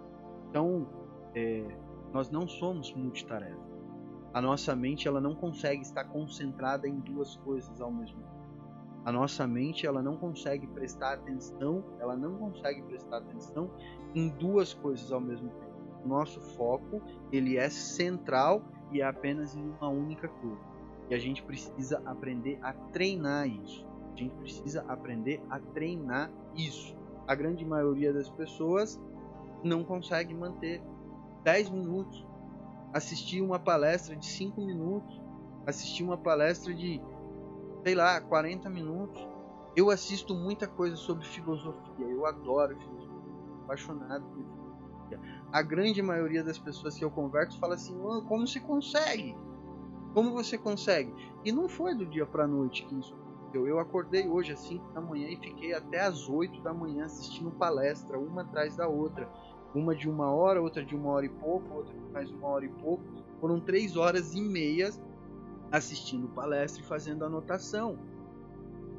[0.50, 0.86] Então,
[1.34, 1.64] é,
[2.12, 3.74] nós não somos multitarefa.
[4.32, 8.34] A nossa mente ela não consegue estar concentrada em duas coisas ao mesmo tempo.
[9.04, 13.70] A nossa mente ela não consegue prestar atenção, ela não consegue prestar atenção
[14.14, 15.74] em duas coisas ao mesmo tempo.
[16.06, 20.60] Nosso foco ele é central e é apenas em uma única coisa.
[21.10, 23.86] E a gente precisa aprender a treinar isso.
[24.12, 26.96] A gente precisa aprender a treinar isso.
[27.26, 29.00] A grande maioria das pessoas
[29.62, 30.82] não consegue manter
[31.42, 32.26] 10 minutos,
[32.92, 35.20] assistir uma palestra de 5 minutos,
[35.66, 37.00] assistir uma palestra de
[37.84, 39.28] sei lá, 40 minutos.
[39.76, 43.34] Eu assisto muita coisa sobre filosofia, eu adoro filosofia,
[43.64, 45.20] apaixonado por filosofia.
[45.52, 49.36] A grande maioria das pessoas que eu converso fala assim: oh, como você consegue?
[50.14, 51.12] Como você consegue?
[51.44, 53.14] E não foi do dia para noite que isso
[53.58, 57.50] Eu acordei hoje às 5 da manhã e fiquei até às 8 da manhã assistindo
[57.52, 59.28] palestra, uma atrás da outra.
[59.74, 62.64] Uma de uma hora, outra de uma hora e pouco, outra de mais uma hora
[62.64, 63.02] e pouco.
[63.40, 65.00] Foram três horas e meias
[65.70, 67.98] assistindo palestra e fazendo anotação.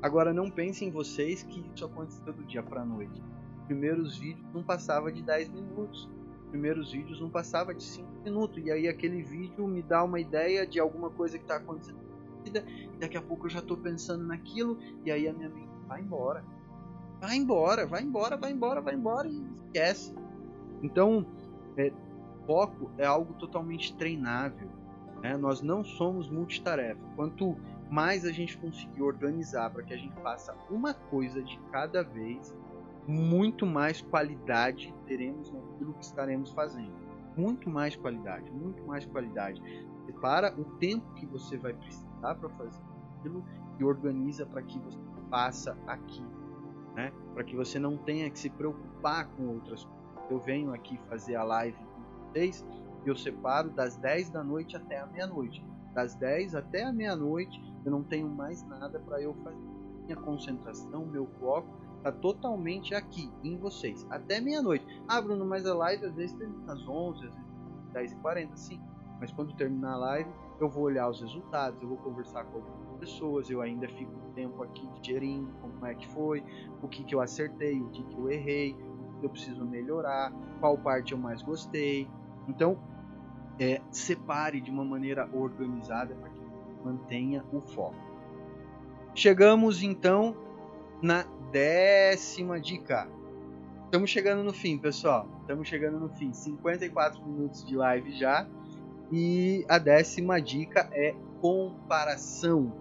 [0.02, 3.24] Agora não pensem vocês que isso aconteceu do dia para a noite.
[3.66, 6.10] Primeiros vídeos não passava de 10 minutos.
[6.50, 8.64] Primeiros vídeos não passava de 5 minutos.
[8.64, 12.05] E aí aquele vídeo me dá uma ideia de alguma coisa que está acontecendo
[12.46, 12.64] vida.
[12.68, 14.78] E daqui a pouco eu já estou pensando naquilo.
[15.04, 16.44] E aí a minha mente vai embora.
[17.20, 20.14] Vai embora, vai embora, vai embora, vai embora e esquece.
[20.82, 21.26] Então,
[21.78, 21.92] é,
[22.46, 24.70] foco é algo totalmente treinável.
[25.22, 25.36] Né?
[25.38, 27.02] Nós não somos multitarefa.
[27.16, 27.56] Quanto
[27.90, 32.54] mais a gente conseguir organizar para que a gente faça uma coisa de cada vez,
[33.08, 36.94] muito mais qualidade teremos naquilo que estaremos fazendo.
[37.38, 39.62] Muito mais qualidade, muito mais qualidade.
[40.06, 42.80] Separa o tempo que você vai precisar para fazer
[43.20, 43.46] aquilo
[43.78, 44.98] e organiza para que você
[45.30, 46.32] faça aquilo,
[46.96, 47.12] né?
[47.34, 50.32] Para que você não tenha que se preocupar com outras coisas.
[50.32, 52.66] Eu venho aqui fazer a live com vocês
[53.06, 55.64] eu separo das 10 da noite até a meia-noite.
[55.94, 59.76] Das 10 até a meia-noite, eu não tenho mais nada para eu fazer.
[60.06, 64.06] Minha concentração, meu foco está totalmente aqui, em vocês.
[64.10, 64.86] Até meia-noite.
[65.08, 67.36] Ah, Bruno, mas a live às vezes termina às 11, às
[67.94, 68.82] vezes 10h40, sim.
[69.20, 70.30] Mas quando terminar a live,
[70.60, 74.32] eu vou olhar os resultados, eu vou conversar com algumas pessoas, eu ainda fico um
[74.34, 76.44] tempo aqui digerindo como é que foi,
[76.82, 80.32] o que, que eu acertei, o que, que eu errei, o que eu preciso melhorar,
[80.60, 82.08] qual parte eu mais gostei.
[82.48, 82.78] Então,
[83.60, 86.42] é, separe de uma maneira organizada para que
[86.84, 87.96] mantenha o foco.
[89.14, 90.36] Chegamos então
[91.02, 93.10] na décima dica.
[93.86, 95.28] Estamos chegando no fim, pessoal.
[95.42, 96.34] Estamos chegando no fim.
[96.34, 98.48] 54 minutos de live já.
[99.12, 102.74] E a décima dica é comparação.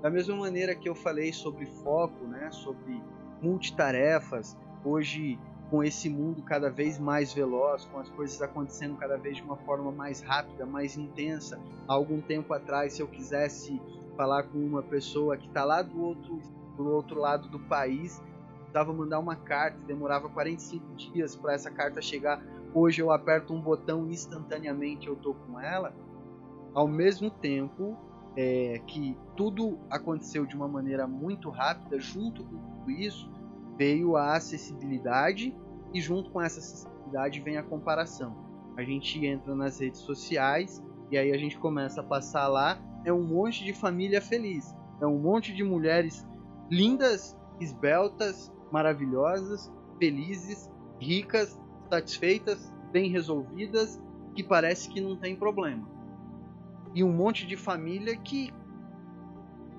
[0.00, 3.02] Da mesma maneira que eu falei sobre foco, né, sobre
[3.40, 5.38] multitarefas, hoje
[5.70, 9.56] com esse mundo cada vez mais veloz, com as coisas acontecendo cada vez de uma
[9.56, 11.58] forma mais rápida, mais intensa.
[11.88, 13.80] Há algum tempo atrás, se eu quisesse
[14.16, 16.40] falar com uma pessoa que está lá do outro,
[16.76, 18.22] do outro lado do país,
[18.60, 22.42] precisava mandar uma carta, demorava 45 dias para essa carta chegar.
[22.74, 25.94] Hoje eu aperto um botão instantaneamente eu tô com ela.
[26.74, 27.96] Ao mesmo tempo
[28.36, 33.30] é, que tudo aconteceu de uma maneira muito rápida, junto com tudo isso,
[33.78, 35.56] veio a acessibilidade
[35.92, 38.34] e junto com essa acessibilidade vem a comparação.
[38.76, 40.82] A gente entra nas redes sociais
[41.12, 45.06] e aí a gente começa a passar lá, é um monte de família feliz, é
[45.06, 46.26] um monte de mulheres
[46.68, 50.68] lindas, esbeltas, maravilhosas, felizes,
[50.98, 51.56] ricas,
[51.88, 54.00] satisfeitas, bem resolvidas,
[54.34, 55.88] que parece que não tem problema.
[56.94, 58.52] E um monte de família que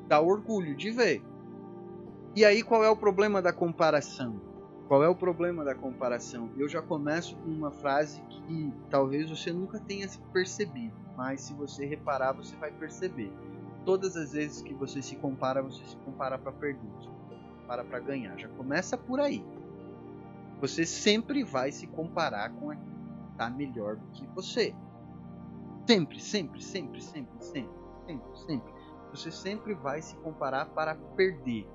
[0.07, 1.23] dá orgulho de ver.
[2.35, 4.41] E aí qual é o problema da comparação?
[4.87, 6.49] Qual é o problema da comparação?
[6.57, 11.85] Eu já começo com uma frase que talvez você nunca tenha percebido, mas se você
[11.85, 13.31] reparar, você vai perceber.
[13.83, 17.07] Todas as vezes que você se compara, você se compara para perder, se
[17.61, 18.37] compara para ganhar.
[18.37, 19.43] Já começa por aí.
[20.61, 24.73] Você sempre vai se comparar com aquele que está melhor do que você.
[25.87, 28.73] Sempre, sempre, sempre, sempre, sempre, sempre, sempre.
[29.11, 31.67] Você sempre vai se comparar para perder.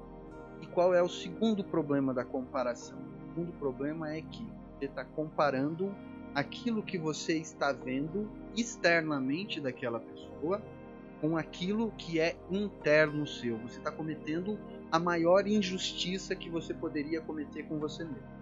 [0.61, 2.99] E qual é o segundo problema da comparação?
[2.99, 4.47] O segundo problema é que
[4.79, 5.95] você está comparando
[6.35, 10.63] aquilo que você está vendo externamente daquela pessoa
[11.21, 13.59] com aquilo que é interno seu.
[13.59, 14.59] Você está cometendo
[14.91, 18.40] a maior injustiça que você poderia cometer com você mesmo.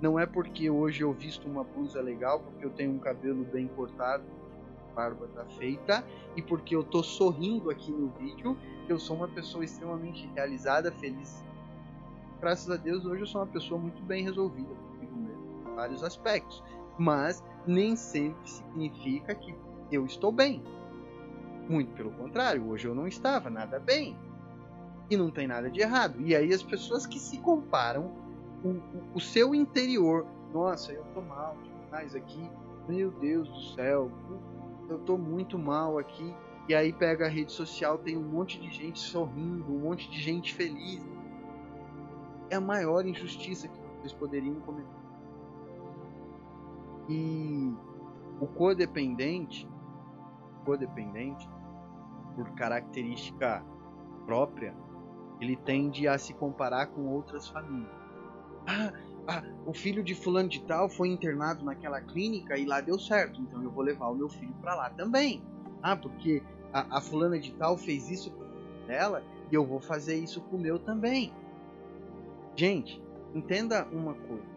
[0.00, 3.68] Não é porque hoje eu visto uma blusa legal, porque eu tenho um cabelo bem
[3.68, 4.24] cortado,
[4.94, 6.04] barba está feita,
[6.36, 8.56] e porque eu estou sorrindo aqui no vídeo,
[8.88, 11.42] eu sou uma pessoa extremamente realizada, feliz.
[12.40, 16.02] Graças a Deus, hoje eu sou uma pessoa muito bem resolvida comigo mesmo, em vários
[16.02, 16.62] aspectos.
[16.98, 19.54] Mas nem sempre significa que
[19.90, 20.62] eu estou bem.
[21.68, 24.16] Muito pelo contrário, hoje eu não estava nada bem.
[25.10, 26.20] E não tem nada de errado.
[26.20, 28.12] E aí as pessoas que se comparam,
[28.64, 28.80] o,
[29.14, 32.50] o, seu interior, nossa, eu tô mal demais aqui,
[32.88, 34.10] meu Deus do céu,
[34.88, 36.34] eu tô muito mal aqui.
[36.66, 40.18] E aí pega a rede social, tem um monte de gente sorrindo, um monte de
[40.18, 41.06] gente feliz.
[42.48, 44.88] É a maior injustiça que vocês poderiam cometer.
[47.06, 47.70] E
[48.40, 49.68] o codependente,
[50.64, 51.46] codependente,
[52.34, 53.62] por característica
[54.24, 54.74] própria,
[55.38, 58.03] ele tende a se comparar com outras famílias.
[58.66, 58.92] Ah,
[59.26, 63.40] ah, o filho de fulano de tal foi internado naquela clínica e lá deu certo,
[63.40, 65.42] então eu vou levar o meu filho para lá também.
[65.82, 66.42] Ah, porque
[66.72, 68.44] a, a fulana de tal fez isso com
[68.92, 71.32] ela e eu vou fazer isso com o meu também.
[72.56, 73.02] Gente,
[73.34, 74.54] entenda uma coisa.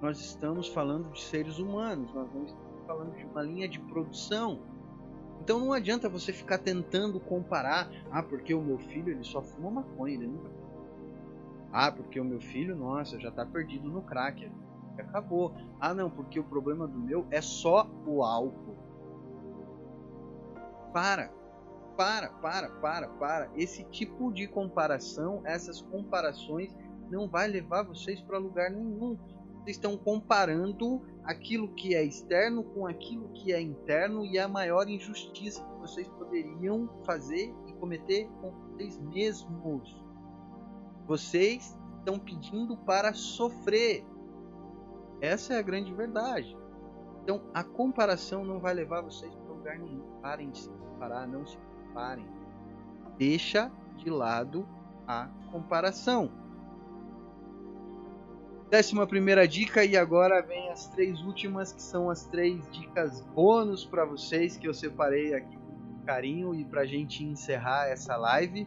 [0.00, 4.60] Nós estamos falando de seres humanos, nós não estamos falando de uma linha de produção.
[5.40, 9.70] Então não adianta você ficar tentando comparar, ah, porque o meu filho ele só fuma
[9.70, 10.48] maconha, ele nunca
[11.76, 14.48] ah, porque o meu filho, nossa, já tá perdido no crack.
[14.96, 15.52] Acabou.
[15.80, 18.76] Ah, não, porque o problema do meu é só o álcool.
[20.92, 21.32] Para.
[21.96, 23.50] Para, para, para, para.
[23.56, 26.72] Esse tipo de comparação, essas comparações
[27.10, 29.18] não vai levar vocês para lugar nenhum.
[29.64, 34.48] Vocês estão comparando aquilo que é externo com aquilo que é interno e é a
[34.48, 40.03] maior injustiça que vocês poderiam fazer e cometer com vocês mesmos.
[41.06, 44.04] Vocês estão pedindo para sofrer.
[45.20, 46.56] Essa é a grande verdade.
[47.22, 50.02] Então, a comparação não vai levar vocês para lugar nenhum.
[50.20, 52.26] Parem de se comparar, não se comparem.
[53.16, 54.68] Deixa de lado
[55.06, 56.30] a comparação.
[58.70, 63.84] Décima primeira dica e agora vem as três últimas que são as três dicas bônus
[63.84, 68.66] para vocês que eu separei aqui com carinho e para gente encerrar essa live.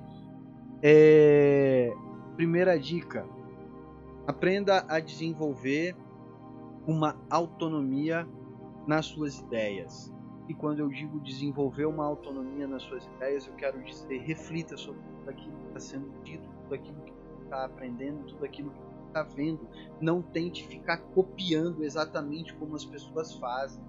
[0.82, 1.94] É...
[2.38, 3.28] Primeira dica:
[4.28, 5.96] aprenda a desenvolver
[6.86, 8.28] uma autonomia
[8.86, 10.14] nas suas ideias.
[10.48, 15.02] E quando eu digo desenvolver uma autonomia nas suas ideias, eu quero dizer reflita sobre
[15.02, 19.24] tudo aquilo que está sendo dito, tudo aquilo que está aprendendo, tudo aquilo que está
[19.24, 19.68] vendo.
[20.00, 23.84] Não tente ficar copiando exatamente como as pessoas fazem.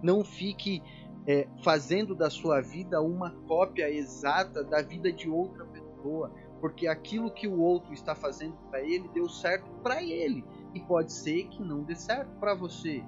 [0.00, 0.80] Não fique
[1.26, 6.32] é, fazendo da sua vida uma cópia exata da vida de outra pessoa,
[6.66, 10.44] porque aquilo que o outro está fazendo para ele deu certo para ele
[10.74, 13.04] e pode ser que não dê certo para você.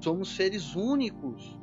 [0.00, 1.54] Somos seres únicos.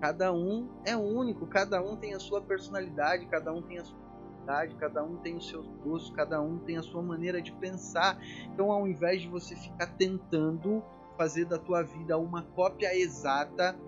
[0.00, 3.96] Cada um é único, cada um tem a sua personalidade, cada um tem a sua
[4.00, 8.20] personalidade, cada um tem os seus gostos, cada um tem a sua maneira de pensar.
[8.52, 10.82] Então, ao invés de você ficar tentando
[11.16, 13.78] fazer da tua vida uma cópia exata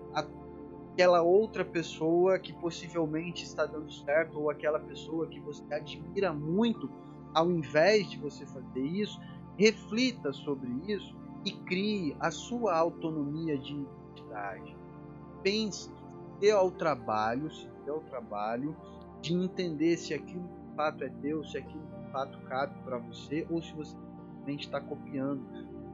[0.93, 6.89] aquela outra pessoa que possivelmente está dando certo ou aquela pessoa que você admira muito,
[7.33, 9.19] ao invés de você fazer isso,
[9.57, 14.77] reflita sobre isso e crie a sua autonomia de identidade.
[15.41, 15.91] Pense,
[16.39, 18.75] dê ao trabalho, se dê ao trabalho
[19.19, 23.47] de entender se aquilo de fato é teu, se aquilo de fato cabe para você
[23.49, 25.41] ou se você simplesmente está copiando.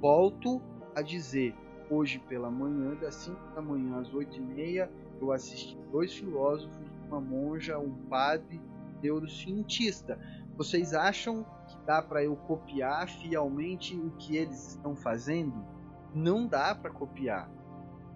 [0.01, 0.61] Volto
[0.93, 1.55] a dizer,
[1.89, 6.77] hoje pela manhã, das 5 da manhã às 8 e meia, eu assisti dois filósofos,
[7.07, 8.61] uma monja, um padre,
[9.01, 10.19] neurocientista.
[10.55, 15.65] Vocês acham que dá para eu copiar fielmente o que eles estão fazendo?
[16.13, 17.49] Não dá para copiar.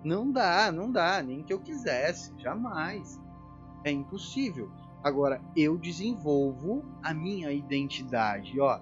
[0.03, 3.19] Não dá, não dá, nem que eu quisesse, jamais.
[3.83, 4.69] É impossível.
[5.01, 8.79] Agora, eu desenvolvo a minha identidade, ó.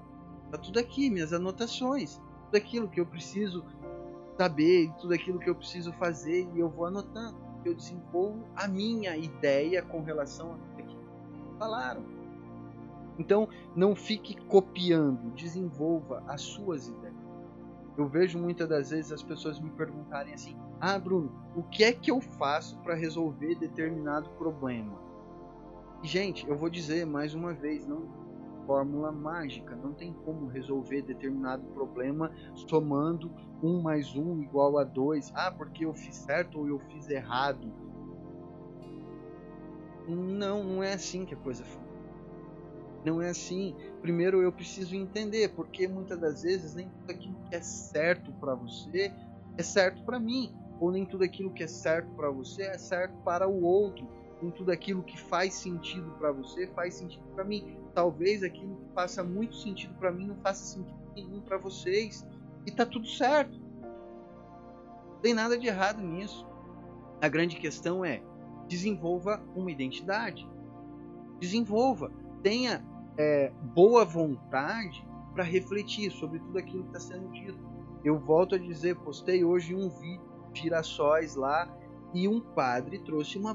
[0.52, 3.64] Tá tudo aqui, minhas anotações, tudo aquilo que eu preciso
[4.38, 7.38] saber, tudo aquilo que eu preciso fazer e eu vou anotando.
[7.64, 10.98] Eu desenvolvo a minha ideia com relação a que
[11.60, 12.04] falaram.
[13.20, 17.16] Então, não fique copiando, desenvolva as suas ideias.
[17.98, 21.92] Eu vejo muitas das vezes as pessoas me perguntarem assim: "Ah, Bruno, o que é
[21.92, 24.98] que eu faço para resolver determinado problema?"
[26.02, 28.21] E, gente, eu vou dizer mais uma vez, não
[28.72, 33.30] fórmula mágica, não tem como resolver determinado problema somando
[33.62, 35.30] um mais um igual a dois.
[35.36, 37.70] Ah, porque eu fiz certo ou eu fiz errado.
[40.08, 41.92] Não, não é assim que a coisa funciona.
[43.04, 43.76] Não é assim.
[44.02, 48.56] Primeiro eu preciso entender, porque muitas das vezes nem tudo aquilo que é certo para
[48.56, 49.12] você
[49.58, 53.18] é certo para mim, ou nem tudo aquilo que é certo para você é certo
[53.26, 54.08] para o outro.
[54.42, 57.81] Nem tudo aquilo que faz sentido para você faz sentido para mim.
[57.94, 62.26] Talvez aquilo que faça muito sentido para mim não faça sentido nenhum para vocês.
[62.66, 63.60] E tá tudo certo.
[65.10, 66.48] Não tem nada de errado nisso.
[67.22, 68.22] A grande questão é
[68.68, 70.48] desenvolva uma identidade.
[71.40, 72.12] Desenvolva,
[72.42, 72.84] tenha
[73.18, 77.60] é, boa vontade para refletir sobre tudo aquilo que está sendo dito.
[78.04, 81.70] Eu volto a dizer, postei hoje um vídeo de girassóis lá
[82.14, 83.54] e um padre trouxe uma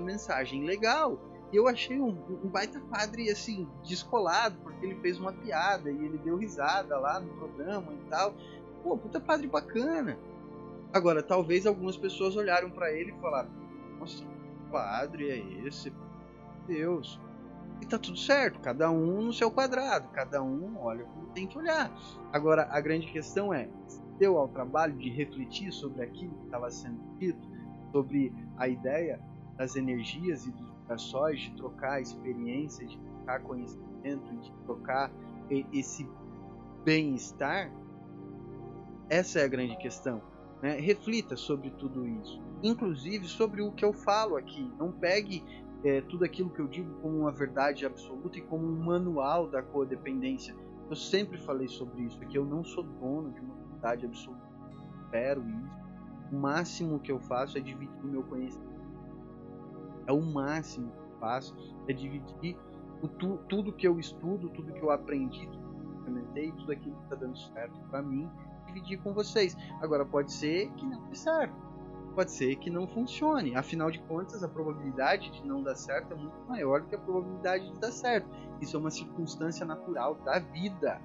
[0.00, 1.18] mensagem legal.
[1.52, 2.10] E eu achei um,
[2.44, 7.18] um, baita padre assim, descolado, porque ele fez uma piada e ele deu risada lá
[7.18, 8.34] no programa e tal.
[8.82, 10.18] Pô, puta padre bacana.
[10.92, 13.50] Agora, talvez algumas pessoas olharam para ele e falaram:
[13.98, 14.24] Nossa,
[14.70, 15.92] padre é esse?
[16.66, 17.18] Deus.
[17.80, 21.56] E tá tudo certo, cada um no seu quadrado, cada um olha como tem que
[21.56, 21.90] olhar.
[22.32, 23.68] Agora, a grande questão é:
[24.18, 27.48] deu ao trabalho de refletir sobre aquilo que estava sendo dito,
[27.92, 29.20] sobre a ideia
[29.56, 35.12] das energias e dos vibrações, de trocar experiência, de trocar conhecimento, de trocar
[35.72, 36.08] esse
[36.84, 37.70] bem-estar,
[39.10, 40.22] essa é a grande questão.
[40.62, 40.80] Né?
[40.80, 44.70] Reflita sobre tudo isso, inclusive sobre o que eu falo aqui.
[44.78, 45.44] Não pegue
[45.84, 49.62] é, tudo aquilo que eu digo como uma verdade absoluta e como um manual da
[49.62, 50.56] codependência.
[50.88, 54.48] Eu sempre falei sobre isso, que eu não sou dono de uma verdade absoluta.
[55.04, 55.78] Espero isso.
[56.32, 58.67] O máximo que eu faço é dividir o meu conhecimento
[60.08, 61.54] é o máximo que eu faço,
[61.86, 62.56] é dividir
[63.02, 66.72] o tu, tudo que eu estudo, tudo que eu aprendi, tudo que eu implementei, tudo
[66.72, 68.28] aquilo que está dando certo para mim,
[68.66, 69.56] dividir com vocês.
[69.80, 71.54] Agora, pode ser que não dê certo,
[72.14, 73.54] pode ser que não funcione.
[73.54, 76.98] Afinal de contas, a probabilidade de não dar certo é muito maior do que a
[76.98, 78.28] probabilidade de dar certo.
[78.60, 81.00] Isso é uma circunstância natural da vida.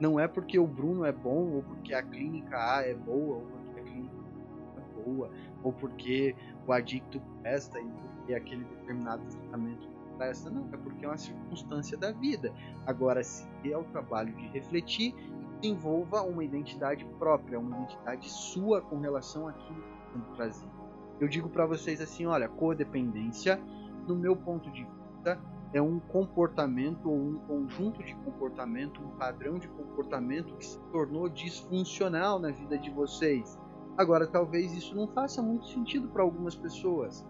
[0.00, 3.42] Não é porque o Bruno é bom, ou porque a clínica A é boa, ou
[3.42, 5.30] porque a clínica B é boa,
[5.62, 6.34] ou porque
[6.70, 10.48] o adicto presta e porque aquele determinado tratamento presta.
[10.48, 12.52] Não, é porque é uma circunstância da vida.
[12.86, 15.14] Agora, se é o trabalho de refletir,
[15.62, 20.70] envolva uma identidade própria, uma identidade sua com relação àquilo que sendo trazido.
[21.18, 23.60] Eu digo para vocês assim, olha, codependência,
[24.06, 25.40] no meu ponto de vista,
[25.72, 31.28] é um comportamento ou um conjunto de comportamento, um padrão de comportamento que se tornou
[31.28, 33.58] disfuncional na vida de vocês.
[34.00, 37.22] Agora, talvez isso não faça muito sentido para algumas pessoas.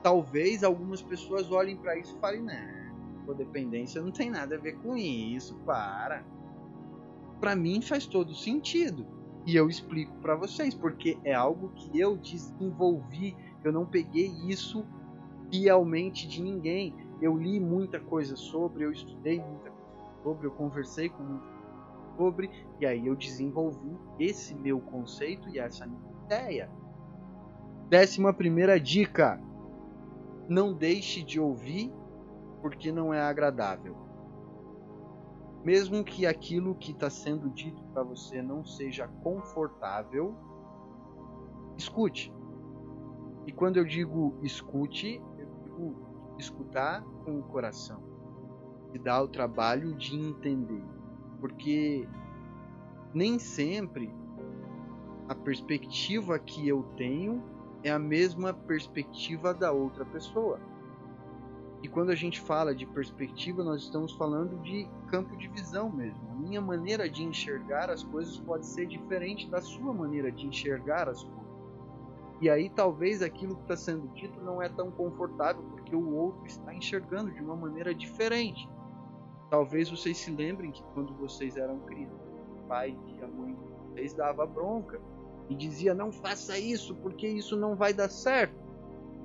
[0.00, 2.94] Talvez algumas pessoas olhem para isso e falem: "Né,
[3.26, 6.24] codependência não tem nada a ver com isso, para".
[7.40, 9.04] Para mim faz todo sentido.
[9.44, 13.36] E eu explico para vocês porque é algo que eu desenvolvi.
[13.64, 14.86] Eu não peguei isso
[15.50, 16.94] fielmente de ninguém.
[17.20, 21.55] Eu li muita coisa sobre, eu estudei muita coisa sobre, eu conversei com muita
[22.16, 26.70] sobre, e aí eu desenvolvi esse meu conceito e essa minha ideia.
[27.88, 29.40] Décima primeira dica:
[30.48, 31.92] não deixe de ouvir
[32.60, 33.96] porque não é agradável.
[35.64, 40.34] Mesmo que aquilo que está sendo dito para você não seja confortável,
[41.76, 42.32] escute.
[43.46, 48.02] E quando eu digo escute, eu digo escutar com o coração
[48.92, 50.95] e dar o trabalho de entender
[51.46, 52.08] porque
[53.14, 54.12] nem sempre
[55.28, 57.40] a perspectiva que eu tenho
[57.84, 60.58] é a mesma perspectiva da outra pessoa.
[61.84, 66.20] E quando a gente fala de perspectiva, nós estamos falando de campo de visão mesmo.
[66.32, 71.08] A minha maneira de enxergar as coisas pode ser diferente da sua maneira de enxergar
[71.08, 71.46] as coisas.
[72.40, 76.44] E aí talvez aquilo que está sendo dito não é tão confortável porque o outro
[76.44, 78.68] está enxergando de uma maneira diferente.
[79.50, 82.18] Talvez vocês se lembrem que quando vocês eram crianças,
[82.50, 83.60] o pai e a mãe de
[83.90, 85.00] vocês dava bronca
[85.48, 88.66] e dizia não faça isso porque isso não vai dar certo.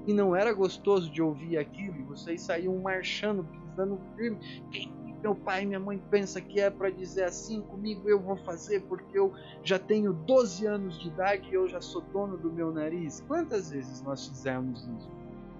[0.05, 4.39] E não era gostoso de ouvir aquilo, e vocês saíam marchando, pisando firme.
[4.71, 8.19] Quem me meu pai e minha mãe pensam que é para dizer assim comigo, eu
[8.19, 9.31] vou fazer porque eu
[9.63, 13.23] já tenho 12 anos de idade e eu já sou dono do meu nariz.
[13.27, 15.09] Quantas vezes nós fizemos isso?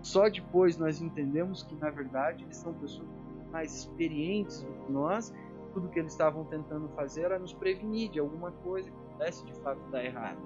[0.02, 3.08] Só depois nós entendemos que na verdade eles são pessoas
[3.52, 5.34] mais experientes do que nós.
[5.74, 9.54] Tudo que eles estavam tentando fazer era nos prevenir de alguma coisa que pudesse de
[9.62, 10.40] fato dar errado.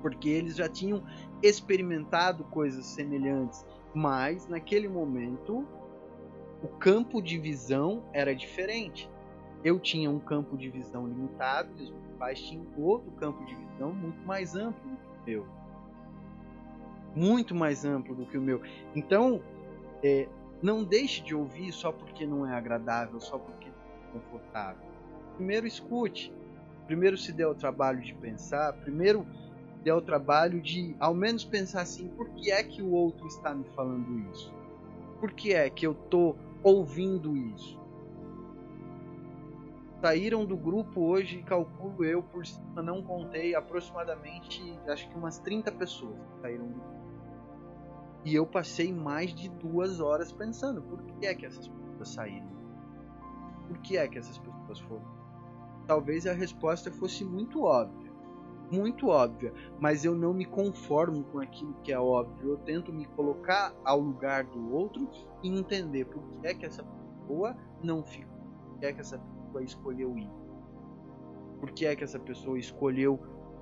[0.00, 1.02] Porque eles já tinham
[1.42, 5.66] experimentado coisas semelhantes, mas naquele momento
[6.62, 9.10] o campo de visão era diferente.
[9.62, 13.54] Eu tinha um campo de visão limitado e os meus pais tinham outro campo de
[13.54, 15.46] visão muito mais amplo do que o meu.
[17.14, 18.62] Muito mais amplo do que o meu.
[18.94, 19.42] Então,
[20.02, 20.28] é,
[20.62, 24.88] não deixe de ouvir só porque não é agradável, só porque não é confortável.
[25.36, 26.32] Primeiro escute.
[26.86, 28.72] Primeiro se dê o trabalho de pensar.
[28.74, 29.26] Primeiro
[29.82, 33.54] dê o trabalho de, ao menos, pensar assim: por que é que o outro está
[33.54, 34.52] me falando isso?
[35.18, 37.78] Por que é que eu estou ouvindo isso.
[40.00, 45.72] Saíram do grupo hoje, calculo eu, por cima, não contei, aproximadamente, acho que umas 30
[45.72, 46.99] pessoas saíram do grupo.
[48.24, 52.48] E eu passei mais de duas horas pensando, por que é que essas pessoas saíram?
[53.66, 55.20] Por que é que essas pessoas foram?
[55.86, 58.10] Talvez a resposta fosse muito óbvia
[58.70, 62.50] muito óbvia, mas eu não me conformo com aquilo que é óbvio.
[62.50, 65.08] Eu tento me colocar ao lugar do outro
[65.42, 68.38] e entender por que é que essa pessoa não ficou,
[68.68, 70.30] por que é que essa pessoa escolheu ir,
[71.58, 73.18] por que é que essa pessoa escolheu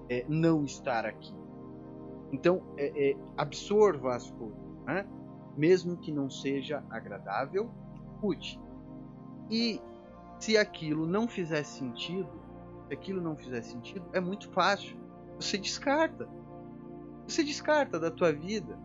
[0.09, 1.35] é, não estar aqui.
[2.33, 5.07] Então, é, é, absorva as coisas, né?
[5.57, 7.71] mesmo que não seja agradável,
[8.15, 8.61] escute.
[9.51, 9.81] E
[10.39, 12.31] se aquilo não fizer sentido,
[12.87, 14.97] se aquilo não fizer sentido, é muito fácil.
[15.37, 16.29] Você descarta.
[17.27, 18.79] Você descarta da tua vida.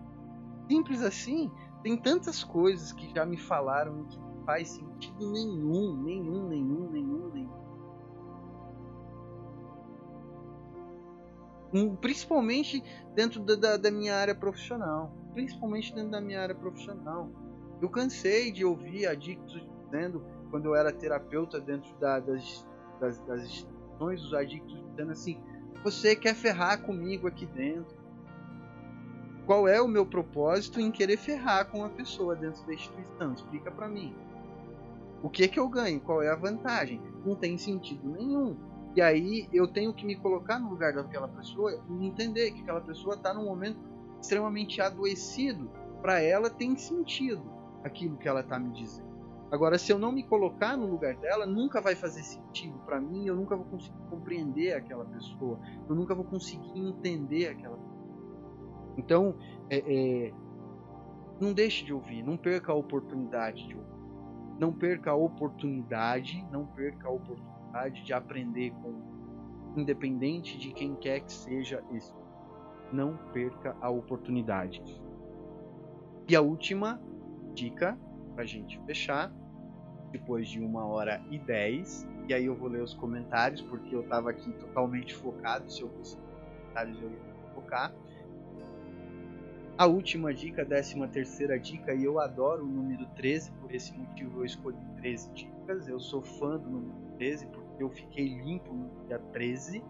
[0.68, 1.52] Simples assim.
[1.84, 7.12] Tem tantas coisas que já me falaram que não faz sentido nenhum, nenhum, nenhum, nenhum.
[12.00, 12.84] Principalmente
[13.16, 15.12] dentro da, da, da minha área profissional.
[15.34, 17.30] Principalmente dentro da minha área profissional.
[17.82, 22.66] Eu cansei de ouvir adictos dizendo, quando eu era terapeuta dentro da, das,
[23.00, 25.41] das, das instituições, os adictos dizendo assim:
[25.84, 28.04] você quer ferrar comigo aqui dentro?
[29.45, 33.34] Qual é o meu propósito em querer ferrar com uma pessoa dentro da instituição?
[33.34, 34.16] Explica para mim.
[35.22, 36.00] O que que eu ganho?
[36.00, 37.02] Qual é a vantagem?
[37.26, 38.56] Não tem sentido nenhum.
[38.95, 42.82] E aí eu tenho que me colocar no lugar daquela pessoa e entender que aquela
[42.82, 43.80] pessoa está num momento
[44.22, 45.70] extremamente adoecido.
[46.02, 47.44] Para ela tem sentido
[47.84, 49.14] aquilo que ela está me dizendo.
[49.52, 53.28] Agora, se eu não me colocar no lugar dela, nunca vai fazer sentido para mim,
[53.28, 57.94] eu nunca vou conseguir compreender aquela pessoa, eu nunca vou conseguir entender aquela pessoa.
[58.98, 59.36] Então,
[59.70, 60.34] é, é,
[61.40, 63.94] não deixe de ouvir, não perca a oportunidade de ouvir.
[64.60, 67.52] Não perca a oportunidade, não perca a oportunidade
[68.04, 69.14] de aprender com
[69.76, 72.16] independente de quem quer que seja isso.
[72.91, 74.82] Não perca a oportunidade.
[76.28, 77.02] E a última
[77.54, 77.98] dica
[78.36, 79.32] para gente fechar
[80.12, 82.08] depois de uma hora e dez.
[82.28, 85.70] E aí eu vou ler os comentários, porque eu estava aqui totalmente focado.
[85.72, 87.94] Se eu fosse comentários, eu ia focar.
[89.76, 94.41] A última dica, décima terceira dica, e eu adoro o número 13, por esse motivo
[94.41, 95.88] eu escolhi 13 dicas.
[95.88, 99.84] Eu sou fã do número 13, porque eu fiquei limpo no dia 13.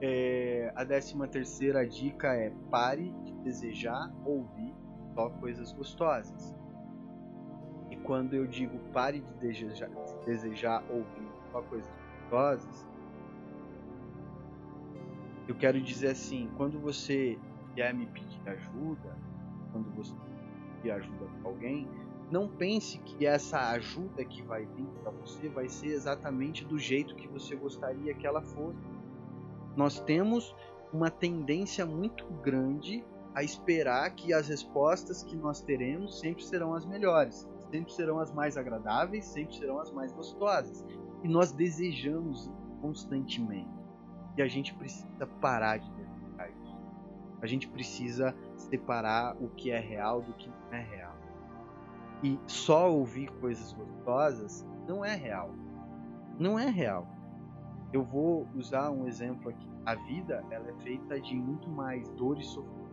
[0.00, 4.74] É, a décima terceira dica é pare de desejar ouvir
[5.14, 6.54] só coisas gostosas
[8.04, 11.90] quando eu digo pare de desejar, de desejar ouvir só coisas
[12.20, 12.86] gostosas,
[15.48, 17.38] eu quero dizer assim, quando você
[17.74, 19.16] quer me pedir ajuda,
[19.72, 20.14] quando você
[20.76, 21.88] pedir ajuda para alguém,
[22.30, 27.14] não pense que essa ajuda que vai vir para você vai ser exatamente do jeito
[27.14, 28.78] que você gostaria que ela fosse.
[29.76, 30.54] Nós temos
[30.92, 36.86] uma tendência muito grande a esperar que as respostas que nós teremos sempre serão as
[36.86, 40.84] melhores sempre serão as mais agradáveis, sempre serão as mais gostosas.
[41.24, 42.48] E nós desejamos
[42.80, 43.68] constantemente.
[44.36, 46.76] E a gente precisa parar de desejar isso.
[47.42, 51.13] A gente precisa separar o que é real do que não é real.
[52.24, 55.50] E só ouvir coisas gostosas não é real.
[56.38, 57.06] Não é real.
[57.92, 59.68] Eu vou usar um exemplo aqui.
[59.84, 62.84] A vida ela é feita de muito mais dores sofrimentos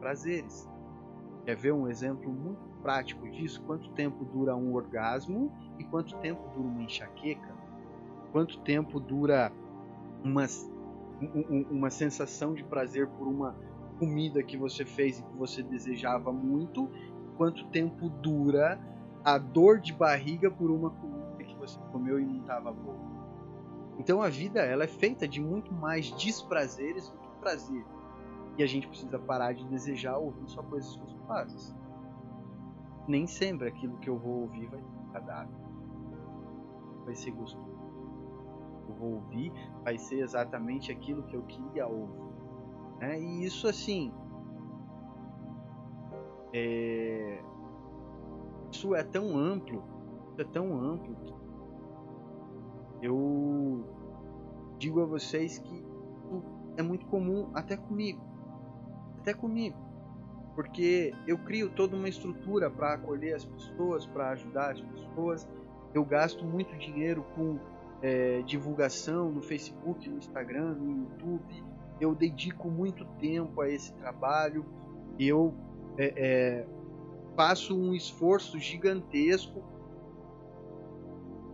[0.00, 0.66] prazeres.
[1.44, 3.62] Quer ver um exemplo muito prático disso?
[3.64, 7.54] Quanto tempo dura um orgasmo e quanto tempo dura uma enxaqueca?
[8.32, 9.52] Quanto tempo dura
[10.24, 10.46] uma,
[11.70, 13.54] uma sensação de prazer por uma
[13.98, 16.90] comida que você fez e que você desejava muito?
[17.40, 18.78] Quanto tempo dura
[19.24, 22.98] a dor de barriga por uma comida que você comeu e não estava boa.
[23.98, 27.82] Então a vida ela é feita de muito mais desprazeres do que prazer.
[28.58, 31.74] E a gente precisa parar de desejar ouvir só coisas gostosas.
[33.08, 35.48] Nem sempre aquilo que eu vou ouvir vai ser.
[37.06, 37.80] Vai ser gostoso.
[38.86, 39.50] Eu vou ouvir
[39.82, 42.20] vai ser exatamente aquilo que eu queria ouvir.
[42.98, 43.18] Né?
[43.18, 44.12] E isso assim.
[46.52, 47.42] É...
[48.72, 49.82] Isso é tão amplo,
[50.38, 53.84] é tão amplo que eu
[54.78, 55.84] digo a vocês que
[56.76, 58.20] é muito comum até comigo.
[59.18, 59.76] Até comigo.
[60.54, 65.48] Porque eu crio toda uma estrutura para acolher as pessoas, para ajudar as pessoas.
[65.94, 67.58] Eu gasto muito dinheiro com
[68.02, 71.64] é, divulgação no Facebook, no Instagram, no YouTube.
[72.00, 74.64] Eu dedico muito tempo a esse trabalho.
[75.18, 75.54] Eu
[75.96, 76.66] é, é,
[77.36, 79.62] faço um esforço gigantesco.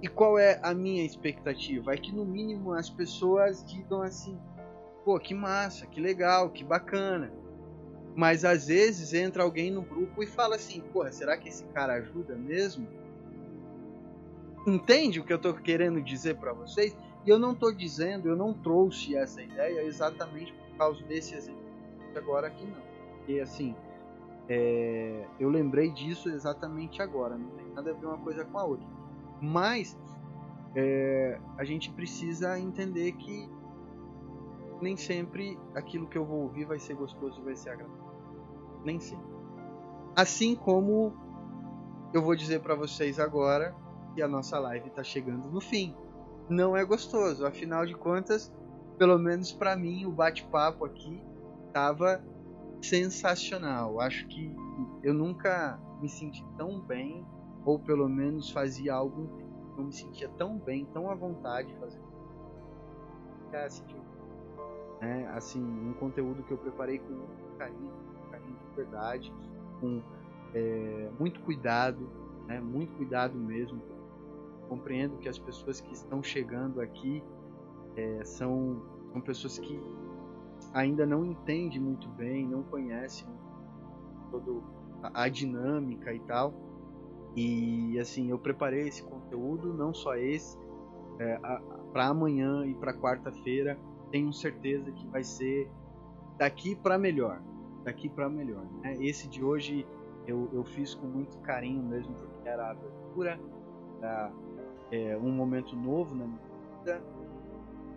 [0.03, 1.95] E qual é a minha expectativa?
[1.95, 4.39] É que no mínimo as pessoas digam assim:
[5.05, 7.33] pô, que massa, que legal, que bacana.
[8.15, 11.95] Mas às vezes entra alguém no grupo e fala assim: pô, será que esse cara
[11.95, 12.87] ajuda mesmo?
[14.67, 16.97] Entende o que eu estou querendo dizer para vocês?
[17.25, 21.67] E eu não estou dizendo, eu não trouxe essa ideia exatamente por causa desse exemplo
[22.19, 22.83] agora aqui não.
[23.19, 23.75] Porque assim,
[24.49, 28.65] é, eu lembrei disso exatamente agora, não tem nada a ver uma coisa com a
[28.65, 28.87] outra.
[29.41, 29.99] Mas
[30.75, 33.51] é, a gente precisa entender que
[34.81, 38.05] nem sempre aquilo que eu vou ouvir vai ser gostoso e vai ser agradável.
[38.85, 39.27] Nem sempre.
[40.15, 41.15] Assim como
[42.13, 43.75] eu vou dizer para vocês agora
[44.15, 45.95] que a nossa live está chegando no fim.
[46.49, 48.53] Não é gostoso, afinal de contas,
[48.97, 51.21] pelo menos para mim o bate-papo aqui
[51.67, 52.23] estava
[52.89, 54.01] sensacional.
[54.01, 54.55] Acho que
[55.03, 57.27] eu nunca me senti tão bem,
[57.65, 59.47] ou pelo menos fazia algo
[59.77, 62.01] eu me sentia tão bem, tão à vontade de fazer.
[63.65, 63.85] Assim,
[65.01, 65.27] né?
[65.35, 67.93] Assim, um conteúdo que eu preparei com muito carinho,
[68.31, 69.33] carinho de verdade,
[69.81, 70.03] com
[70.55, 72.09] é, muito cuidado,
[72.47, 72.61] né?
[72.61, 73.81] muito cuidado mesmo.
[74.69, 77.23] Compreendo que as pessoas que estão chegando aqui
[77.97, 78.83] é, são,
[79.13, 79.81] são pessoas que
[80.77, 83.27] ainda não entendem muito bem, não conhecem
[84.31, 84.61] toda
[85.03, 86.53] a, a dinâmica e tal.
[87.35, 90.59] E assim, eu preparei esse conteúdo, não só esse,
[91.19, 91.39] é,
[91.93, 93.79] para amanhã e para quarta-feira
[94.11, 95.71] tenho certeza que vai ser
[96.37, 97.41] daqui para melhor,
[97.83, 98.65] daqui para melhor.
[98.83, 98.97] Né?
[99.01, 99.87] Esse de hoje
[100.27, 103.41] eu, eu fiz com muito carinho mesmo porque era a abertura,
[103.99, 104.31] era
[104.91, 106.41] é, um momento novo na minha
[106.79, 107.03] vida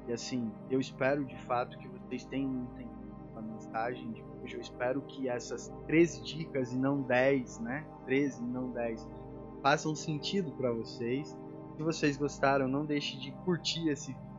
[0.07, 4.55] e assim eu espero de fato que vocês tenham entendido a mensagem de hoje.
[4.55, 7.85] Eu espero que essas 13 dicas e não 10, né?
[8.05, 9.07] 13 e não 10
[9.61, 11.37] façam sentido para vocês.
[11.77, 14.29] Se vocês gostaram, não deixe de curtir esse vídeo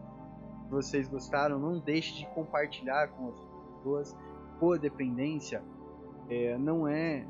[0.70, 4.16] vocês gostaram, não deixe de compartilhar com as pessoas.
[4.60, 5.64] Codependência
[6.28, 7.26] é, não é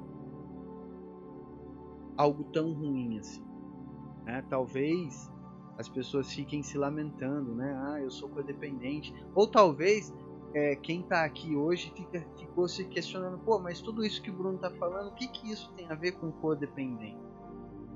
[2.16, 3.42] algo tão ruim assim.
[4.24, 4.44] Né?
[4.50, 5.32] Talvez
[5.78, 7.72] as pessoas fiquem se lamentando, né?
[7.86, 9.14] Ah, eu sou codependente.
[9.34, 10.12] Ou talvez
[10.52, 14.32] é, quem está aqui hoje fica, ficou se questionando, pô, mas tudo isso que o
[14.32, 17.18] Bruno está falando, o que, que isso tem a ver com codependente?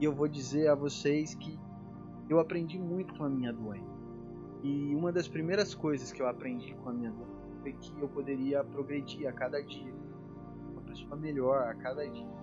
[0.00, 1.58] E eu vou dizer a vocês que
[2.28, 3.94] eu aprendi muito com a minha doença.
[4.62, 7.26] E uma das primeiras coisas que eu aprendi com a minha dor
[7.60, 9.94] foi que eu poderia progredir a cada dia,
[10.72, 12.34] uma pessoa melhor a cada dia.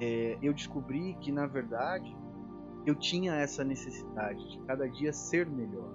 [0.00, 2.14] É, eu descobri que na verdade
[2.84, 5.90] eu tinha essa necessidade de cada dia ser melhor,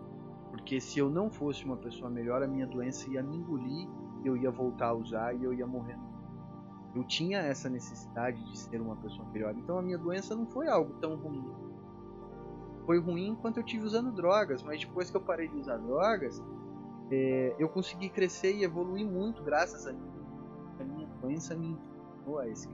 [0.60, 3.88] porque se eu não fosse uma pessoa melhor, a minha doença ia me engolir,
[4.26, 5.98] eu ia voltar a usar e eu ia morrer.
[6.94, 10.68] Eu tinha essa necessidade de ser uma pessoa melhor, então a minha doença não foi
[10.68, 11.44] algo tão ruim
[12.90, 16.41] foi ruim enquanto eu tive usando drogas, mas depois que eu parei de usar drogas,
[17.11, 22.48] é, eu consegui crescer e evoluir muito graças a, a minha doença me ensinou a
[22.48, 22.68] esse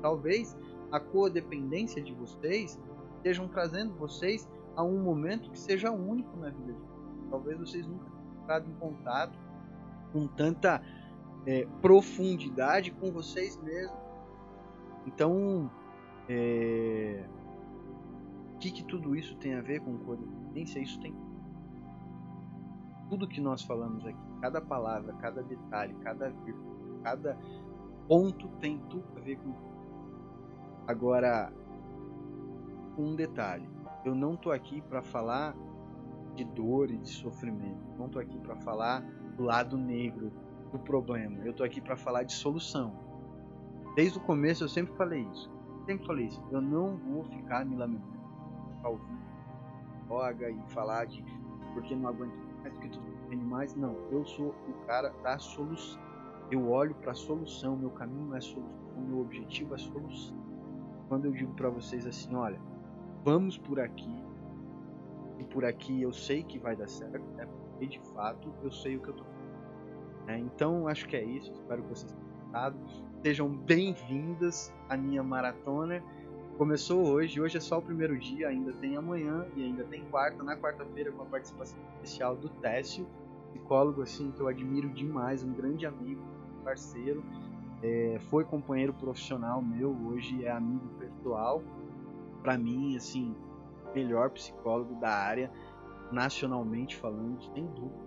[0.00, 0.56] Talvez
[0.90, 2.80] a codependência de vocês
[3.16, 6.93] estejam trazendo vocês a um momento que seja único na vida de vocês.
[7.34, 9.38] Talvez vocês nunca tenham entrado em contato
[10.12, 10.80] com tanta
[11.44, 13.98] é, profundidade com vocês mesmos.
[15.04, 15.68] Então,
[16.28, 17.24] é,
[18.60, 20.78] que, que tudo isso tem a ver com codependência?
[20.78, 21.12] Isso tem.
[23.10, 27.36] Tudo que nós falamos aqui, cada palavra, cada detalhe, cada vírgula, cada
[28.06, 29.52] ponto tem tudo a ver com.
[30.86, 31.52] Agora,
[32.96, 33.68] um detalhe:
[34.04, 35.56] eu não estou aqui para falar
[36.34, 39.00] de dor e de sofrimento, não estou aqui para falar
[39.36, 40.32] do lado negro
[40.72, 42.92] do problema, eu estou aqui para falar de solução.
[43.94, 45.50] Desde o começo eu sempre falei isso.
[45.86, 48.18] sempre falei isso, eu não vou ficar me lamentando,
[48.76, 49.24] ficar ouvindo
[50.06, 51.24] droga e falar de
[51.72, 53.74] porque não aguento mais, porque tu tem mais.
[53.74, 56.00] Não, eu sou o cara da solução.
[56.50, 60.36] Eu olho para a solução, meu caminho é solução, meu objetivo é solução.
[61.08, 62.60] Quando eu digo para vocês assim, olha,
[63.24, 64.14] vamos por aqui,
[65.38, 68.96] e por aqui eu sei que vai dar certo, é porque de fato eu sei
[68.96, 69.54] o que eu tô fazendo.
[70.26, 72.78] É, então acho que é isso, espero que vocês tenham gostado.
[73.22, 76.02] Sejam bem-vindas à minha maratona.
[76.56, 80.42] Começou hoje, hoje é só o primeiro dia, ainda tem amanhã e ainda tem quarta.
[80.42, 83.06] Na quarta-feira com a participação especial do Técio,
[83.50, 86.22] psicólogo assim que eu admiro demais, um grande amigo,
[86.62, 87.24] parceiro,
[87.82, 91.62] é, foi companheiro profissional meu, hoje é amigo pessoal.
[92.42, 93.34] Para mim, assim,
[93.94, 95.50] melhor psicólogo da área,
[96.10, 98.04] nacionalmente falando, sem dúvida.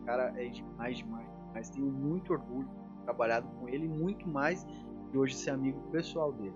[0.00, 4.66] O cara é demais, demais, mas tenho muito orgulho de trabalhado com ele, muito mais
[5.10, 6.54] de hoje ser amigo pessoal dele.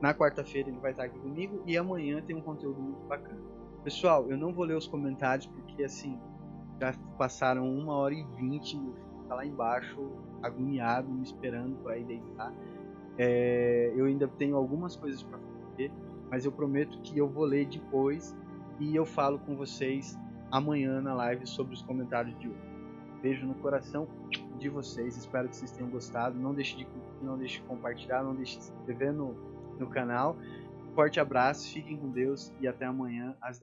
[0.00, 3.40] Na quarta-feira ele vai estar aqui comigo e amanhã tem um conteúdo muito bacana.
[3.84, 6.18] Pessoal, eu não vou ler os comentários porque assim
[6.80, 8.76] já passaram uma hora e vinte,
[9.28, 10.10] tá lá embaixo
[10.42, 12.52] agoniado, me esperando para ir deitar.
[13.16, 15.92] É, eu ainda tenho algumas coisas para fazer,
[16.32, 18.34] mas eu prometo que eu vou ler depois
[18.80, 20.18] e eu falo com vocês
[20.50, 22.72] amanhã na live sobre os comentários de hoje.
[23.20, 24.08] Beijo no coração
[24.58, 26.38] de vocês, espero que vocês tenham gostado.
[26.38, 26.88] Não deixe de
[27.20, 29.34] não deixe de compartilhar, não deixe de se inscrever no,
[29.78, 30.38] no canal.
[30.94, 33.62] Forte abraço, fiquem com Deus e até amanhã às